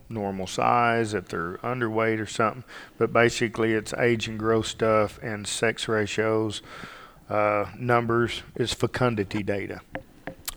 normal 0.08 0.46
size, 0.46 1.14
if 1.14 1.28
they're 1.28 1.58
underweight 1.58 2.18
or 2.20 2.26
something. 2.26 2.64
But 2.98 3.12
basically, 3.12 3.72
it's 3.72 3.94
age 3.94 4.28
and 4.28 4.38
growth 4.38 4.66
stuff 4.66 5.18
and 5.22 5.46
sex 5.46 5.88
ratios, 5.88 6.62
uh, 7.28 7.66
numbers 7.78 8.42
is 8.56 8.72
fecundity 8.74 9.42
data, 9.42 9.80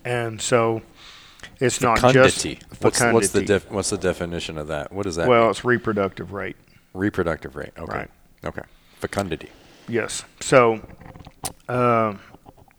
and 0.04 0.42
so 0.42 0.82
it's 1.60 1.82
not 1.82 1.98
just 2.12 2.42
Fecundity. 2.42 2.60
What's, 2.80 3.02
what's 3.02 3.30
the 3.30 3.42
def, 3.42 3.72
what's 3.72 3.90
the 3.90 3.98
definition 3.98 4.58
of 4.58 4.68
that? 4.68 4.92
What 4.92 5.06
is 5.06 5.16
that? 5.16 5.28
well, 5.28 5.42
mean? 5.42 5.50
it's 5.52 5.64
reproductive 5.64 6.34
rate. 6.34 6.56
reproductive 6.94 7.56
rate. 7.56 7.72
Okay. 7.78 7.98
Right. 7.98 8.10
Okay. 8.44 8.64
Fecundity. 9.00 9.50
Yes. 9.88 10.24
So, 10.40 10.82
uh, 11.68 12.16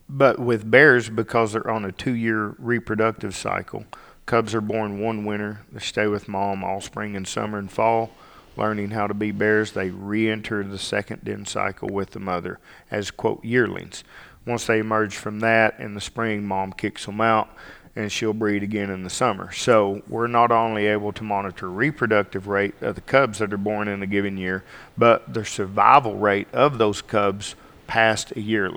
but 0.09 0.39
with 0.39 0.71
bears, 0.71 1.09
because 1.09 1.53
they're 1.53 1.71
on 1.71 1.85
a 1.85 1.93
two-year 1.93 2.55
reproductive 2.59 3.35
cycle, 3.35 3.85
cubs 4.27 4.55
are 4.55 4.61
born 4.61 5.01
one 5.01 5.25
winter. 5.25 5.63
They 5.73 5.81
stay 5.81 6.07
with 6.07 6.29
mom 6.29 6.65
all 6.65 6.81
spring 6.81 7.17
and 7.17 7.27
summer 7.27 7.59
and 7.59 7.71
fall, 7.71 8.11
learning 8.57 8.91
how 8.91 9.07
to 9.07 9.15
be 9.15 9.33
bears. 9.33 9.73
They 9.73 9.91
re-enter 9.91 10.63
the 10.63 10.79
second 10.79 11.25
den 11.25 11.47
cycle 11.47 11.89
with 11.89 12.11
the 12.11 12.21
mother 12.21 12.59
as 12.91 13.11
quote 13.11 13.45
yearlings. 13.45 14.05
Once 14.47 14.67
they 14.67 14.79
emerge 14.79 15.17
from 15.17 15.41
that 15.41 15.81
in 15.81 15.95
the 15.95 16.01
spring, 16.01 16.45
mom 16.47 16.73
kicks 16.73 17.07
them 17.07 17.21
out. 17.21 17.49
And 17.97 18.11
she'll 18.11 18.33
breed 18.33 18.65
again 18.65 18.91
in 18.91 19.05
the 19.05 19.09
summer. 19.09 19.53
So 19.53 20.03
we're 20.09 20.27
not 20.27 20.51
only 20.51 20.87
able 20.87 21.13
to 21.13 21.23
monitor 21.23 21.71
reproductive 21.71 22.49
rate 22.49 22.75
of 22.81 22.97
the 22.97 23.01
cubs 23.01 23.39
that 23.39 23.53
are 23.53 23.57
born 23.57 23.87
in 23.87 24.03
a 24.03 24.07
given 24.09 24.37
year, 24.37 24.65
but 24.99 25.33
the 25.33 25.45
survival 25.45 26.17
rate 26.17 26.49
of 26.53 26.79
those 26.79 27.01
cubs 27.01 27.55
past 27.87 28.33
a 28.33 28.41
year 28.41 28.69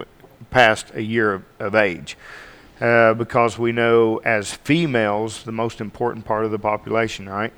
past 0.50 0.92
a 0.94 1.04
year 1.04 1.34
of, 1.34 1.44
of 1.60 1.76
age. 1.76 2.18
Uh, 2.80 3.14
because 3.16 3.58
we 3.58 3.72
know 3.72 4.18
as 4.24 4.54
females, 4.54 5.44
the 5.44 5.52
most 5.52 5.82
important 5.82 6.26
part 6.26 6.46
of 6.46 6.52
the 6.52 6.60
population, 6.60 7.28
right? 7.28 7.52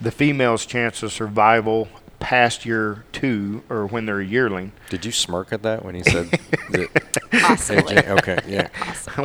The 0.00 0.10
female's 0.10 0.66
chance 0.66 1.02
of 1.04 1.12
survival 1.12 1.88
past 2.18 2.64
year 2.64 3.04
two 3.12 3.62
or 3.68 3.86
when 3.86 4.06
they're 4.06 4.20
a 4.20 4.26
yearling. 4.26 4.72
Did 4.90 5.04
you 5.04 5.12
smirk 5.12 5.52
at 5.52 5.62
that 5.62 5.84
when 5.84 5.94
he 5.94 6.02
said 6.02 6.26
that? 6.70 7.28
Possibly. 7.30 7.98
Okay. 7.98 8.38
Yeah. 8.48 8.68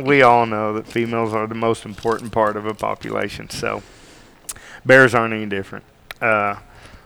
we 0.00 0.22
all 0.22 0.46
know 0.46 0.74
that 0.74 0.86
females 0.86 1.32
are 1.32 1.46
the 1.46 1.54
most 1.54 1.84
important 1.84 2.32
part 2.32 2.56
of 2.56 2.66
a 2.66 2.74
population. 2.74 3.50
So 3.50 3.82
bears 4.84 5.14
aren't 5.14 5.34
any 5.34 5.46
different. 5.46 5.84
Uh, 6.20 6.56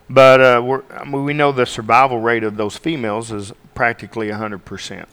but 0.08 0.40
uh, 0.40 0.62
we're, 0.62 0.82
I 0.90 1.04
mean, 1.04 1.24
we 1.24 1.32
know 1.32 1.52
the 1.52 1.66
survival 1.66 2.20
rate 2.20 2.44
of 2.44 2.56
those 2.56 2.76
females 2.76 3.32
is 3.32 3.52
practically 3.74 4.28
100% 4.28 5.06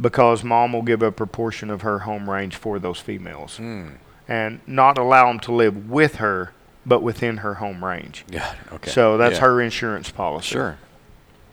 because 0.00 0.44
mom 0.44 0.72
will 0.72 0.82
give 0.82 1.02
up 1.02 1.08
a 1.14 1.16
proportion 1.16 1.70
of 1.70 1.82
her 1.82 2.00
home 2.00 2.28
range 2.28 2.56
for 2.56 2.78
those 2.78 2.98
females 3.00 3.56
Hmm. 3.56 3.88
and 4.28 4.60
not 4.66 4.98
allow 4.98 5.28
them 5.28 5.40
to 5.40 5.52
live 5.52 5.88
with 5.90 6.16
her, 6.16 6.52
but 6.84 7.02
within 7.02 7.38
her 7.38 7.54
home 7.54 7.84
range. 7.84 8.24
Got 8.30 8.54
it. 8.54 8.72
Okay. 8.74 8.90
So 8.90 9.16
that's 9.16 9.36
Yeah. 9.36 9.40
her 9.42 9.60
insurance 9.60 10.10
policy. 10.10 10.48
Sure. 10.48 10.76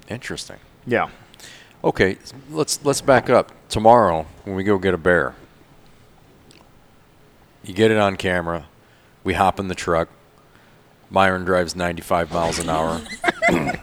Interesting. 0.10 0.58
Yeah. 0.86 1.08
Okay, 1.84 2.18
let's 2.50 2.80
let's 2.84 3.02
back 3.02 3.30
up. 3.30 3.52
Tomorrow, 3.70 4.26
when 4.46 4.56
we 4.56 4.64
go 4.64 4.78
get 4.78 4.94
a 4.94 4.98
bear, 4.98 5.36
you 7.64 7.74
get 7.74 7.92
it 7.92 7.98
on 7.98 8.16
camera. 8.16 8.66
We 9.24 9.34
hop 9.34 9.60
in 9.60 9.68
the 9.68 9.76
truck. 9.76 10.10
Myron 11.10 11.44
drives 11.46 11.76
95 11.76 12.32
miles 12.32 12.60
an 12.60 12.70
hour. 12.70 13.02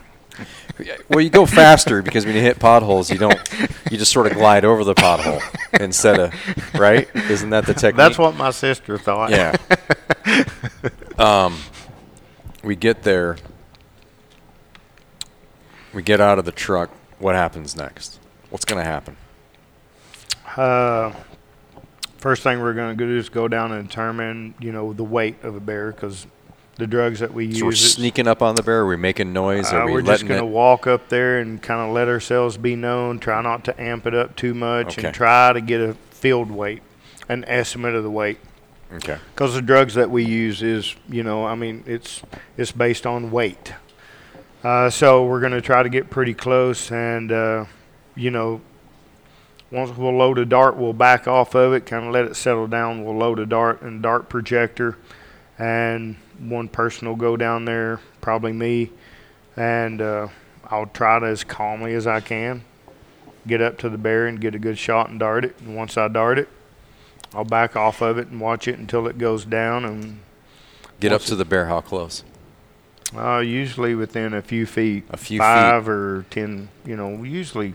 well, 1.09 1.21
you 1.21 1.29
go 1.29 1.45
faster 1.45 2.01
because 2.01 2.25
when 2.25 2.35
you 2.35 2.41
hit 2.41 2.59
potholes, 2.59 3.09
you 3.09 3.17
don't. 3.17 3.39
You 3.89 3.97
just 3.97 4.11
sort 4.11 4.27
of 4.27 4.33
glide 4.33 4.63
over 4.65 4.83
the 4.83 4.95
pothole 4.95 5.41
instead 5.79 6.19
of 6.19 6.33
right. 6.79 7.09
Isn't 7.13 7.49
that 7.49 7.65
the 7.65 7.73
technique? 7.73 7.97
That's 7.97 8.17
what 8.17 8.35
my 8.35 8.51
sister 8.51 8.97
thought. 8.97 9.31
Yeah. 9.31 9.55
um, 11.17 11.57
we 12.63 12.75
get 12.75 13.03
there. 13.03 13.37
We 15.93 16.03
get 16.03 16.21
out 16.21 16.39
of 16.39 16.45
the 16.45 16.51
truck. 16.51 16.89
What 17.19 17.35
happens 17.35 17.75
next? 17.75 18.19
What's 18.49 18.65
going 18.65 18.83
to 18.83 18.89
happen? 18.89 19.17
Uh, 20.55 21.11
First 22.21 22.43
thing 22.43 22.59
we're 22.61 22.75
going 22.75 22.95
to 22.95 23.05
do 23.05 23.17
is 23.17 23.29
go 23.29 23.47
down 23.47 23.71
and 23.71 23.87
determine, 23.87 24.53
you 24.59 24.71
know, 24.71 24.93
the 24.93 25.03
weight 25.03 25.43
of 25.43 25.55
a 25.55 25.59
bear 25.59 25.91
because 25.91 26.27
the 26.77 26.87
drugs 26.87 27.19
that 27.19 27.33
we 27.33 27.53
So 27.53 27.65
we're 27.65 27.73
sneaking 27.73 28.27
up 28.27 28.41
on 28.41 28.55
the 28.55 28.63
bear. 28.63 28.81
Are 28.81 28.87
we 28.87 28.97
making 28.97 29.33
noise? 29.33 29.71
Are 29.71 29.83
uh, 29.83 29.85
we 29.85 29.93
we're 29.93 30.01
just 30.01 30.27
going 30.27 30.39
to 30.39 30.45
walk 30.45 30.87
up 30.87 31.09
there 31.09 31.39
and 31.39 31.61
kind 31.61 31.81
of 31.81 31.93
let 31.93 32.07
ourselves 32.07 32.57
be 32.57 32.75
known. 32.75 33.19
Try 33.19 33.41
not 33.41 33.63
to 33.65 33.81
amp 33.81 34.07
it 34.07 34.13
up 34.15 34.35
too 34.35 34.53
much, 34.53 34.97
Okay. 34.97 35.07
and 35.07 35.15
try 35.15 35.53
to 35.53 35.61
get 35.61 35.81
a 35.81 35.93
field 36.11 36.49
weight, 36.49 36.81
an 37.29 37.45
estimate 37.45 37.95
of 37.95 38.03
the 38.03 38.11
weight. 38.11 38.39
Okay. 38.93 39.17
Because 39.33 39.53
the 39.53 39.61
drugs 39.61 39.93
that 39.93 40.09
we 40.09 40.25
use 40.25 40.61
is, 40.61 40.95
you 41.07 41.23
know, 41.23 41.45
I 41.45 41.55
mean, 41.55 41.83
it's 41.85 42.21
it's 42.57 42.71
based 42.71 43.05
on 43.05 43.31
weight. 43.31 43.73
Uh, 44.63 44.89
so 44.89 45.25
we're 45.25 45.39
going 45.39 45.53
to 45.53 45.61
try 45.61 45.81
to 45.81 45.89
get 45.89 46.09
pretty 46.09 46.33
close, 46.33 46.91
and 46.91 47.31
uh, 47.31 47.65
you 48.15 48.29
know, 48.29 48.61
once 49.71 49.95
we'll 49.97 50.15
load 50.15 50.37
a 50.37 50.45
dart, 50.45 50.75
we'll 50.75 50.93
back 50.93 51.27
off 51.27 51.55
of 51.55 51.73
it, 51.73 51.85
kind 51.85 52.05
of 52.05 52.11
let 52.11 52.25
it 52.25 52.35
settle 52.35 52.67
down. 52.67 53.03
We'll 53.03 53.17
load 53.17 53.39
a 53.39 53.45
dart 53.45 53.81
and 53.81 54.01
dart 54.01 54.29
projector, 54.29 54.97
and 55.57 56.17
one 56.49 56.67
person 56.67 57.07
will 57.07 57.15
go 57.15 57.37
down 57.37 57.65
there, 57.65 57.99
probably 58.21 58.51
me, 58.53 58.91
and 59.55 60.01
uh, 60.01 60.27
I'll 60.69 60.87
try 60.87 61.19
to 61.19 61.25
as 61.27 61.43
calmly 61.43 61.93
as 61.93 62.07
I 62.07 62.19
can 62.19 62.63
get 63.47 63.59
up 63.61 63.77
to 63.79 63.89
the 63.89 63.97
bear 63.97 64.27
and 64.27 64.39
get 64.39 64.53
a 64.53 64.59
good 64.59 64.77
shot 64.77 65.09
and 65.09 65.19
dart 65.19 65.43
it. 65.43 65.55
And 65.61 65.75
once 65.75 65.97
I 65.97 66.07
dart 66.07 66.37
it, 66.37 66.47
I'll 67.33 67.43
back 67.43 67.75
off 67.75 68.01
of 68.01 68.17
it 68.19 68.27
and 68.27 68.39
watch 68.39 68.67
it 68.67 68.77
until 68.77 69.07
it 69.07 69.17
goes 69.17 69.45
down, 69.45 69.85
and 69.85 70.19
Get 70.99 71.11
up 71.11 71.21
to 71.23 71.35
the 71.35 71.45
bear. 71.45 71.65
How 71.67 71.81
close? 71.81 72.23
uh, 73.17 73.39
usually 73.39 73.93
within 73.95 74.33
a 74.33 74.41
few 74.41 74.65
feet, 74.65 75.03
A 75.09 75.17
few 75.17 75.39
five 75.39 75.89
or 75.89 76.25
ten. 76.29 76.69
You 76.85 76.95
know, 76.95 77.23
usually 77.23 77.73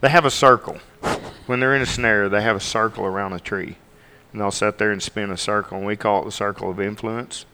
they 0.00 0.10
have 0.10 0.24
a 0.24 0.30
circle 0.30 0.78
when 1.46 1.60
they're 1.60 1.74
in 1.74 1.82
a 1.82 1.86
snare. 1.86 2.28
They 2.28 2.42
have 2.42 2.56
a 2.56 2.60
circle 2.60 3.04
around 3.06 3.32
a 3.32 3.40
tree, 3.40 3.76
and 4.32 4.40
they'll 4.40 4.50
sit 4.50 4.76
there 4.78 4.92
and 4.92 5.02
spin 5.02 5.30
a 5.30 5.36
circle, 5.38 5.78
and 5.78 5.86
we 5.86 5.96
call 5.96 6.22
it 6.22 6.24
the 6.26 6.32
circle 6.32 6.70
of 6.70 6.78
influence. 6.80 7.46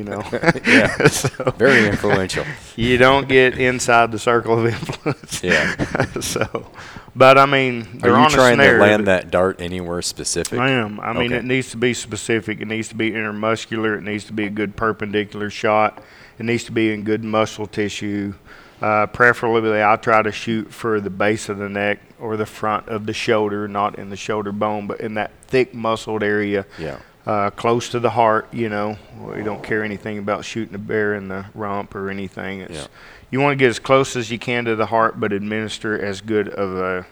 You 0.00 0.06
know, 0.06 0.24
Yeah. 0.66 1.06
so 1.08 1.28
Very 1.58 1.86
influential. 1.86 2.44
you 2.76 2.96
don't 2.96 3.28
get 3.28 3.58
inside 3.58 4.10
the 4.12 4.18
circle 4.18 4.58
of 4.58 4.66
influence. 4.66 5.42
Yeah. 5.42 5.74
so, 6.20 6.70
but 7.14 7.36
I 7.36 7.44
mean, 7.44 7.98
they're 7.98 8.12
Are 8.14 8.16
on 8.16 8.22
you 8.22 8.26
a 8.28 8.30
trying 8.30 8.54
snare. 8.56 8.76
to 8.78 8.82
land 8.82 9.06
that 9.08 9.30
dart 9.30 9.60
anywhere 9.60 10.00
specific? 10.00 10.58
I 10.58 10.70
am. 10.70 10.98
I 11.00 11.12
mean, 11.12 11.26
Okay. 11.32 11.36
it 11.36 11.44
needs 11.44 11.70
to 11.72 11.76
be 11.76 11.92
specific. 11.92 12.62
It 12.62 12.68
needs 12.68 12.88
to 12.88 12.94
be 12.94 13.10
intermuscular. 13.10 13.98
It 13.98 14.02
needs 14.04 14.24
to 14.24 14.32
be 14.32 14.46
a 14.46 14.50
good 14.50 14.74
perpendicular 14.74 15.50
shot. 15.50 16.02
It 16.38 16.44
needs 16.46 16.64
to 16.64 16.72
be 16.72 16.94
in 16.94 17.02
good 17.04 17.22
muscle 17.22 17.66
tissue. 17.66 18.32
Uh, 18.80 19.06
preferably, 19.08 19.82
I 19.82 19.96
try 19.96 20.22
to 20.22 20.32
shoot 20.32 20.72
for 20.72 21.02
the 21.02 21.10
base 21.10 21.50
of 21.50 21.58
the 21.58 21.68
neck 21.68 21.98
or 22.18 22.38
the 22.38 22.46
front 22.46 22.88
of 22.88 23.04
the 23.04 23.12
shoulder, 23.12 23.68
not 23.68 23.98
in 23.98 24.08
the 24.08 24.16
shoulder 24.16 24.52
bone, 24.52 24.86
but 24.86 25.00
in 25.02 25.14
that 25.14 25.32
thick 25.48 25.74
muscled 25.74 26.22
area, 26.22 26.64
Yeah. 26.78 26.96
Uh, 27.26 27.50
close 27.50 27.88
to 27.90 28.00
the 28.00 28.10
heart. 28.10 28.52
You 28.52 28.68
know, 28.68 28.96
we 29.18 29.42
don't 29.42 29.62
care 29.62 29.84
anything 29.84 30.18
about 30.18 30.44
shooting 30.44 30.74
a 30.74 30.78
bear 30.78 31.14
in 31.14 31.28
the 31.28 31.46
rump 31.54 31.94
or 31.94 32.10
anything. 32.10 32.60
It's, 32.60 32.74
Yeah. 32.74 32.86
You 33.30 33.40
want 33.40 33.52
to 33.52 33.56
get 33.56 33.68
as 33.68 33.78
close 33.78 34.16
as 34.16 34.30
you 34.30 34.38
can 34.40 34.64
to 34.64 34.74
the 34.74 34.86
heart, 34.86 35.20
but 35.20 35.32
administer 35.32 35.96
as 35.96 36.20
good 36.20 36.48
of 36.48 36.76
a 36.76 37.06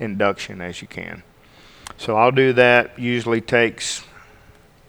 induction 0.00 0.60
as 0.60 0.82
you 0.82 0.88
can. 0.88 1.22
So 1.96 2.16
I'll 2.16 2.32
do 2.32 2.52
that. 2.54 2.98
Usually 2.98 3.40
takes 3.40 4.02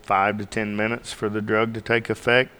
five 0.01 0.37
to 0.39 0.45
ten 0.45 0.75
minutes 0.75 1.13
for 1.13 1.29
the 1.29 1.41
drug 1.41 1.73
to 1.75 1.81
take 1.81 2.09
effect, 2.09 2.51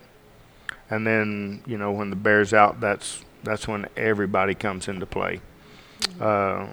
and 0.90 1.08
then 1.08 1.64
you 1.66 1.78
know 1.78 1.92
when 1.92 2.12
the 2.12 2.16
bear's 2.16 2.54
out, 2.54 2.80
that's 2.80 3.24
that's 3.44 3.68
when 3.68 3.88
everybody 3.98 4.54
comes 4.54 4.88
into 4.88 5.06
play. 5.06 5.42
Uh, 6.20 6.68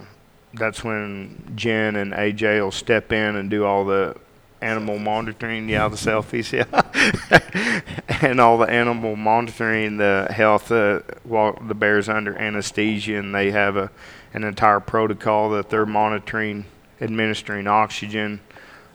that's 0.55 0.83
when 0.85 1.53
Jen 1.55 1.97
and 1.97 2.13
AJ 2.13 2.61
will 2.61 2.71
step 2.71 3.13
in 3.13 3.37
and 3.37 3.49
do 3.49 3.65
all 3.65 3.85
the 3.85 4.17
animal 4.61 4.99
monitoring. 4.99 5.69
Yeah, 5.69 5.89
the 5.89 5.97
selfies. 5.97 6.53
Yeah, 6.59 7.81
and 8.23 8.41
all 8.41 8.59
the 8.59 8.69
animal 8.69 9.17
monitoring, 9.17 9.99
the 9.99 10.27
health 10.31 10.73
uh, 10.73 11.01
while 11.23 11.59
the 11.67 11.75
bear's 11.75 12.09
under 12.09 12.37
anesthesia, 12.37 13.19
and 13.19 13.35
they 13.35 13.51
have 13.51 13.77
a 13.77 13.91
an 14.35 14.45
entire 14.45 14.81
protocol 14.81 15.51
that 15.51 15.71
they're 15.71 15.87
monitoring, 15.87 16.65
administering 17.01 17.67
oxygen, 17.67 18.41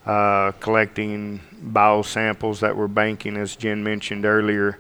uh, 0.05 0.51
collecting 0.59 1.39
biosamples 1.64 2.59
that 2.59 2.76
we're 2.76 2.88
banking, 2.88 3.38
as 3.38 3.55
Jen 3.55 3.84
mentioned 3.84 4.26
earlier. 4.26 4.80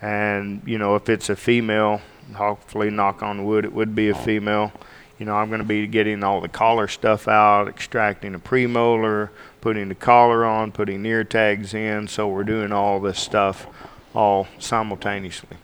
And, 0.00 0.62
you 0.64 0.78
know, 0.78 0.96
if 0.96 1.08
it's 1.08 1.28
a 1.28 1.36
female, 1.36 2.00
hopefully, 2.34 2.90
knock 2.90 3.22
on 3.22 3.44
wood, 3.44 3.64
it 3.64 3.72
would 3.72 3.94
be 3.94 4.08
a 4.08 4.14
female. 4.14 4.72
You 5.18 5.26
know, 5.26 5.34
I'm 5.34 5.48
going 5.48 5.60
to 5.60 5.66
be 5.66 5.86
getting 5.86 6.24
all 6.24 6.40
the 6.40 6.48
collar 6.48 6.88
stuff 6.88 7.28
out, 7.28 7.68
extracting 7.68 8.34
a 8.34 8.38
premolar, 8.38 9.28
putting 9.60 9.88
the 9.88 9.94
collar 9.94 10.44
on, 10.44 10.72
putting 10.72 11.04
ear 11.04 11.24
tags 11.24 11.74
in. 11.74 12.08
So 12.08 12.28
we're 12.28 12.44
doing 12.44 12.72
all 12.72 13.00
this 13.00 13.18
stuff 13.18 13.66
all 14.14 14.48
simultaneously. 14.58 15.56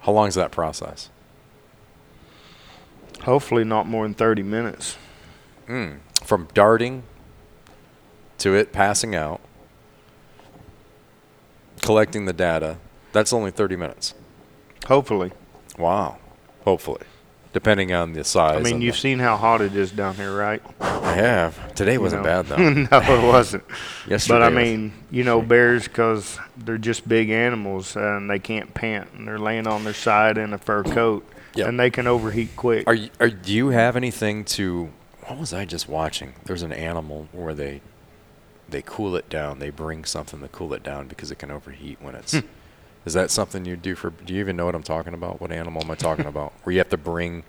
How 0.00 0.12
long 0.12 0.28
is 0.28 0.34
that 0.34 0.50
process? 0.50 1.10
Hopefully, 3.22 3.62
not 3.62 3.86
more 3.86 4.04
than 4.04 4.14
30 4.14 4.42
minutes. 4.42 4.96
Mm. 5.68 6.00
From 6.24 6.48
darting 6.54 7.04
to 8.38 8.54
it 8.54 8.72
passing 8.72 9.14
out, 9.14 9.40
collecting 11.82 12.24
the 12.24 12.32
data. 12.32 12.78
That's 13.12 13.32
only 13.32 13.52
30 13.52 13.76
minutes. 13.76 14.14
Hopefully. 14.86 15.30
Wow. 15.78 16.18
Hopefully. 16.64 17.02
Depending 17.52 17.92
on 17.92 18.12
the 18.14 18.24
size. 18.24 18.56
I 18.58 18.62
mean, 18.62 18.80
you've 18.80 18.94
the- 18.94 19.00
seen 19.00 19.18
how 19.18 19.36
hot 19.36 19.60
it 19.60 19.76
is 19.76 19.90
down 19.90 20.14
here, 20.14 20.34
right? 20.34 20.62
I 20.80 21.14
have. 21.14 21.74
Today 21.74 21.98
wasn't 21.98 22.22
know. 22.22 22.42
bad, 22.42 22.46
though. 22.46 22.56
no, 22.70 22.88
it 22.90 23.26
wasn't. 23.26 23.64
Yesterday 24.08 24.38
But 24.38 24.42
I 24.42 24.48
mean, 24.50 24.92
you 25.10 25.22
know, 25.24 25.42
bears 25.42 25.84
because 25.84 26.38
they're 26.56 26.78
just 26.78 27.06
big 27.06 27.28
animals 27.30 27.94
and 27.96 28.30
they 28.30 28.38
can't 28.38 28.72
pant 28.72 29.10
and 29.12 29.28
they're 29.28 29.38
laying 29.38 29.66
on 29.66 29.84
their 29.84 29.92
side 29.92 30.38
in 30.38 30.52
a 30.54 30.58
fur 30.58 30.82
coat 30.82 31.28
Yep. 31.54 31.68
and 31.68 31.78
they 31.78 31.90
can 31.90 32.06
overheat 32.06 32.56
quick. 32.56 32.86
Are 32.86 32.94
you, 32.94 33.10
are 33.20 33.28
do 33.28 33.52
you 33.52 33.68
have 33.68 33.94
anything 33.96 34.44
to? 34.46 34.88
What 35.26 35.38
was 35.38 35.52
I 35.52 35.66
just 35.66 35.86
watching? 35.86 36.32
There's 36.44 36.62
an 36.62 36.72
animal 36.72 37.28
where 37.32 37.52
they 37.52 37.82
they 38.70 38.80
cool 38.80 39.14
it 39.16 39.28
down. 39.28 39.58
They 39.58 39.68
bring 39.68 40.06
something 40.06 40.40
to 40.40 40.48
cool 40.48 40.72
it 40.72 40.82
down 40.82 41.08
because 41.08 41.30
it 41.30 41.38
can 41.38 41.50
overheat 41.50 41.98
when 42.00 42.14
it's. 42.14 42.32
Hmm. 42.32 42.46
Is 43.04 43.14
that 43.14 43.30
something 43.30 43.64
you 43.64 43.76
do 43.76 43.94
for? 43.94 44.10
Do 44.10 44.32
you 44.32 44.40
even 44.40 44.56
know 44.56 44.66
what 44.66 44.74
I'm 44.74 44.82
talking 44.82 45.14
about? 45.14 45.40
What 45.40 45.50
animal 45.52 45.82
am 45.82 45.90
I 45.90 45.94
talking 45.96 46.26
about? 46.26 46.52
Where 46.62 46.72
you 46.72 46.78
have 46.78 46.90
to 46.90 46.96
bring. 46.96 47.42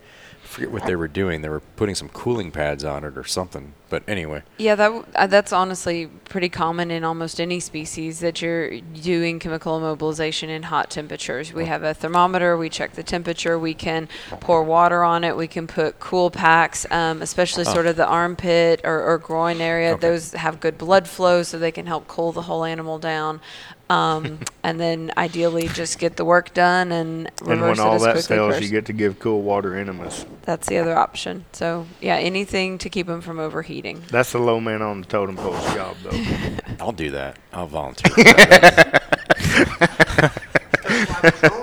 I 0.44 0.46
forget 0.46 0.72
what 0.72 0.86
they 0.86 0.96
were 0.96 1.08
doing. 1.08 1.42
They 1.42 1.50
were 1.50 1.62
putting 1.62 1.96
some 1.96 2.10
cooling 2.10 2.52
pads 2.52 2.84
on 2.84 3.04
it 3.06 3.18
or 3.18 3.24
something. 3.24 3.74
But 3.90 4.04
anyway, 4.08 4.42
Yeah, 4.58 4.76
that 4.76 5.06
uh, 5.16 5.28
that's 5.28 5.54
honestly 5.54 6.08
pretty 6.26 6.50
common 6.50 6.92
in 6.92 7.04
almost 7.04 7.40
any 7.40 7.60
species 7.60 8.20
that 8.20 8.42
you're 8.42 8.82
doing 8.82 9.40
chemical 9.40 9.80
immobilization 9.80 10.50
in 10.50 10.64
hot 10.64 10.90
temperatures. 10.90 11.54
We 11.54 11.66
have 11.68 11.84
a 11.84 11.94
thermometer. 11.94 12.58
We 12.58 12.70
check 12.70 12.94
the 12.94 13.04
temperature. 13.04 13.58
We 13.58 13.74
can 13.74 14.10
pour 14.42 14.64
water 14.64 15.04
on 15.04 15.24
it. 15.24 15.38
We 15.38 15.48
can 15.48 15.66
put 15.68 16.00
cool 16.00 16.30
packs, 16.30 16.86
um, 16.92 17.22
especially 17.22 17.64
Oh. 17.68 17.74
sort 17.74 17.86
of 17.86 17.96
the 17.96 18.06
armpit 18.08 18.82
or, 18.84 19.02
or 19.02 19.18
groin 19.20 19.62
area. 19.62 19.92
Okay. 19.94 20.08
Those 20.08 20.34
have 20.34 20.60
good 20.60 20.78
blood 20.78 21.08
flow, 21.08 21.44
so 21.44 21.58
they 21.58 21.72
can 21.72 21.86
help 21.86 22.08
cool 22.08 22.32
the 22.32 22.42
whole 22.44 22.66
animal 22.66 22.98
down. 23.00 23.40
Um, 23.90 24.40
and 24.64 24.80
then 24.80 25.12
ideally 25.18 25.68
just 25.68 26.00
get 26.00 26.16
the 26.16 26.26
work 26.26 26.54
done 26.54 26.92
and 26.92 27.28
and 27.28 27.48
reverse 27.48 27.78
when 27.78 27.86
all 27.86 27.94
it 27.94 27.96
as 27.96 28.02
that 28.04 28.14
quickly 28.14 28.36
fails, 28.36 28.54
first. 28.54 28.64
you 28.64 28.70
get 28.70 28.86
to 28.86 28.94
give 28.94 29.20
cool 29.20 29.42
water 29.42 29.76
enemas. 29.76 30.26
That's 30.44 30.68
the 30.68 30.78
other 30.78 30.98
option. 30.98 31.46
So 31.52 31.86
yeah, 32.02 32.16
anything 32.16 32.78
to 32.80 32.90
keep 32.90 33.08
them 33.08 33.22
from 33.22 33.40
overheating. 33.40 34.04
That's 34.10 34.32
the 34.32 34.40
low 34.40 34.60
man 34.60 34.82
on 34.82 35.02
the 35.02 35.08
totem 35.08 35.36
pole's 35.36 35.74
job, 35.74 35.98
though. 36.04 36.24
I'll 36.80 36.92
do 36.92 37.12
that. 37.12 37.38
I'll 37.52 37.68
volunteer. 37.68 38.14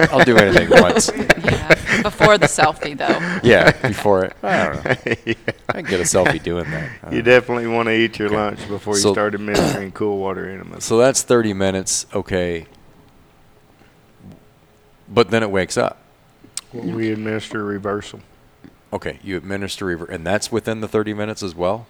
for 0.00 0.06
that. 0.06 0.12
I'll 0.12 0.24
do 0.24 0.36
anything 0.36 0.70
once. 0.70 1.10
Yeah. 1.16 2.02
Before 2.02 2.38
the 2.38 2.46
selfie, 2.46 2.96
though. 2.96 3.40
Yeah, 3.46 3.72
before 3.86 4.24
it. 4.24 4.36
I 4.42 4.64
don't 4.64 4.84
know. 4.84 4.90
I 5.68 5.72
can 5.72 5.84
get 5.84 6.00
a 6.00 6.04
selfie 6.04 6.42
doing 6.42 6.70
that. 6.70 6.90
I 7.04 7.14
you 7.14 7.22
definitely 7.22 7.66
want 7.66 7.86
to 7.88 7.94
eat 7.94 8.18
your 8.18 8.30
lunch 8.30 8.66
before 8.68 8.94
you 8.94 9.00
start 9.00 9.34
administering 9.34 9.92
cool 9.92 10.18
water 10.18 10.48
enemas. 10.48 10.84
So 10.84 10.98
that's 10.98 11.22
30 11.22 11.52
minutes, 11.52 12.06
okay. 12.14 12.66
But 15.08 15.30
then 15.30 15.42
it 15.42 15.50
wakes 15.50 15.76
up. 15.76 15.98
we 16.72 17.10
administer 17.10 17.64
reversal. 17.64 18.20
Okay, 18.92 19.18
you 19.22 19.36
administer 19.36 19.84
rever- 19.86 20.06
and 20.06 20.26
that's 20.26 20.50
within 20.50 20.80
the 20.80 20.88
30 20.88 21.14
minutes 21.14 21.42
as 21.42 21.54
well? 21.54 21.86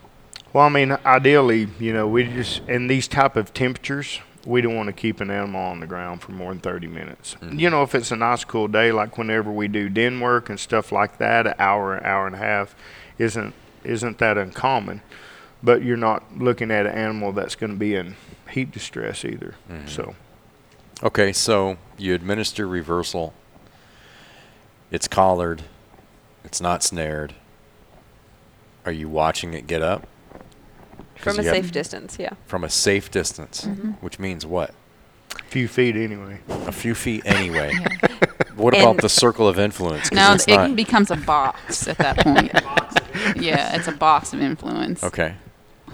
Well, 0.53 0.65
I 0.67 0.69
mean, 0.69 0.97
ideally, 1.07 1.69
you 1.79 1.93
know, 1.93 2.09
we 2.09 2.25
just 2.25 2.61
in 2.69 2.89
these 2.89 3.07
type 3.07 3.37
of 3.37 3.55
temperatures, 3.55 4.21
we 4.47 4.61
don't 4.61 4.75
want 4.75 4.87
to 4.87 4.93
keep 4.93 5.21
an 5.21 5.31
animal 5.31 5.61
on 5.61 5.81
the 5.81 5.87
ground 5.87 6.23
for 6.23 6.33
more 6.33 6.51
than 6.51 6.61
30 6.61 6.87
minutes. 6.87 7.37
Mm. 7.43 7.59
You 7.59 7.71
know, 7.71 7.83
if 7.83 7.95
it's 7.95 8.11
a 8.11 8.17
nice 8.17 8.45
cool 8.45 8.69
day, 8.69 8.91
like 8.93 9.19
whenever 9.19 9.51
we 9.53 9.69
do 9.69 9.89
den 9.89 10.21
work 10.21 10.49
and 10.49 10.59
stuff 10.59 10.93
like 10.93 11.19
that, 11.19 11.47
an 11.47 11.55
hour, 11.59 11.95
an 11.95 12.05
hour 12.05 12.27
and 12.27 12.35
a 12.35 12.39
half, 12.39 12.75
isn't 13.19 13.55
isn't 13.85 14.19
that 14.19 14.37
uncommon. 14.39 15.03
But 15.63 15.83
you're 15.83 15.97
not 15.97 16.39
looking 16.39 16.71
at 16.71 16.87
an 16.87 16.93
animal 16.93 17.33
that's 17.33 17.55
going 17.55 17.73
to 17.73 17.79
be 17.79 17.95
in 17.95 18.17
heat 18.51 18.71
distress 18.73 19.25
either. 19.25 19.55
Mhm. 19.71 19.89
So 19.89 20.15
Okay, 21.03 21.33
so 21.33 21.79
you 21.97 22.15
administer 22.15 22.67
reversal. 22.69 23.33
It's 24.91 25.09
collared. 25.09 25.63
It's 26.45 26.61
not 26.61 26.83
snared. 26.83 27.35
Are 28.85 28.93
you 28.93 29.09
watching 29.09 29.55
it 29.55 29.67
get 29.67 29.81
up? 29.83 30.07
'Cause 31.23 31.37
From 31.37 31.47
a 31.47 31.49
safe 31.49 31.71
distance, 31.73 32.17
yeah. 32.19 32.31
From 32.47 32.65
a 32.65 32.71
safe 32.71 33.11
distance, 33.11 33.67
which 34.01 34.19
means 34.19 34.45
what? 34.47 34.71
A 35.39 35.43
few 35.45 35.69
feet 35.69 35.97
anyway. 35.97 36.41
A 36.49 36.73
few 36.73 36.95
feet 36.95 37.23
anyway. 37.25 37.73
What 38.57 38.75
about 38.77 38.99
the 38.99 39.09
circle 39.09 39.49
of 39.49 39.59
influence? 39.59 40.13
No, 40.13 40.35
it 40.35 40.47
not- 40.49 40.77
becomes 40.77 41.11
a 41.11 41.17
box 41.17 41.89
at 41.89 41.97
that 41.99 42.19
point. 42.19 42.53
yeah, 43.43 43.75
it's 43.75 43.89
a 43.89 43.93
box 43.93 44.35
of 44.35 44.43
influence. 44.43 45.03
Okay. 45.03 45.35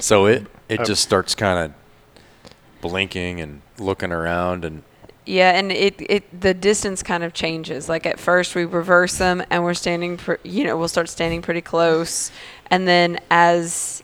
So 0.01 0.27
it 0.27 0.47
it 0.69 0.81
Uh, 0.81 0.85
just 0.85 1.03
starts 1.03 1.35
kind 1.37 1.59
of 1.61 2.51
blinking 2.81 3.41
and 3.41 3.61
looking 3.79 4.11
around 4.11 4.65
and 4.65 4.83
Yeah, 5.27 5.53
and 5.59 5.71
it, 5.71 5.95
it 6.11 6.41
the 6.41 6.55
distance 6.55 7.03
kind 7.05 7.23
of 7.23 7.33
changes. 7.35 7.89
Like 7.89 8.05
at 8.07 8.19
first 8.19 8.55
we 8.57 8.65
reverse 8.65 9.19
them 9.19 9.45
and 9.51 9.63
we're 9.63 9.75
standing, 9.75 10.17
pr- 10.17 10.35
you 10.43 10.65
know, 10.65 10.77
we'll 10.77 10.89
start 10.89 11.09
standing 11.09 11.43
pretty 11.43 11.61
close, 11.63 12.33
and 12.71 12.89
then 12.89 13.19
as 13.31 14.03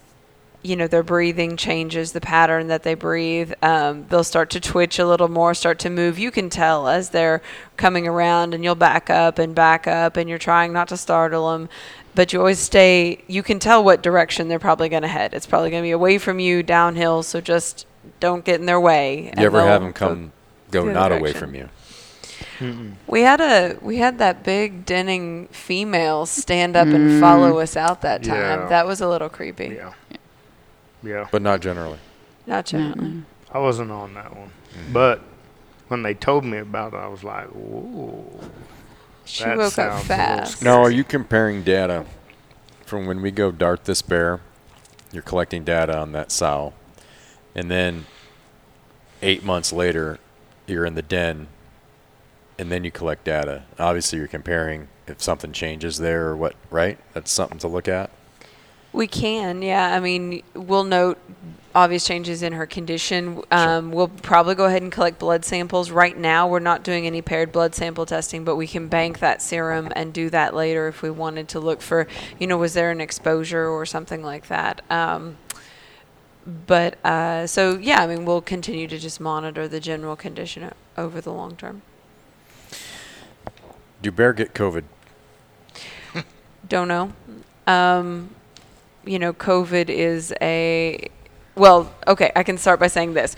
you 0.62 0.76
know 0.76 0.86
their 0.86 1.02
breathing 1.02 1.56
changes, 1.56 2.12
the 2.12 2.20
pattern 2.20 2.68
that 2.68 2.82
they 2.82 2.94
breathe, 2.94 3.52
um, 3.62 4.06
they'll 4.08 4.24
start 4.24 4.50
to 4.50 4.60
twitch 4.60 4.98
a 4.98 5.06
little 5.06 5.28
more, 5.28 5.54
start 5.54 5.78
to 5.80 5.90
move. 5.90 6.18
You 6.18 6.30
can 6.30 6.48
tell 6.50 6.88
as 6.88 7.10
they're 7.10 7.42
coming 7.76 8.06
around, 8.06 8.54
and 8.54 8.62
you'll 8.62 8.74
back 8.74 9.10
up 9.10 9.38
and 9.38 9.54
back 9.54 9.86
up, 9.86 10.16
and 10.16 10.28
you're 10.28 10.38
trying 10.38 10.72
not 10.72 10.88
to 10.88 10.96
startle 10.96 11.50
them. 11.52 11.68
But 12.14 12.32
you 12.32 12.38
always 12.38 12.58
stay. 12.58 13.24
You 13.26 13.42
can 13.42 13.58
tell 13.58 13.82
what 13.82 14.02
direction 14.02 14.48
they're 14.48 14.58
probably 14.58 14.88
going 14.88 15.02
to 15.02 15.08
head. 15.08 15.32
It's 15.32 15.46
probably 15.46 15.70
going 15.70 15.82
to 15.82 15.86
be 15.86 15.92
away 15.92 16.18
from 16.18 16.38
you, 16.38 16.62
downhill. 16.62 17.22
So 17.22 17.40
just 17.40 17.86
don't 18.20 18.44
get 18.44 18.60
in 18.60 18.66
their 18.66 18.80
way. 18.80 19.32
you 19.36 19.46
ever 19.46 19.62
have 19.62 19.82
them 19.82 19.92
come 19.92 20.32
go 20.70 20.84
the 20.84 20.90
other 20.90 21.00
not 21.00 21.12
away 21.12 21.32
from 21.32 21.54
you. 21.54 21.68
We 23.06 23.22
had 23.22 23.40
a 23.40 23.76
we 23.80 23.96
had 23.98 24.18
that 24.18 24.44
big 24.44 24.84
denning 24.84 25.48
female 25.48 26.26
stand 26.26 26.76
up 26.76 26.86
and 26.86 27.20
follow 27.20 27.58
us 27.58 27.76
out 27.76 28.02
that 28.02 28.22
time. 28.22 28.60
Yeah. 28.60 28.68
That 28.68 28.86
was 28.86 29.00
a 29.00 29.08
little 29.08 29.28
creepy. 29.28 29.76
Yeah. 29.76 29.92
Yeah. 31.02 31.28
But 31.30 31.42
not 31.42 31.60
generally. 31.60 31.98
Not 32.46 32.72
No, 32.72 32.78
generally. 32.78 33.08
no. 33.16 33.22
I 33.52 33.58
wasn't 33.58 33.90
on 33.90 34.14
that 34.14 34.36
one. 34.36 34.50
But 34.92 35.20
when 35.88 36.02
they 36.02 36.14
told 36.14 36.44
me 36.44 36.58
about 36.58 36.94
it, 36.94 36.96
I 36.96 37.06
was 37.08 37.22
like, 37.24 37.46
"Whoa." 37.48 38.40
She 39.24 39.44
That 39.44 39.56
woke 39.58 39.66
up 39.66 39.72
sounds 39.72 39.78
a 39.92 39.94
little 39.94 40.04
fast. 40.16 40.56
scary. 40.58 40.74
Now, 40.74 40.82
are 40.82 40.90
you 40.90 41.04
comparing 41.04 41.62
data 41.62 42.04
from 42.86 43.06
when 43.06 43.20
we 43.22 43.30
go 43.30 43.50
dart 43.52 43.84
this 43.84 44.02
bear? 44.02 44.40
You're 45.12 45.22
collecting 45.22 45.62
data 45.64 45.96
on 45.98 46.12
that 46.12 46.32
sow, 46.32 46.72
and 47.54 47.70
then 47.70 48.06
eight 49.20 49.44
months 49.44 49.72
later, 49.72 50.18
you're 50.66 50.86
in 50.86 50.94
the 50.94 51.02
den, 51.02 51.48
and 52.58 52.72
then 52.72 52.82
you 52.84 52.90
collect 52.90 53.24
data. 53.24 53.64
Obviously, 53.78 54.18
you're 54.18 54.26
comparing 54.28 54.88
if 55.06 55.20
something 55.22 55.52
changes 55.52 55.98
there 55.98 56.26
or 56.28 56.36
what, 56.36 56.54
right? 56.70 56.98
That's 57.12 57.30
something 57.30 57.58
to 57.58 57.68
look 57.68 57.86
at. 57.88 58.10
We 58.92 59.06
can, 59.06 59.62
yeah. 59.62 59.94
I 59.94 60.00
mean, 60.00 60.42
we'll 60.54 60.84
note 60.84 61.18
obvious 61.74 62.04
changes 62.04 62.42
in 62.42 62.52
her 62.52 62.66
condition. 62.66 63.42
Um, 63.50 63.90
We'll 63.92 64.08
probably 64.08 64.54
go 64.54 64.66
ahead 64.66 64.82
and 64.82 64.92
collect 64.92 65.18
blood 65.18 65.44
samples. 65.44 65.90
Right 65.90 66.16
now, 66.16 66.46
we're 66.48 66.58
not 66.58 66.82
doing 66.82 67.06
any 67.06 67.22
paired 67.22 67.52
blood 67.52 67.74
sample 67.74 68.04
testing, 68.04 68.44
but 68.44 68.56
we 68.56 68.66
can 68.66 68.88
bank 68.88 69.20
that 69.20 69.40
serum 69.40 69.90
and 69.96 70.12
do 70.12 70.28
that 70.30 70.54
later 70.54 70.88
if 70.88 71.02
we 71.02 71.10
wanted 71.10 71.48
to 71.48 71.60
look 71.60 71.80
for, 71.80 72.06
you 72.38 72.46
know, 72.46 72.58
was 72.58 72.74
there 72.74 72.90
an 72.90 73.00
exposure 73.00 73.66
or 73.66 73.86
something 73.86 74.22
like 74.22 74.48
that. 74.48 74.82
Um, 74.90 75.38
but 76.66 77.02
uh, 77.04 77.46
so 77.46 77.78
yeah, 77.78 78.02
I 78.02 78.06
mean, 78.06 78.24
we'll 78.24 78.40
continue 78.42 78.88
to 78.88 78.98
just 78.98 79.20
monitor 79.20 79.68
the 79.68 79.80
general 79.80 80.16
condition 80.16 80.64
o- 80.64 81.02
over 81.02 81.20
the 81.20 81.32
long 81.32 81.56
term. 81.56 81.82
Do 84.02 84.10
bear 84.10 84.32
get 84.32 84.52
COVID? 84.52 84.82
Don't 86.68 86.88
know. 86.88 87.12
Um, 87.66 88.30
you 89.04 89.18
know, 89.18 89.32
COVID 89.32 89.88
is 89.88 90.32
a 90.40 91.08
well. 91.54 91.92
Okay, 92.06 92.32
I 92.34 92.42
can 92.42 92.58
start 92.58 92.80
by 92.80 92.86
saying 92.86 93.14
this: 93.14 93.36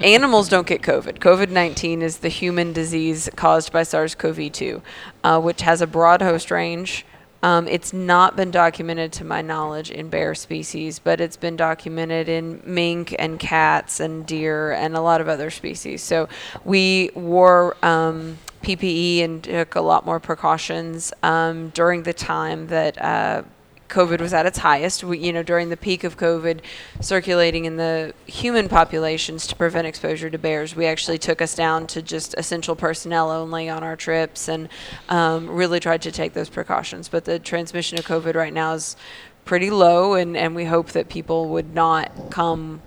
animals 0.00 0.48
don't 0.48 0.66
get 0.66 0.82
COVID. 0.82 1.18
COVID 1.18 1.50
nineteen 1.50 2.02
is 2.02 2.18
the 2.18 2.28
human 2.28 2.72
disease 2.72 3.28
caused 3.36 3.72
by 3.72 3.82
SARS-CoV-2, 3.82 4.82
uh, 5.24 5.40
which 5.40 5.62
has 5.62 5.80
a 5.80 5.86
broad 5.86 6.22
host 6.22 6.50
range. 6.50 7.04
Um, 7.42 7.68
it's 7.68 7.92
not 7.92 8.34
been 8.34 8.50
documented, 8.50 9.12
to 9.12 9.24
my 9.24 9.42
knowledge, 9.42 9.90
in 9.90 10.08
bear 10.08 10.34
species, 10.34 10.98
but 10.98 11.20
it's 11.20 11.36
been 11.36 11.54
documented 11.54 12.28
in 12.28 12.60
mink 12.64 13.14
and 13.18 13.38
cats 13.38 14.00
and 14.00 14.26
deer 14.26 14.72
and 14.72 14.96
a 14.96 15.00
lot 15.00 15.20
of 15.20 15.28
other 15.28 15.50
species. 15.50 16.02
So 16.02 16.28
we 16.64 17.10
wore 17.14 17.76
um, 17.84 18.38
PPE 18.62 19.22
and 19.22 19.44
took 19.44 19.74
a 19.76 19.80
lot 19.80 20.04
more 20.04 20.18
precautions 20.18 21.12
um, 21.22 21.68
during 21.68 22.02
the 22.02 22.14
time 22.14 22.66
that 22.68 23.00
uh, 23.00 23.42
COVID 23.88 24.20
was 24.20 24.32
at 24.32 24.46
its 24.46 24.58
highest. 24.58 25.04
We, 25.04 25.18
you 25.18 25.32
know, 25.32 25.42
during 25.42 25.68
the 25.68 25.76
peak 25.76 26.04
of 26.04 26.16
COVID 26.16 26.60
circulating 27.00 27.64
in 27.64 27.76
the 27.76 28.14
human 28.26 28.68
populations 28.68 29.46
to 29.48 29.56
prevent 29.56 29.86
exposure 29.86 30.30
to 30.30 30.38
bears, 30.38 30.74
we 30.74 30.86
actually 30.86 31.18
took 31.18 31.40
us 31.40 31.54
down 31.54 31.86
to 31.88 32.02
just 32.02 32.34
essential 32.34 32.76
personnel 32.76 33.30
only 33.30 33.68
on 33.68 33.82
our 33.82 33.96
trips 33.96 34.48
and 34.48 34.68
um, 35.08 35.48
really 35.48 35.80
tried 35.80 36.02
to 36.02 36.12
take 36.12 36.32
those 36.32 36.48
precautions. 36.48 37.08
But 37.08 37.24
the 37.24 37.38
transmission 37.38 37.98
of 37.98 38.06
COVID 38.06 38.34
right 38.34 38.52
now 38.52 38.74
is 38.74 38.96
pretty 39.44 39.70
low, 39.70 40.14
and, 40.14 40.36
and 40.36 40.54
we 40.54 40.64
hope 40.64 40.88
that 40.88 41.08
people 41.08 41.48
would 41.48 41.74
not 41.74 42.30
come 42.30 42.82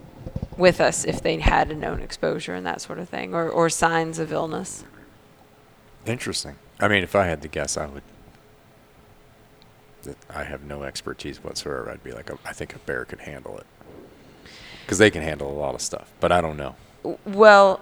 with 0.57 0.81
us 0.81 1.05
if 1.05 1.23
they 1.23 1.39
had 1.39 1.71
a 1.71 1.75
known 1.75 2.01
exposure 2.01 2.53
and 2.53 2.65
that 2.65 2.81
sort 2.81 2.99
of 2.99 3.07
thing, 3.07 3.33
or, 3.33 3.49
or 3.49 3.69
signs 3.69 4.19
of 4.19 4.31
illness. 4.31 4.83
Interesting. 6.05 6.55
I 6.79 6.87
mean, 6.87 7.03
if 7.03 7.15
I 7.15 7.25
had 7.25 7.41
to 7.41 7.47
guess, 7.47 7.77
I 7.77 7.85
would. 7.87 8.03
That 10.03 10.17
I 10.29 10.43
have 10.43 10.63
no 10.63 10.83
expertise 10.83 11.43
whatsoever. 11.43 11.89
I'd 11.89 12.03
be 12.03 12.11
like, 12.11 12.29
I 12.45 12.53
think 12.53 12.75
a 12.75 12.79
bear 12.79 13.05
could 13.05 13.21
handle 13.21 13.57
it, 13.57 13.65
because 14.83 14.97
they 14.97 15.11
can 15.11 15.21
handle 15.21 15.51
a 15.51 15.57
lot 15.57 15.75
of 15.75 15.81
stuff. 15.81 16.11
But 16.19 16.31
I 16.31 16.41
don't 16.41 16.57
know. 16.57 16.75
Well, 17.25 17.81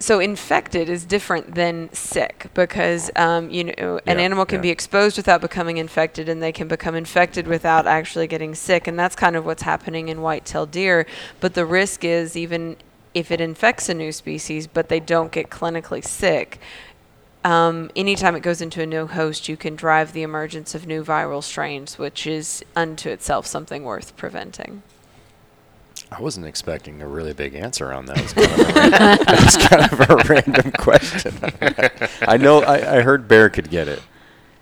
so 0.00 0.20
infected 0.20 0.88
is 0.88 1.04
different 1.04 1.56
than 1.56 1.92
sick 1.92 2.46
because 2.54 3.10
um, 3.16 3.50
you 3.50 3.64
know 3.64 3.98
an 4.06 4.18
Yeah, 4.18 4.24
animal 4.24 4.46
can 4.46 4.58
yeah. 4.58 4.62
be 4.62 4.70
exposed 4.70 5.16
without 5.16 5.40
becoming 5.40 5.76
infected, 5.78 6.28
and 6.28 6.40
they 6.40 6.52
can 6.52 6.68
become 6.68 6.94
infected 6.94 7.48
without 7.48 7.86
actually 7.86 8.28
getting 8.28 8.54
sick, 8.54 8.86
and 8.86 8.96
that's 8.96 9.16
kind 9.16 9.34
of 9.34 9.44
what's 9.44 9.62
happening 9.62 10.08
in 10.08 10.22
white-tailed 10.22 10.70
deer. 10.70 11.04
But 11.40 11.54
the 11.54 11.66
risk 11.66 12.04
is 12.04 12.36
even 12.36 12.76
if 13.12 13.32
it 13.32 13.40
infects 13.40 13.88
a 13.88 13.94
new 13.94 14.12
species, 14.12 14.68
but 14.68 14.88
they 14.88 15.00
don't 15.00 15.32
get 15.32 15.50
clinically 15.50 16.04
sick. 16.04 16.60
Um, 17.48 17.90
anytime 17.96 18.36
it 18.36 18.40
goes 18.40 18.60
into 18.60 18.82
a 18.82 18.86
new 18.86 19.06
host, 19.06 19.48
you 19.48 19.56
can 19.56 19.74
drive 19.74 20.12
the 20.12 20.20
emergence 20.22 20.74
of 20.74 20.86
new 20.86 21.02
viral 21.02 21.42
strains, 21.42 21.98
which 21.98 22.26
is 22.26 22.62
unto 22.76 23.08
itself 23.08 23.46
something 23.46 23.84
worth 23.84 24.14
preventing. 24.18 24.82
I 26.12 26.20
wasn't 26.20 26.44
expecting 26.44 27.00
a 27.00 27.08
really 27.08 27.32
big 27.32 27.54
answer 27.54 27.90
on 27.90 28.04
that. 28.04 28.18
It 28.18 28.22
was 28.22 28.32
kind 28.34 28.50
of 29.02 29.30
a, 29.30 29.44
was 29.44 29.56
kind 29.68 29.92
of 29.92 30.10
a 30.10 30.16
random 30.28 30.72
question. 30.72 31.34
I 32.20 32.36
know 32.36 32.62
I, 32.62 32.98
I 32.98 33.00
heard 33.00 33.26
bear 33.28 33.48
could 33.48 33.70
get 33.70 33.88
it, 33.88 34.02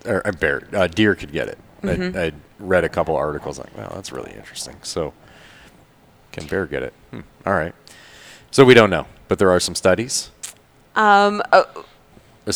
or 0.05 0.25
uh, 0.25 0.31
bear 0.31 0.69
uh, 0.73 0.87
deer 0.87 1.17
could 1.17 1.33
get 1.33 1.49
it. 1.49 1.59
Mhm. 1.83 2.17
I, 2.17 2.27
I 2.27 2.33
read 2.61 2.85
a 2.85 2.89
couple 2.89 3.17
articles 3.17 3.59
like, 3.59 3.77
wow, 3.77 3.91
that's 3.97 4.13
really 4.13 4.33
interesting. 4.33 4.77
So, 4.83 5.13
can 6.31 6.47
bear 6.47 6.67
get 6.67 6.85
it? 6.85 6.93
Hmm, 7.11 7.21
all 7.45 7.55
right. 7.55 7.75
So 8.53 8.65
we 8.65 8.75
don't 8.75 8.91
know, 8.91 9.07
but 9.27 9.41
there 9.41 9.51
are 9.51 9.59
some 9.61 9.75
studies. 9.75 10.31
Um, 10.95 11.43
uh, 11.53 11.65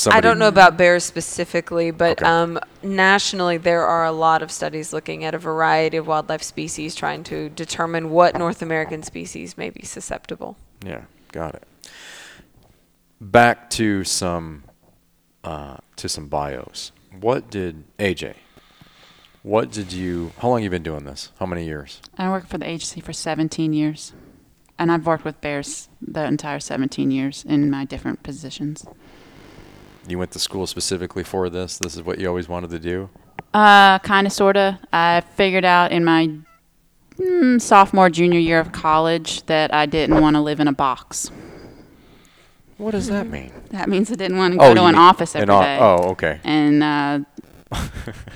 I 0.06 0.20
don't 0.20 0.38
know 0.38 0.46
about 0.48 0.76
bears 0.76 1.02
specifically, 1.02 1.90
but 1.90 2.22
Okay. 2.22 2.24
um, 2.30 2.60
nationally 2.82 3.56
there 3.56 3.84
are 3.84 4.04
a 4.04 4.12
lot 4.12 4.40
of 4.42 4.50
studies 4.52 4.92
looking 4.92 5.24
at 5.24 5.34
a 5.34 5.38
variety 5.38 5.96
of 5.96 6.06
wildlife 6.06 6.42
species, 6.44 6.94
trying 6.94 7.24
to 7.24 7.48
determine 7.48 8.10
what 8.10 8.38
North 8.38 8.62
American 8.62 9.02
species 9.02 9.58
may 9.58 9.68
be 9.70 9.82
susceptible. 9.82 10.56
Yeah, 10.86 11.02
got 11.32 11.54
it. 11.56 11.64
Back 13.20 13.68
to 13.70 14.04
some 14.04 14.62
uh, 15.42 15.78
to 15.96 16.08
some 16.08 16.28
bios. 16.28 16.92
What 17.18 17.50
did 17.50 17.84
AJ? 17.98 18.34
What 19.42 19.72
did 19.72 19.92
you? 19.92 20.32
How 20.38 20.50
long 20.50 20.62
you 20.62 20.70
been 20.70 20.82
doing 20.82 21.04
this? 21.04 21.32
How 21.38 21.46
many 21.46 21.64
years? 21.64 22.00
I 22.16 22.30
worked 22.30 22.48
for 22.48 22.58
the 22.58 22.68
agency 22.68 23.00
for 23.00 23.12
17 23.12 23.72
years, 23.72 24.12
and 24.78 24.92
I've 24.92 25.06
worked 25.06 25.24
with 25.24 25.40
bears 25.40 25.88
the 26.00 26.24
entire 26.24 26.60
17 26.60 27.10
years 27.10 27.44
in 27.46 27.70
my 27.70 27.84
different 27.84 28.22
positions. 28.22 28.86
You 30.06 30.18
went 30.18 30.30
to 30.32 30.38
school 30.38 30.66
specifically 30.66 31.22
for 31.24 31.48
this. 31.50 31.78
This 31.78 31.94
is 31.96 32.02
what 32.02 32.18
you 32.18 32.28
always 32.28 32.48
wanted 32.48 32.70
to 32.70 32.78
do. 32.78 33.10
Uh, 33.54 33.98
kind 34.00 34.26
of, 34.26 34.32
sort 34.32 34.56
of. 34.56 34.74
I 34.92 35.20
figured 35.36 35.64
out 35.64 35.92
in 35.92 36.04
my 36.04 36.30
mm, 37.18 37.60
sophomore, 37.60 38.10
junior 38.10 38.38
year 38.40 38.58
of 38.60 38.72
college 38.72 39.44
that 39.46 39.72
I 39.74 39.86
didn't 39.86 40.20
want 40.20 40.36
to 40.36 40.40
live 40.40 40.60
in 40.60 40.68
a 40.68 40.72
box. 40.72 41.30
What 42.78 42.92
does 42.92 43.08
that 43.08 43.26
mean? 43.28 43.52
That 43.70 43.88
means 43.88 44.10
I 44.10 44.14
didn't 44.14 44.38
want 44.38 44.52
to 44.54 44.58
go 44.58 44.74
to 44.74 44.80
an 44.84 44.86
mean- 44.86 44.94
office 44.94 45.36
every 45.36 45.54
an 45.54 45.62
day. 45.62 45.78
o- 45.78 45.96
Oh, 46.00 46.08
okay. 46.12 46.40
And 46.44 46.82
uh, 46.82 47.20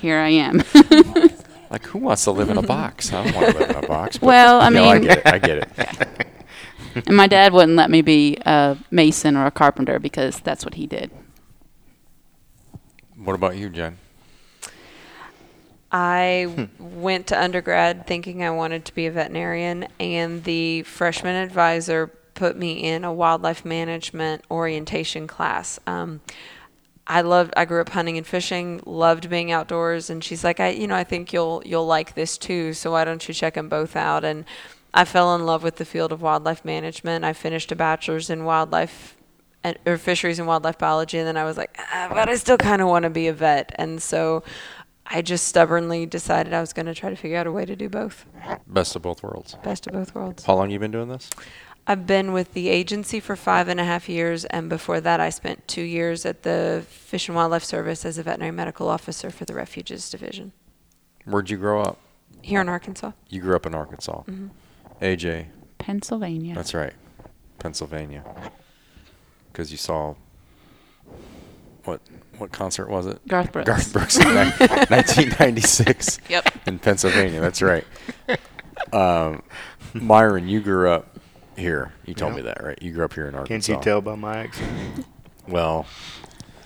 here 0.01 0.19
I 0.19 0.29
am. 0.29 0.63
Like 1.71 1.83
who 1.87 1.97
wants 1.97 2.23
to 2.25 2.31
live 2.31 2.49
in 2.49 2.57
a 2.57 2.61
box? 2.61 3.11
I 3.11 3.23
don't 3.23 3.35
want 3.35 3.47
to 3.51 3.57
live 3.59 3.69
in 3.71 3.83
a 3.83 3.87
box. 3.87 4.21
Well, 4.21 4.61
I 4.61 4.69
No, 4.69 4.83
I 4.83 4.99
get 4.99 5.17
it. 5.17 5.25
I 5.25 5.39
get 5.39 5.57
it. 5.57 5.69
Yeah. 5.77 7.01
and 7.07 7.17
my 7.17 7.25
dad 7.27 7.51
wouldn't 7.53 7.75
let 7.75 7.89
me 7.89 8.01
be 8.03 8.37
a 8.45 8.77
mason 8.91 9.35
or 9.35 9.47
a 9.47 9.51
carpenter 9.51 9.97
because 9.99 10.39
that's 10.41 10.63
what 10.63 10.75
he 10.75 10.85
did. 10.85 11.09
What 13.25 13.33
about 13.33 13.57
you, 13.57 13.69
Jen? 13.69 13.97
I 15.91 16.69
went 16.79 17.27
to 17.27 17.41
undergrad 17.41 18.05
thinking 18.05 18.43
I 18.43 18.51
wanted 18.51 18.85
to 18.85 18.95
be 18.95 19.07
a 19.07 19.11
veterinarian, 19.11 19.87
and 19.99 20.43
the 20.43 20.83
freshman 20.83 21.35
advisor 21.35 22.07
put 22.35 22.55
me 22.55 22.83
in 22.83 23.03
a 23.03 23.11
wildlife 23.11 23.65
management 23.65 24.43
orientation 24.51 25.25
class. 25.25 25.79
Um, 25.87 26.21
I 27.07 27.21
loved. 27.21 27.53
I 27.57 27.65
grew 27.65 27.81
up 27.81 27.89
hunting 27.89 28.17
and 28.17 28.25
fishing. 28.25 28.81
Loved 28.85 29.29
being 29.29 29.51
outdoors, 29.51 30.09
and 30.09 30.23
she's 30.23 30.43
like, 30.43 30.59
I, 30.59 30.69
you 30.69 30.87
know, 30.87 30.95
I 30.95 31.03
think 31.03 31.33
you'll 31.33 31.63
you'll 31.65 31.85
like 31.85 32.13
this 32.13 32.37
too. 32.37 32.73
So 32.73 32.91
why 32.91 33.05
don't 33.05 33.27
you 33.27 33.33
check 33.33 33.55
them 33.55 33.69
both 33.69 33.95
out? 33.95 34.23
And 34.23 34.45
I 34.93 35.05
fell 35.05 35.35
in 35.35 35.45
love 35.45 35.63
with 35.63 35.75
the 35.77 35.85
field 35.85 36.11
of 36.11 36.21
wildlife 36.21 36.63
management. 36.63 37.25
I 37.25 37.33
finished 37.33 37.71
a 37.71 37.75
bachelor's 37.75 38.29
in 38.29 38.43
wildlife 38.43 39.14
and, 39.65 39.79
or 39.85 39.97
fisheries 39.97 40.37
and 40.37 40.47
wildlife 40.47 40.77
biology, 40.77 41.17
and 41.17 41.27
then 41.27 41.37
I 41.37 41.43
was 41.43 41.57
like, 41.57 41.75
ah, 41.79 42.07
but 42.13 42.29
I 42.29 42.35
still 42.35 42.57
kind 42.57 42.81
of 42.81 42.87
want 42.87 43.03
to 43.03 43.09
be 43.09 43.27
a 43.27 43.33
vet, 43.33 43.73
and 43.75 44.01
so 44.01 44.43
I 45.07 45.21
just 45.23 45.47
stubbornly 45.47 46.05
decided 46.05 46.53
I 46.53 46.61
was 46.61 46.71
going 46.71 46.85
to 46.85 46.93
try 46.93 47.09
to 47.09 47.15
figure 47.15 47.37
out 47.37 47.47
a 47.47 47.51
way 47.51 47.65
to 47.65 47.75
do 47.75 47.89
both. 47.89 48.25
Best 48.67 48.95
of 48.95 49.01
both 49.01 49.23
worlds. 49.23 49.55
Best 49.63 49.87
of 49.87 49.93
both 49.93 50.13
worlds. 50.13 50.45
How 50.45 50.55
long 50.55 50.69
you 50.69 50.77
been 50.77 50.91
doing 50.91 51.09
this? 51.09 51.29
I've 51.87 52.05
been 52.07 52.31
with 52.31 52.53
the 52.53 52.69
agency 52.69 53.19
for 53.19 53.35
five 53.35 53.67
and 53.67 53.79
a 53.79 53.83
half 53.83 54.07
years, 54.07 54.45
and 54.45 54.69
before 54.69 55.01
that, 55.01 55.19
I 55.19 55.29
spent 55.29 55.67
two 55.67 55.83
years 55.83 56.25
at 56.25 56.43
the 56.43 56.83
Fish 56.87 57.27
and 57.27 57.35
Wildlife 57.35 57.63
Service 57.63 58.05
as 58.05 58.17
a 58.19 58.23
veterinary 58.23 58.51
medical 58.51 58.87
officer 58.87 59.29
for 59.31 59.45
the 59.45 59.53
Refuges 59.53 60.09
Division 60.09 60.51
Where'd 61.25 61.49
you 61.49 61.57
grow 61.57 61.81
up? 61.81 61.97
here 62.41 62.61
in 62.61 62.69
Arkansas. 62.69 63.11
You 63.29 63.41
grew 63.41 63.55
up 63.55 63.65
in 63.65 63.73
Arkansas. 63.73 64.21
AJ, 65.01 65.47
Pennsylvania. 65.79 66.53
that's 66.53 66.73
right, 66.75 66.93
Pennsylvania. 67.57 68.23
Because 69.55 69.71
you 69.71 69.77
saw 69.77 70.15
what 71.85 72.01
what 72.37 72.51
concert 72.51 72.89
was 72.89 73.05
it? 73.05 73.25
Garth 73.25 73.53
Brooks. 73.53 73.65
Garth 73.67 73.93
Brooks 73.93 74.17
in 74.17 74.25
1996 74.27 76.19
Yep. 76.29 76.67
in 76.67 76.77
Pennsylvania. 76.77 77.39
That's 77.39 77.61
right. 77.61 77.85
Um, 78.91 79.43
Myron, 79.93 80.49
you 80.49 80.59
grew 80.59 80.89
up 80.89 81.17
here. 81.55 81.93
You 82.05 82.13
told 82.13 82.33
Yeah. 82.33 82.35
me 82.37 82.41
that, 82.43 82.61
right? 82.61 82.77
You 82.81 82.91
grew 82.91 83.05
up 83.05 83.13
here 83.13 83.27
in 83.29 83.35
Arkansas. 83.35 83.71
Can't 83.71 83.79
you 83.79 83.81
tell 83.81 84.01
by 84.01 84.15
my 84.15 84.39
accent? 84.39 85.05
Well, 85.47 85.85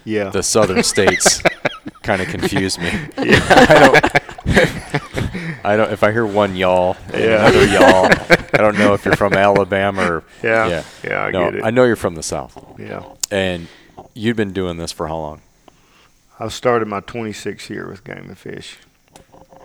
Yeah. 0.04 0.30
the 0.32 0.42
southern 0.42 0.82
states 0.82 1.44
kind 2.02 2.24
of 2.24 2.28
confuse 2.30 2.80
me. 2.80 2.90
I 3.18 4.00
don't. 4.02 4.24
I 5.64 5.76
don't. 5.76 5.92
If 5.92 6.04
I 6.04 6.12
hear 6.12 6.26
one 6.26 6.56
y'all 6.56 6.96
Yeah. 7.14 7.48
another 7.48 7.66
y'all, 7.66 8.06
I 8.54 8.58
don't 8.58 8.78
know 8.78 8.94
if 8.94 9.06
you're 9.06 9.16
from 9.16 9.34
Alabama 9.34 10.12
or. 10.12 10.24
Yeah. 10.44 10.68
Yeah. 10.68 10.84
Yeah, 11.04 11.24
I 11.24 11.32
no, 11.32 11.46
get 11.46 11.56
it. 11.60 11.64
I 11.66 11.70
know 11.70 11.84
you're 11.84 11.96
from 11.96 12.16
the 12.16 12.24
south, 12.24 12.58
yeah. 12.78 13.04
and 13.32 13.68
you've 14.14 14.38
been 14.38 14.54
doing 14.54 14.78
this 14.78 14.92
for 14.92 15.08
how 15.08 15.18
long? 15.18 15.42
I've 16.40 16.54
started 16.54 16.88
my 16.88 17.02
26th 17.02 17.70
year 17.70 17.88
with 17.90 18.04
Game 18.06 18.26
and 18.28 18.38
Fish. 18.38 18.78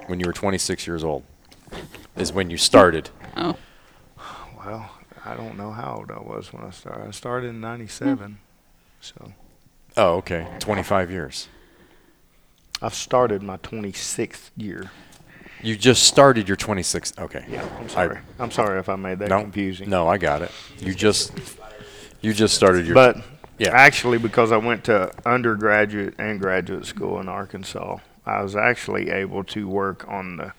When 0.07 0.18
you 0.20 0.26
were 0.26 0.32
26 0.32 0.87
years 0.87 1.05
old, 1.05 1.22
is 2.16 2.32
when 2.32 2.51
you 2.51 2.57
started. 2.57 3.11
Oh, 3.37 3.57
Well, 4.64 4.91
I 5.24 5.35
don't 5.35 5.57
know 5.57 5.70
how 5.70 5.97
old 5.99 6.11
I 6.11 6.20
was 6.20 6.53
when 6.53 6.64
I 6.64 6.70
started. 6.70 7.07
I 7.09 7.11
started 7.12 7.49
in 7.51 7.61
'97, 7.61 8.39
so 9.01 9.32
Oh, 9.97 10.16
okay. 10.16 10.47
25 10.59 11.11
years. 11.11 11.49
I've 12.83 12.95
started 12.95 13.43
my 13.43 13.57
26th 13.59 14.51
year. 14.57 14.91
You 15.62 15.77
just 15.77 16.03
started 16.03 16.47
your 16.49 16.57
26th. 16.57 17.18
Okay. 17.18 17.45
Yeah, 17.49 17.66
I'm 17.79 17.85
I- 17.85 17.89
sorry. 17.89 18.18
I'm 18.39 18.51
sorry 18.51 18.79
if 18.79 18.89
I 18.89 18.97
made 18.97 19.18
that 19.20 19.29
no, 19.31 19.41
confusing. 19.41 19.89
No, 19.89 20.07
I 20.09 20.18
got 20.18 20.43
it. 20.43 20.51
You 20.79 20.95
just 20.95 21.33
you 22.20 22.33
just 22.35 22.55
started 22.55 22.87
your 22.87 22.95
But 22.95 23.16
Yeah. 23.59 23.70
actually, 23.72 24.18
because 24.18 24.53
I 24.53 24.57
went 24.59 24.85
to 24.85 25.11
undergraduate 25.25 26.14
and 26.18 26.41
graduate 26.41 26.85
school 26.87 27.18
in 27.20 27.29
Arkansas, 27.29 27.99
I 28.27 28.43
was 28.43 28.57
actually 28.57 29.11
able 29.11 29.45
to 29.45 29.66
work 29.68 30.05
on 30.09 30.37
the 30.37 30.53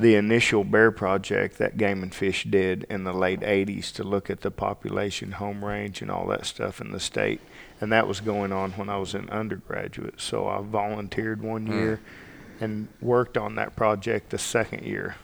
the 0.00 0.14
initial 0.14 0.62
bear 0.62 0.92
project 0.92 1.58
that 1.58 1.76
Game 1.76 2.04
and 2.04 2.14
Fish 2.14 2.44
did 2.44 2.86
in 2.88 3.02
the 3.02 3.12
late 3.12 3.40
80s 3.40 3.90
to 3.94 4.04
look 4.04 4.30
at 4.30 4.42
the 4.42 4.50
population, 4.52 5.32
home 5.32 5.64
range, 5.64 6.00
and 6.00 6.08
all 6.08 6.28
that 6.28 6.46
stuff 6.46 6.80
in 6.80 6.92
the 6.92 7.00
state. 7.00 7.40
And 7.80 7.92
that 7.92 8.06
was 8.08 8.20
going 8.20 8.52
on 8.52 8.72
when 8.72 8.88
I 8.88 8.96
was 8.98 9.14
an 9.14 9.28
undergraduate. 9.30 10.20
So 10.20 10.48
I 10.48 10.60
volunteered 10.62 11.42
one 11.42 11.66
Mm. 11.68 11.72
year 11.72 12.00
and 12.60 12.88
worked 13.00 13.36
on 13.38 13.54
that 13.54 13.76
project 13.76 14.30
the 14.30 14.38
second 14.38 14.84
year. 14.84 15.14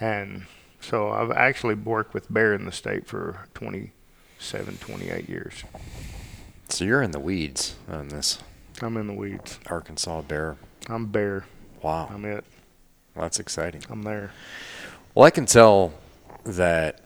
And 0.00 0.46
so 0.80 1.10
I've 1.10 1.30
actually 1.30 1.74
worked 1.76 2.12
with 2.12 2.32
bear 2.32 2.54
in 2.54 2.64
the 2.64 2.72
state 2.72 3.06
for 3.06 3.46
27, 3.54 4.78
28 4.78 5.28
years. 5.28 5.62
So 6.68 6.84
you're 6.84 7.02
in 7.02 7.12
the 7.12 7.20
weeds 7.20 7.76
on 7.88 8.08
this 8.08 8.42
I'm 8.82 8.96
in 8.96 9.06
the 9.06 9.12
weeds. 9.14 9.60
Arkansas 9.66 10.22
bear. 10.22 10.56
I'm 10.88 11.06
bear. 11.06 11.44
Wow. 11.82 12.08
I'm 12.12 12.24
it. 12.24 12.44
Well, 13.14 13.22
that's 13.24 13.38
exciting. 13.38 13.82
I'm 13.88 14.02
there. 14.02 14.32
Well, 15.14 15.24
I 15.24 15.30
can 15.30 15.46
tell 15.46 15.94
that 16.44 17.00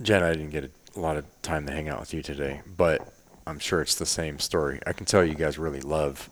Jen, 0.00 0.22
I 0.22 0.30
didn't 0.32 0.50
get 0.50 0.70
a 0.96 1.00
lot 1.00 1.16
of 1.16 1.24
time 1.42 1.66
to 1.66 1.72
hang 1.72 1.88
out 1.88 1.98
with 1.98 2.14
you 2.14 2.22
today, 2.22 2.62
but 2.76 3.12
I'm 3.46 3.58
sure 3.58 3.82
it's 3.82 3.94
the 3.94 4.06
same 4.06 4.38
story. 4.38 4.80
I 4.86 4.92
can 4.92 5.06
tell 5.06 5.24
you 5.24 5.34
guys 5.34 5.58
really 5.58 5.80
love 5.80 6.30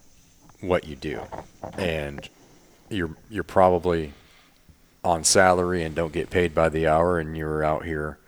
what 0.60 0.86
you 0.86 0.96
do, 0.96 1.20
and 1.76 2.28
you're 2.88 3.16
you're 3.30 3.44
probably 3.44 4.12
on 5.04 5.24
salary 5.24 5.82
and 5.82 5.94
don't 5.94 6.12
get 6.12 6.30
paid 6.30 6.54
by 6.54 6.68
the 6.68 6.86
hour, 6.86 7.18
and 7.18 7.36
you're 7.36 7.62
out 7.64 7.84
here 7.84 8.18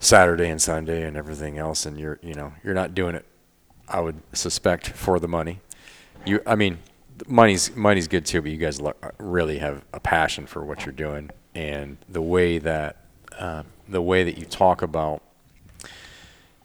Saturday 0.00 0.48
and 0.48 0.60
Sunday 0.60 1.02
and 1.02 1.16
everything 1.16 1.58
else, 1.58 1.86
and 1.86 1.98
you're 1.98 2.18
you 2.22 2.34
know 2.34 2.52
you're 2.64 2.74
not 2.74 2.94
doing 2.94 3.14
it. 3.14 3.24
I 3.88 4.00
would 4.00 4.20
suspect 4.32 4.88
for 4.88 5.20
the 5.20 5.28
money. 5.28 5.60
You, 6.24 6.40
I 6.46 6.54
mean, 6.54 6.78
money's 7.26 7.74
money's 7.76 8.08
good 8.08 8.26
too, 8.26 8.42
but 8.42 8.50
you 8.50 8.56
guys 8.56 8.80
lo- 8.80 8.94
really 9.18 9.58
have 9.58 9.84
a 9.92 10.00
passion 10.00 10.46
for 10.46 10.64
what 10.64 10.84
you're 10.84 10.92
doing, 10.92 11.30
and 11.54 11.98
the 12.08 12.22
way 12.22 12.58
that 12.58 12.96
uh, 13.38 13.62
the 13.88 14.02
way 14.02 14.24
that 14.24 14.38
you 14.38 14.44
talk 14.44 14.82
about 14.82 15.22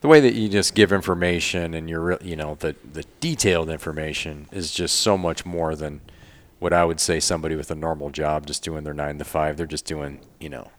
the 0.08 0.12
way 0.12 0.22
that 0.22 0.36
you 0.36 0.48
just 0.48 0.74
give 0.74 0.94
information 0.94 1.74
and 1.74 1.90
you're 1.90 2.18
you 2.22 2.38
know 2.38 2.56
the 2.56 2.74
the 2.94 3.04
detailed 3.20 3.70
information 3.70 4.48
is 4.54 4.72
just 4.72 5.00
so 5.00 5.18
much 5.18 5.46
more 5.46 5.76
than 5.76 6.00
what 6.60 6.72
I 6.72 6.86
would 6.86 7.02
say 7.02 7.20
somebody 7.20 7.58
with 7.58 7.70
a 7.72 7.76
normal 7.76 8.10
job 8.10 8.46
just 8.46 8.64
doing 8.64 8.86
their 8.86 8.94
nine 8.94 9.18
to 9.18 9.26
five. 9.26 9.58
They're 9.58 9.66
just 9.66 9.84
doing 9.84 10.22
you 10.40 10.48
know 10.48 10.72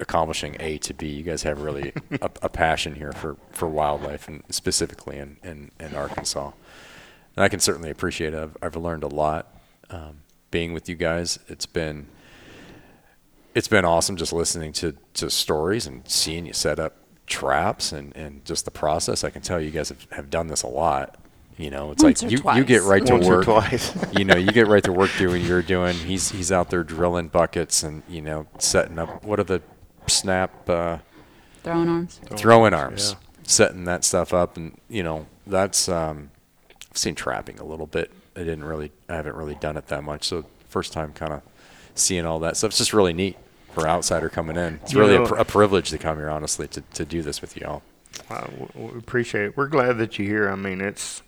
accomplishing 0.00 0.56
A 0.58 0.78
to 0.78 0.94
B. 0.94 1.06
You 1.06 1.22
guys 1.22 1.44
have 1.44 1.62
really 1.62 1.92
a, 2.20 2.28
a 2.42 2.48
passion 2.48 2.96
here 2.96 3.12
for, 3.12 3.36
for 3.52 3.68
wildlife 3.68 4.26
and 4.26 4.42
specifically 4.50 5.16
in, 5.16 5.36
in, 5.44 5.70
in 5.78 5.94
Arkansas. 5.94 6.50
And 7.36 7.44
I 7.44 7.48
can 7.48 7.60
certainly 7.60 7.88
appreciate 7.88 8.34
it. 8.34 8.38
I've, 8.38 8.56
I've 8.60 8.76
learned 8.76 9.04
a 9.04 9.08
lot 9.08 9.54
um, 9.88 10.18
being 10.50 10.74
with 10.74 10.88
you 10.88 10.96
guys. 10.96 11.38
It's 11.46 11.66
been 11.66 12.08
it's 13.54 13.68
been 13.68 13.84
awesome 13.84 14.16
just 14.16 14.32
listening 14.32 14.72
to, 14.74 14.96
to 15.14 15.30
stories 15.30 15.86
and 15.86 16.06
seeing 16.06 16.44
you 16.44 16.52
set 16.52 16.78
up 16.80 17.05
traps 17.26 17.92
and, 17.92 18.16
and 18.16 18.44
just 18.44 18.64
the 18.64 18.70
process. 18.70 19.24
I 19.24 19.30
can 19.30 19.42
tell 19.42 19.60
you 19.60 19.70
guys 19.70 19.88
have, 19.90 20.06
have 20.12 20.30
done 20.30 20.46
this 20.48 20.62
a 20.62 20.68
lot. 20.68 21.18
You 21.58 21.70
know, 21.70 21.90
it's 21.90 22.02
Once 22.02 22.22
like 22.22 22.32
or 22.32 22.54
you, 22.54 22.58
you 22.58 22.64
get 22.64 22.82
right 22.82 23.04
to 23.06 23.14
Once 23.14 23.26
work. 23.26 23.44
twice. 23.44 23.96
you 24.12 24.24
know, 24.24 24.36
you 24.36 24.52
get 24.52 24.66
right 24.66 24.84
to 24.84 24.92
work 24.92 25.10
doing 25.16 25.40
what 25.40 25.48
you're 25.48 25.62
doing. 25.62 25.94
He's 25.94 26.30
he's 26.30 26.52
out 26.52 26.68
there 26.68 26.84
drilling 26.84 27.28
buckets 27.28 27.82
and 27.82 28.02
you 28.08 28.20
know 28.20 28.46
setting 28.58 28.98
up. 28.98 29.24
What 29.24 29.40
are 29.40 29.44
the 29.44 29.62
snap 30.06 30.68
uh, 30.68 30.98
throwing 31.62 31.88
arms. 31.88 32.20
throwing 32.36 32.74
arms? 32.74 33.12
yeah. 33.12 33.28
Setting 33.42 33.84
that 33.84 34.04
stuff 34.04 34.34
up, 34.34 34.56
and 34.58 34.78
you 34.90 35.02
know 35.02 35.26
that's. 35.46 35.88
Um, 35.88 36.30
I've 36.90 36.98
seen 36.98 37.14
trapping 37.14 37.58
a 37.58 37.64
little 37.64 37.86
bit. 37.86 38.10
I 38.34 38.40
didn't 38.40 38.64
really. 38.64 38.92
I 39.08 39.14
haven't 39.14 39.36
really 39.36 39.54
done 39.54 39.78
it 39.78 39.86
that 39.86 40.04
much. 40.04 40.24
So 40.24 40.44
first 40.68 40.92
time 40.92 41.14
kind 41.14 41.32
of 41.32 41.42
seeing 41.94 42.26
all 42.26 42.38
that 42.40 42.58
stuff. 42.58 42.70
It's 42.70 42.78
just 42.78 42.92
really 42.92 43.14
neat 43.14 43.38
for 43.76 43.84
an 43.84 43.90
outsider 43.90 44.30
coming 44.30 44.56
in. 44.56 44.80
It's 44.82 44.94
You 44.94 45.00
really 45.00 45.16
a, 45.16 45.26
pr- 45.26 45.34
a 45.34 45.44
privilege 45.44 45.90
to 45.90 45.98
come 45.98 46.16
here, 46.16 46.30
honestly, 46.30 46.66
to, 46.68 46.80
to 46.94 47.04
do 47.04 47.20
this 47.20 47.42
with 47.42 47.58
you 47.58 47.66
all. 47.66 47.82
I 48.30 48.40
w- 48.40 48.96
appreciate 48.96 49.44
it. 49.44 49.56
We're 49.58 49.66
glad 49.68 49.98
that 49.98 50.18
you're 50.18 50.26
here. 50.26 50.48
I 50.48 50.54
mean, 50.54 50.80
it's 50.80 51.22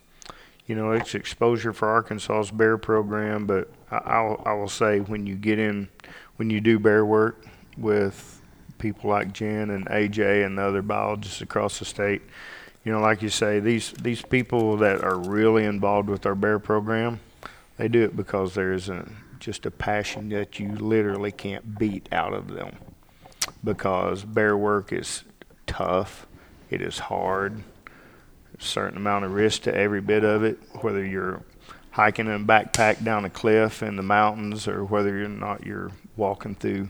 you 0.66 0.74
know 0.74 0.92
it's 0.92 1.14
exposure 1.14 1.74
for 1.74 1.88
Arkansas's 1.88 2.50
bear 2.50 2.78
program, 2.78 3.44
but 3.46 3.68
I, 3.90 3.96
I'll, 3.98 4.42
I 4.46 4.54
will 4.54 4.70
say 4.70 5.00
when 5.00 5.26
you 5.26 5.34
get 5.34 5.58
in, 5.58 5.90
when 6.36 6.48
you 6.48 6.62
do 6.62 6.78
bear 6.78 7.04
work 7.04 7.44
with 7.76 8.40
people 8.78 9.10
like 9.10 9.34
Jen 9.34 9.68
and 9.68 9.84
AJ 9.88 10.46
and 10.46 10.56
the 10.56 10.62
other 10.62 10.80
biologists 10.80 11.42
across 11.42 11.78
the 11.80 11.84
state, 11.84 12.22
you 12.82 12.90
know, 12.92 13.00
like 13.00 13.20
you 13.20 13.28
say, 13.28 13.60
these 13.60 13.92
these 13.92 14.22
people 14.22 14.78
that 14.78 15.04
are 15.04 15.18
really 15.18 15.66
involved 15.66 16.08
with 16.08 16.24
our 16.24 16.34
bear 16.34 16.58
program, 16.58 17.20
they 17.76 17.88
do 17.88 18.04
it 18.04 18.16
because 18.16 18.54
there's 18.54 18.88
a, 18.88 19.06
just 19.40 19.66
a 19.66 19.70
passion 19.70 20.28
that 20.30 20.58
you 20.58 20.72
literally 20.72 21.32
can't 21.32 21.78
beat 21.78 22.08
out 22.12 22.32
of 22.32 22.48
them 22.48 22.76
because 23.62 24.24
bear 24.24 24.56
work 24.56 24.92
is 24.92 25.24
tough. 25.66 26.26
It 26.70 26.82
is 26.82 26.98
hard. 26.98 27.62
A 28.58 28.62
certain 28.62 28.96
amount 28.96 29.24
of 29.24 29.32
risk 29.32 29.62
to 29.62 29.74
every 29.74 30.00
bit 30.00 30.24
of 30.24 30.42
it, 30.42 30.58
whether 30.80 31.04
you're 31.04 31.42
hiking 31.92 32.26
in 32.26 32.32
a 32.32 32.38
backpack 32.38 33.02
down 33.02 33.24
a 33.24 33.30
cliff 33.30 33.82
in 33.82 33.96
the 33.96 34.02
mountains 34.02 34.68
or 34.68 34.84
whether 34.84 35.16
you're 35.16 35.28
not 35.28 35.64
you're 35.64 35.90
walking 36.16 36.54
through, 36.54 36.88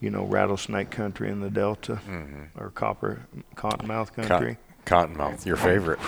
you 0.00 0.10
know, 0.10 0.24
rattlesnake 0.24 0.90
country 0.90 1.30
in 1.30 1.40
the 1.40 1.50
delta 1.50 2.00
mm-hmm. 2.08 2.44
or 2.56 2.70
copper 2.70 3.26
cottonmouth 3.56 4.12
country. 4.12 4.56
Cottonmouth, 4.86 5.46
your 5.46 5.56
favorite. 5.56 5.98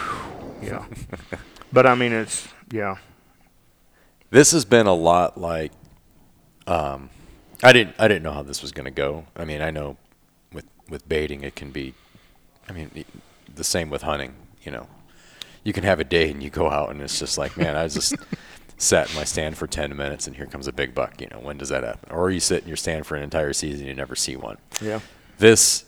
Yeah. 0.62 0.84
but 1.72 1.86
I 1.86 1.94
mean 1.94 2.12
it's 2.12 2.48
yeah. 2.70 2.96
This 4.30 4.52
has 4.52 4.64
been 4.64 4.86
a 4.86 4.94
lot 4.94 5.38
like. 5.40 5.72
Um, 6.66 7.10
I 7.62 7.72
didn't. 7.72 7.96
I 7.98 8.08
didn't 8.08 8.22
know 8.22 8.32
how 8.32 8.42
this 8.42 8.62
was 8.62 8.72
going 8.72 8.84
to 8.84 8.90
go. 8.90 9.24
I 9.36 9.44
mean, 9.44 9.62
I 9.62 9.70
know 9.70 9.96
with 10.52 10.66
with 10.88 11.08
baiting, 11.08 11.42
it 11.42 11.56
can 11.56 11.70
be. 11.70 11.94
I 12.68 12.72
mean, 12.72 13.04
the 13.54 13.64
same 13.64 13.90
with 13.90 14.02
hunting. 14.02 14.34
You 14.62 14.72
know, 14.72 14.88
you 15.62 15.72
can 15.72 15.84
have 15.84 16.00
a 16.00 16.04
day 16.04 16.30
and 16.30 16.42
you 16.42 16.50
go 16.50 16.70
out 16.70 16.90
and 16.90 17.00
it's 17.00 17.18
just 17.18 17.38
like, 17.38 17.56
man, 17.56 17.76
I 17.76 17.88
just 17.88 18.14
sat 18.78 19.08
in 19.10 19.16
my 19.16 19.24
stand 19.24 19.56
for 19.56 19.66
ten 19.66 19.96
minutes 19.96 20.26
and 20.26 20.36
here 20.36 20.46
comes 20.46 20.66
a 20.66 20.72
big 20.72 20.94
buck. 20.94 21.20
You 21.20 21.28
know, 21.28 21.38
when 21.38 21.56
does 21.56 21.68
that 21.68 21.84
happen? 21.84 22.10
Or 22.10 22.30
you 22.30 22.40
sit 22.40 22.62
in 22.62 22.68
your 22.68 22.76
stand 22.76 23.06
for 23.06 23.16
an 23.16 23.22
entire 23.22 23.52
season 23.52 23.80
and 23.80 23.88
you 23.88 23.94
never 23.94 24.16
see 24.16 24.36
one. 24.36 24.58
Yeah. 24.80 25.00
This 25.38 25.84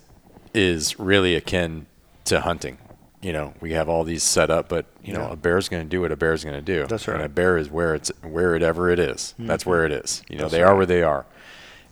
is 0.54 0.98
really 0.98 1.34
akin 1.34 1.86
to 2.26 2.40
hunting. 2.40 2.78
You 3.20 3.32
know, 3.32 3.52
we 3.60 3.72
have 3.72 3.88
all 3.88 4.04
these 4.04 4.22
set 4.22 4.48
up, 4.50 4.68
but 4.68 4.86
you 5.02 5.12
know, 5.12 5.22
Yeah. 5.22 5.32
a 5.32 5.36
bear's 5.36 5.68
going 5.68 5.82
to 5.82 5.88
do 5.88 6.02
what 6.02 6.12
a 6.12 6.16
bear's 6.16 6.44
going 6.44 6.54
to 6.56 6.62
do. 6.62 6.86
That's 6.86 7.08
right. 7.08 7.16
Mm-hmm. 7.16 7.24
a 7.24 7.28
bear 7.28 7.58
is 7.58 7.68
where 7.70 7.94
it's 7.96 8.10
wherever 8.22 8.90
it 8.90 8.98
is. 9.00 9.34
That's 9.38 9.66
where 9.66 9.84
it 9.84 9.90
is. 9.92 10.22
You 10.28 10.36
know, 10.36 10.42
That's 10.44 10.52
they 10.52 10.62
are 10.62 10.76
where 10.76 10.86
they 10.86 11.02
are, 11.02 11.26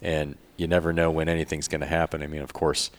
and 0.01 0.37
you 0.57 0.67
never 0.69 0.93
know 0.93 1.11
when 1.11 1.29
anything's 1.29 1.67
going 1.69 1.81
to 1.81 1.87
happen. 1.89 2.23
I 2.23 2.29
mean, 2.29 2.43
of 2.43 2.53
course, 2.53 2.91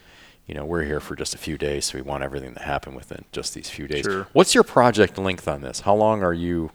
you 0.45 0.53
know, 0.55 0.65
we're 0.65 0.84
here 0.84 0.99
for 0.99 1.15
just 1.15 1.36
a 1.36 1.38
few 1.38 1.57
days, 1.57 1.86
so 1.86 1.97
we 1.97 2.01
want 2.01 2.23
everything 2.23 2.53
to 2.55 2.61
happen 2.61 2.95
within 2.95 3.23
just 3.32 3.53
these 3.53 3.69
few 3.69 3.88
days. 3.88 4.03
Sure. 4.03 4.28
What's 4.34 4.53
your 4.53 4.63
project 4.65 5.17
length 5.17 5.47
on 5.47 5.61
this? 5.61 5.80
How 5.82 5.95
long 5.95 6.21
are 6.21 6.34
you? 6.34 6.71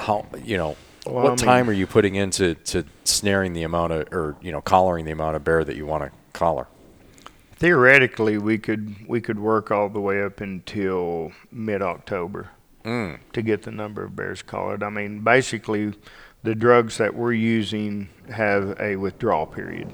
How 0.00 0.26
you 0.44 0.58
know? 0.58 0.76
Well, 1.06 1.14
what 1.14 1.24
I 1.26 1.28
mean- 1.30 1.36
time 1.38 1.70
are 1.70 1.72
you 1.72 1.86
putting 1.86 2.16
into 2.16 2.54
to 2.54 2.84
snaring 3.04 3.52
the 3.54 3.62
amount 3.62 3.92
of, 3.92 4.12
or 4.12 4.36
you 4.42 4.52
know, 4.52 4.60
collaring 4.60 5.06
the 5.06 5.12
amount 5.12 5.36
of 5.36 5.44
bear 5.44 5.64
that 5.64 5.76
you 5.76 5.86
want 5.86 6.04
to 6.04 6.10
collar? 6.34 6.66
Theoretically, 7.56 8.36
we 8.36 8.58
could 8.58 9.08
we 9.08 9.20
could 9.20 9.38
work 9.38 9.70
all 9.70 9.88
the 9.88 10.00
way 10.00 10.22
up 10.22 10.40
until 10.40 11.32
mid 11.50 11.82
October 11.82 12.50
Mm. 12.84 13.18
to 13.32 13.42
get 13.42 13.62
the 13.62 13.72
number 13.72 14.04
of 14.04 14.14
bears 14.14 14.42
collared. 14.42 14.82
I 14.84 14.90
mean, 14.90 15.20
basically, 15.24 15.94
the 16.44 16.54
drugs 16.54 16.98
that 16.98 17.16
we're 17.16 17.32
using 17.32 18.10
have 18.30 18.78
a 18.80 18.94
withdrawal 18.94 19.44
period, 19.46 19.92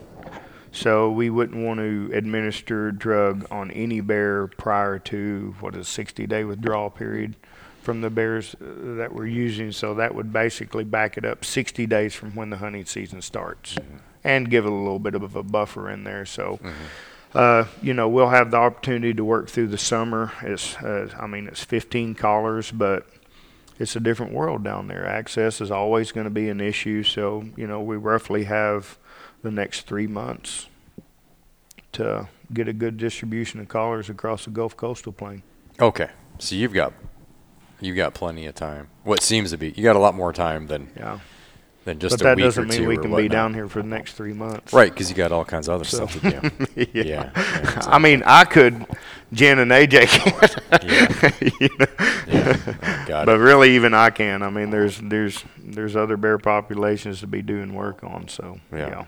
so 0.72 1.10
we 1.10 1.30
wouldn't 1.30 1.64
want 1.64 1.80
to 1.80 2.10
administer 2.12 2.90
drug 2.92 3.46
on 3.50 3.70
any 3.70 4.02
bear 4.02 4.46
prior 4.48 4.98
to 4.98 5.54
what 5.60 5.74
is 5.74 5.88
60 5.88 6.26
day 6.26 6.44
withdrawal 6.44 6.90
period 6.90 7.36
from 7.80 8.02
the 8.02 8.10
bears 8.10 8.54
uh, 8.60 8.96
that 8.96 9.14
we're 9.14 9.26
using. 9.26 9.72
So 9.72 9.94
that 9.94 10.14
would 10.14 10.30
basically 10.32 10.84
back 10.84 11.16
it 11.16 11.24
up 11.24 11.44
60 11.46 11.86
days 11.86 12.12
from 12.14 12.34
when 12.34 12.50
the 12.50 12.58
hunting 12.58 12.84
season 12.84 13.22
starts, 13.22 13.76
and 14.22 14.50
give 14.50 14.66
it 14.66 14.70
a 14.72 14.74
little 14.74 14.98
bit 14.98 15.14
of 15.14 15.34
a 15.36 15.42
buffer 15.44 15.88
in 15.88 16.02
there. 16.04 16.26
So. 16.26 16.58
Uh, 17.34 17.64
you 17.80 17.94
know, 17.94 18.08
we'll 18.08 18.28
have 18.28 18.50
the 18.50 18.58
opportunity 18.58 19.14
to 19.14 19.24
work 19.24 19.48
through 19.48 19.68
the 19.68 19.78
summer. 19.78 20.32
It's, 20.42 20.76
uh, 20.76 21.08
I 21.18 21.26
mean, 21.26 21.46
it's 21.46 21.64
15 21.64 22.14
collars, 22.14 22.70
but 22.70 23.06
it's 23.78 23.96
a 23.96 24.00
different 24.00 24.32
world 24.32 24.62
down 24.62 24.88
there. 24.88 25.06
Access 25.06 25.60
is 25.60 25.70
always 25.70 26.12
going 26.12 26.24
to 26.24 26.30
be 26.30 26.48
an 26.48 26.60
issue. 26.60 27.02
So, 27.02 27.44
you 27.56 27.66
know, 27.66 27.80
we 27.80 27.96
roughly 27.96 28.44
have 28.44 28.98
the 29.42 29.50
next 29.50 29.86
three 29.86 30.06
months 30.06 30.68
to 31.92 32.28
get 32.52 32.68
a 32.68 32.72
good 32.72 32.96
distribution 32.96 33.60
of 33.60 33.68
collars 33.68 34.08
across 34.08 34.44
the 34.44 34.50
Gulf 34.50 34.76
Coastal 34.76 35.12
Plain. 35.12 35.42
Okay, 35.80 36.10
so 36.38 36.54
you've 36.54 36.72
got 36.72 36.92
you've 37.80 37.96
got 37.96 38.14
plenty 38.14 38.46
of 38.46 38.54
time. 38.54 38.88
What 39.04 39.22
seems 39.22 39.50
to 39.50 39.58
be 39.58 39.70
you 39.70 39.82
got 39.82 39.96
a 39.96 39.98
lot 40.00 40.14
more 40.14 40.32
time 40.32 40.66
than 40.66 40.90
Yeah. 40.96 41.18
Than 41.84 41.98
just 41.98 42.14
but 42.18 42.20
a 42.20 42.24
that 42.24 42.36
week 42.36 42.44
doesn't 42.44 42.64
or 42.64 42.66
mean 42.68 42.78
two 42.78 42.88
we 42.88 42.96
or 42.96 43.00
can 43.02 43.10
be 43.10 43.14
whatnot. 43.14 43.30
down 43.30 43.54
here 43.54 43.68
for 43.68 43.82
the 43.82 43.88
next 43.88 44.12
three 44.12 44.32
months. 44.32 44.72
Right, 44.72 44.92
because 44.92 45.10
you 45.10 45.16
got 45.16 45.32
all 45.32 45.44
kinds 45.44 45.68
of 45.68 45.74
other 45.74 45.84
So- 45.84 46.06
stuff 46.06 46.20
to 46.20 46.30
do. 46.30 46.50
yeah. 46.76 46.86
yeah, 46.92 47.30
yeah, 47.34 47.80
I 47.86 47.98
mean, 47.98 48.22
I 48.24 48.44
could, 48.44 48.86
Jen 49.32 49.58
and 49.58 49.70
AJ 49.70 50.06
can. 50.08 50.88
Yeah. 50.88 51.58
you 51.60 51.68
know? 51.78 51.86
yeah. 52.28 53.04
Got 53.06 53.26
But 53.26 53.36
it. 53.36 53.42
really, 53.42 53.74
even 53.74 53.94
I 53.94 54.10
can. 54.10 54.42
I 54.42 54.50
mean, 54.50 54.70
there's 54.70 54.98
there's 55.00 55.44
there's 55.58 55.96
other 55.96 56.16
bear 56.16 56.38
populations 56.38 57.20
to 57.20 57.26
be 57.26 57.42
doing 57.42 57.74
work 57.74 58.04
on. 58.04 58.28
So 58.28 58.60
Yeah. 58.72 59.06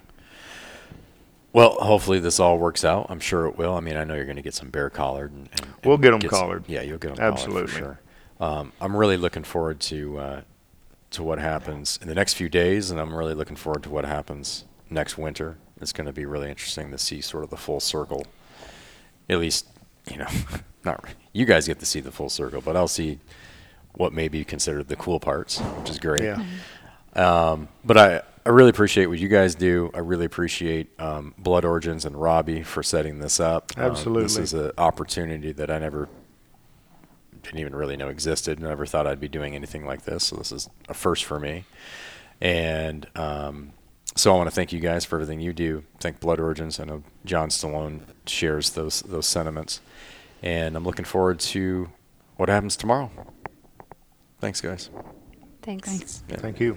Well, 1.53 1.77
hopefully 1.79 2.19
this 2.19 2.41
all 2.41 2.59
works 2.59 2.85
out. 2.85 3.07
I'm 3.11 3.21
sure 3.21 3.47
it 3.47 3.57
will. 3.57 3.75
I 3.75 3.81
mean, 3.81 3.97
I 3.97 4.03
know 4.03 4.15
you're 4.17 4.25
going 4.25 4.35
to 4.37 4.43
get 4.43 4.55
some 4.55 4.71
bear 4.71 4.91
collared. 4.91 5.31
And, 5.31 5.49
and, 5.53 5.61
and 5.61 5.75
We'll 5.85 5.99
get 5.99 6.13
'em 6.13 6.21
some- 6.21 6.31
collared. 6.31 6.65
yeah, 6.67 6.81
you'll 6.83 6.99
get 6.99 7.15
them 7.15 7.25
Absolutely. 7.25 7.69
for 7.71 7.79
sure. 7.79 8.01
Um, 8.41 8.73
I'm 8.81 8.97
really 8.97 9.17
looking 9.17 9.45
forward 9.45 9.79
to 9.83 10.19
uh, 10.19 10.41
to 11.15 11.23
what 11.23 11.39
happens 11.39 11.99
in 12.01 12.09
the 12.09 12.15
next 12.15 12.35
few 12.35 12.49
days, 12.49 12.91
and 12.91 13.01
I'm 13.01 13.15
really 13.15 13.35
looking 13.35 13.57
forward 13.57 13.83
to 13.85 13.91
what 13.91 14.05
happens 14.05 14.65
next 14.91 15.19
winter. 15.19 15.57
It's 15.81 15.93
going 15.93 16.07
to 16.07 16.13
be 16.13 16.25
really 16.27 16.49
interesting 16.49 16.91
to 16.91 16.99
see 16.99 17.21
sort 17.21 17.45
of 17.45 17.51
the 17.51 17.57
full 17.57 17.81
circle. 17.81 18.27
At 19.29 19.39
least, 19.39 19.67
you 20.11 20.19
know, 20.19 20.29
not 20.85 21.05
you 21.33 21.45
guys 21.45 21.67
get 21.67 21.81
to 21.81 21.87
see 21.87 22.01
the 22.01 22.13
full 22.13 22.29
circle, 22.29 22.61
but 22.61 22.77
I'll 22.77 22.89
see 22.89 23.19
what 23.93 24.13
may 24.13 24.29
be 24.29 24.45
considered 24.45 24.89
the 24.89 24.97
cool 24.97 25.21
parts, 25.21 25.59
which 25.61 25.91
is 25.91 25.99
great. 25.99 26.23
yeah, 26.23 26.45
Um, 27.15 27.69
but 27.85 27.97
I, 27.97 28.23
I 28.47 28.51
really 28.51 28.71
appreciate 28.71 29.07
what 29.07 29.19
you 29.19 29.29
guys 29.29 29.55
do. 29.55 29.91
I 29.95 29.99
really 29.99 30.27
appreciate 30.27 30.89
um, 31.01 31.35
Blood 31.39 31.65
Origins 31.65 32.05
and 32.05 32.21
Robbie 32.21 32.63
for 32.63 32.83
setting 32.83 33.21
this 33.21 33.41
up. 33.41 33.73
Um, 33.79 33.95
this 34.23 34.37
is 34.37 34.53
an 34.55 34.73
opportunity 34.79 35.53
that 35.53 35.71
I 35.71 35.79
never 35.79 36.09
didn't 37.45 37.61
even 37.61 37.75
really 37.75 37.97
know 37.97 38.09
existed. 38.09 38.61
Never 38.61 38.87
thought 38.87 39.07
I'd 39.07 39.21
be 39.21 39.29
doing 39.29 39.55
anything 39.55 39.87
like 39.87 40.05
this. 40.05 40.25
So 40.25 40.37
this 40.37 40.53
is 40.53 40.69
a 40.89 40.95
first 40.95 41.25
for 41.25 41.39
me. 41.39 41.65
And 42.41 43.07
um, 43.15 43.73
so 44.17 44.33
I 44.33 44.37
want 44.37 44.49
to 44.49 44.55
thank 44.55 44.73
you 44.73 44.81
guys 44.81 45.05
for 45.05 45.17
everything 45.17 45.41
you 45.41 45.53
do. 45.53 45.85
Thank 46.01 46.21
Blood 46.21 46.41
Origins. 46.41 46.81
I 46.81 46.85
know 46.85 47.03
John 47.25 47.49
Stallone 47.49 48.01
shares 48.27 48.71
those 48.71 49.03
those 49.03 49.27
sentiments. 49.27 49.81
And 50.43 50.77
I'm 50.77 50.85
looking 50.85 51.05
forward 51.05 51.41
to 51.41 51.91
what 52.37 52.49
happens 52.49 52.77
tomorrow. 52.77 53.11
Thanks, 54.41 54.61
guys. 54.61 54.91
Thanks. 55.63 55.89
Thanks. 55.89 56.23
Yeah. 56.29 56.37
thank 56.37 56.61
you. 56.61 56.77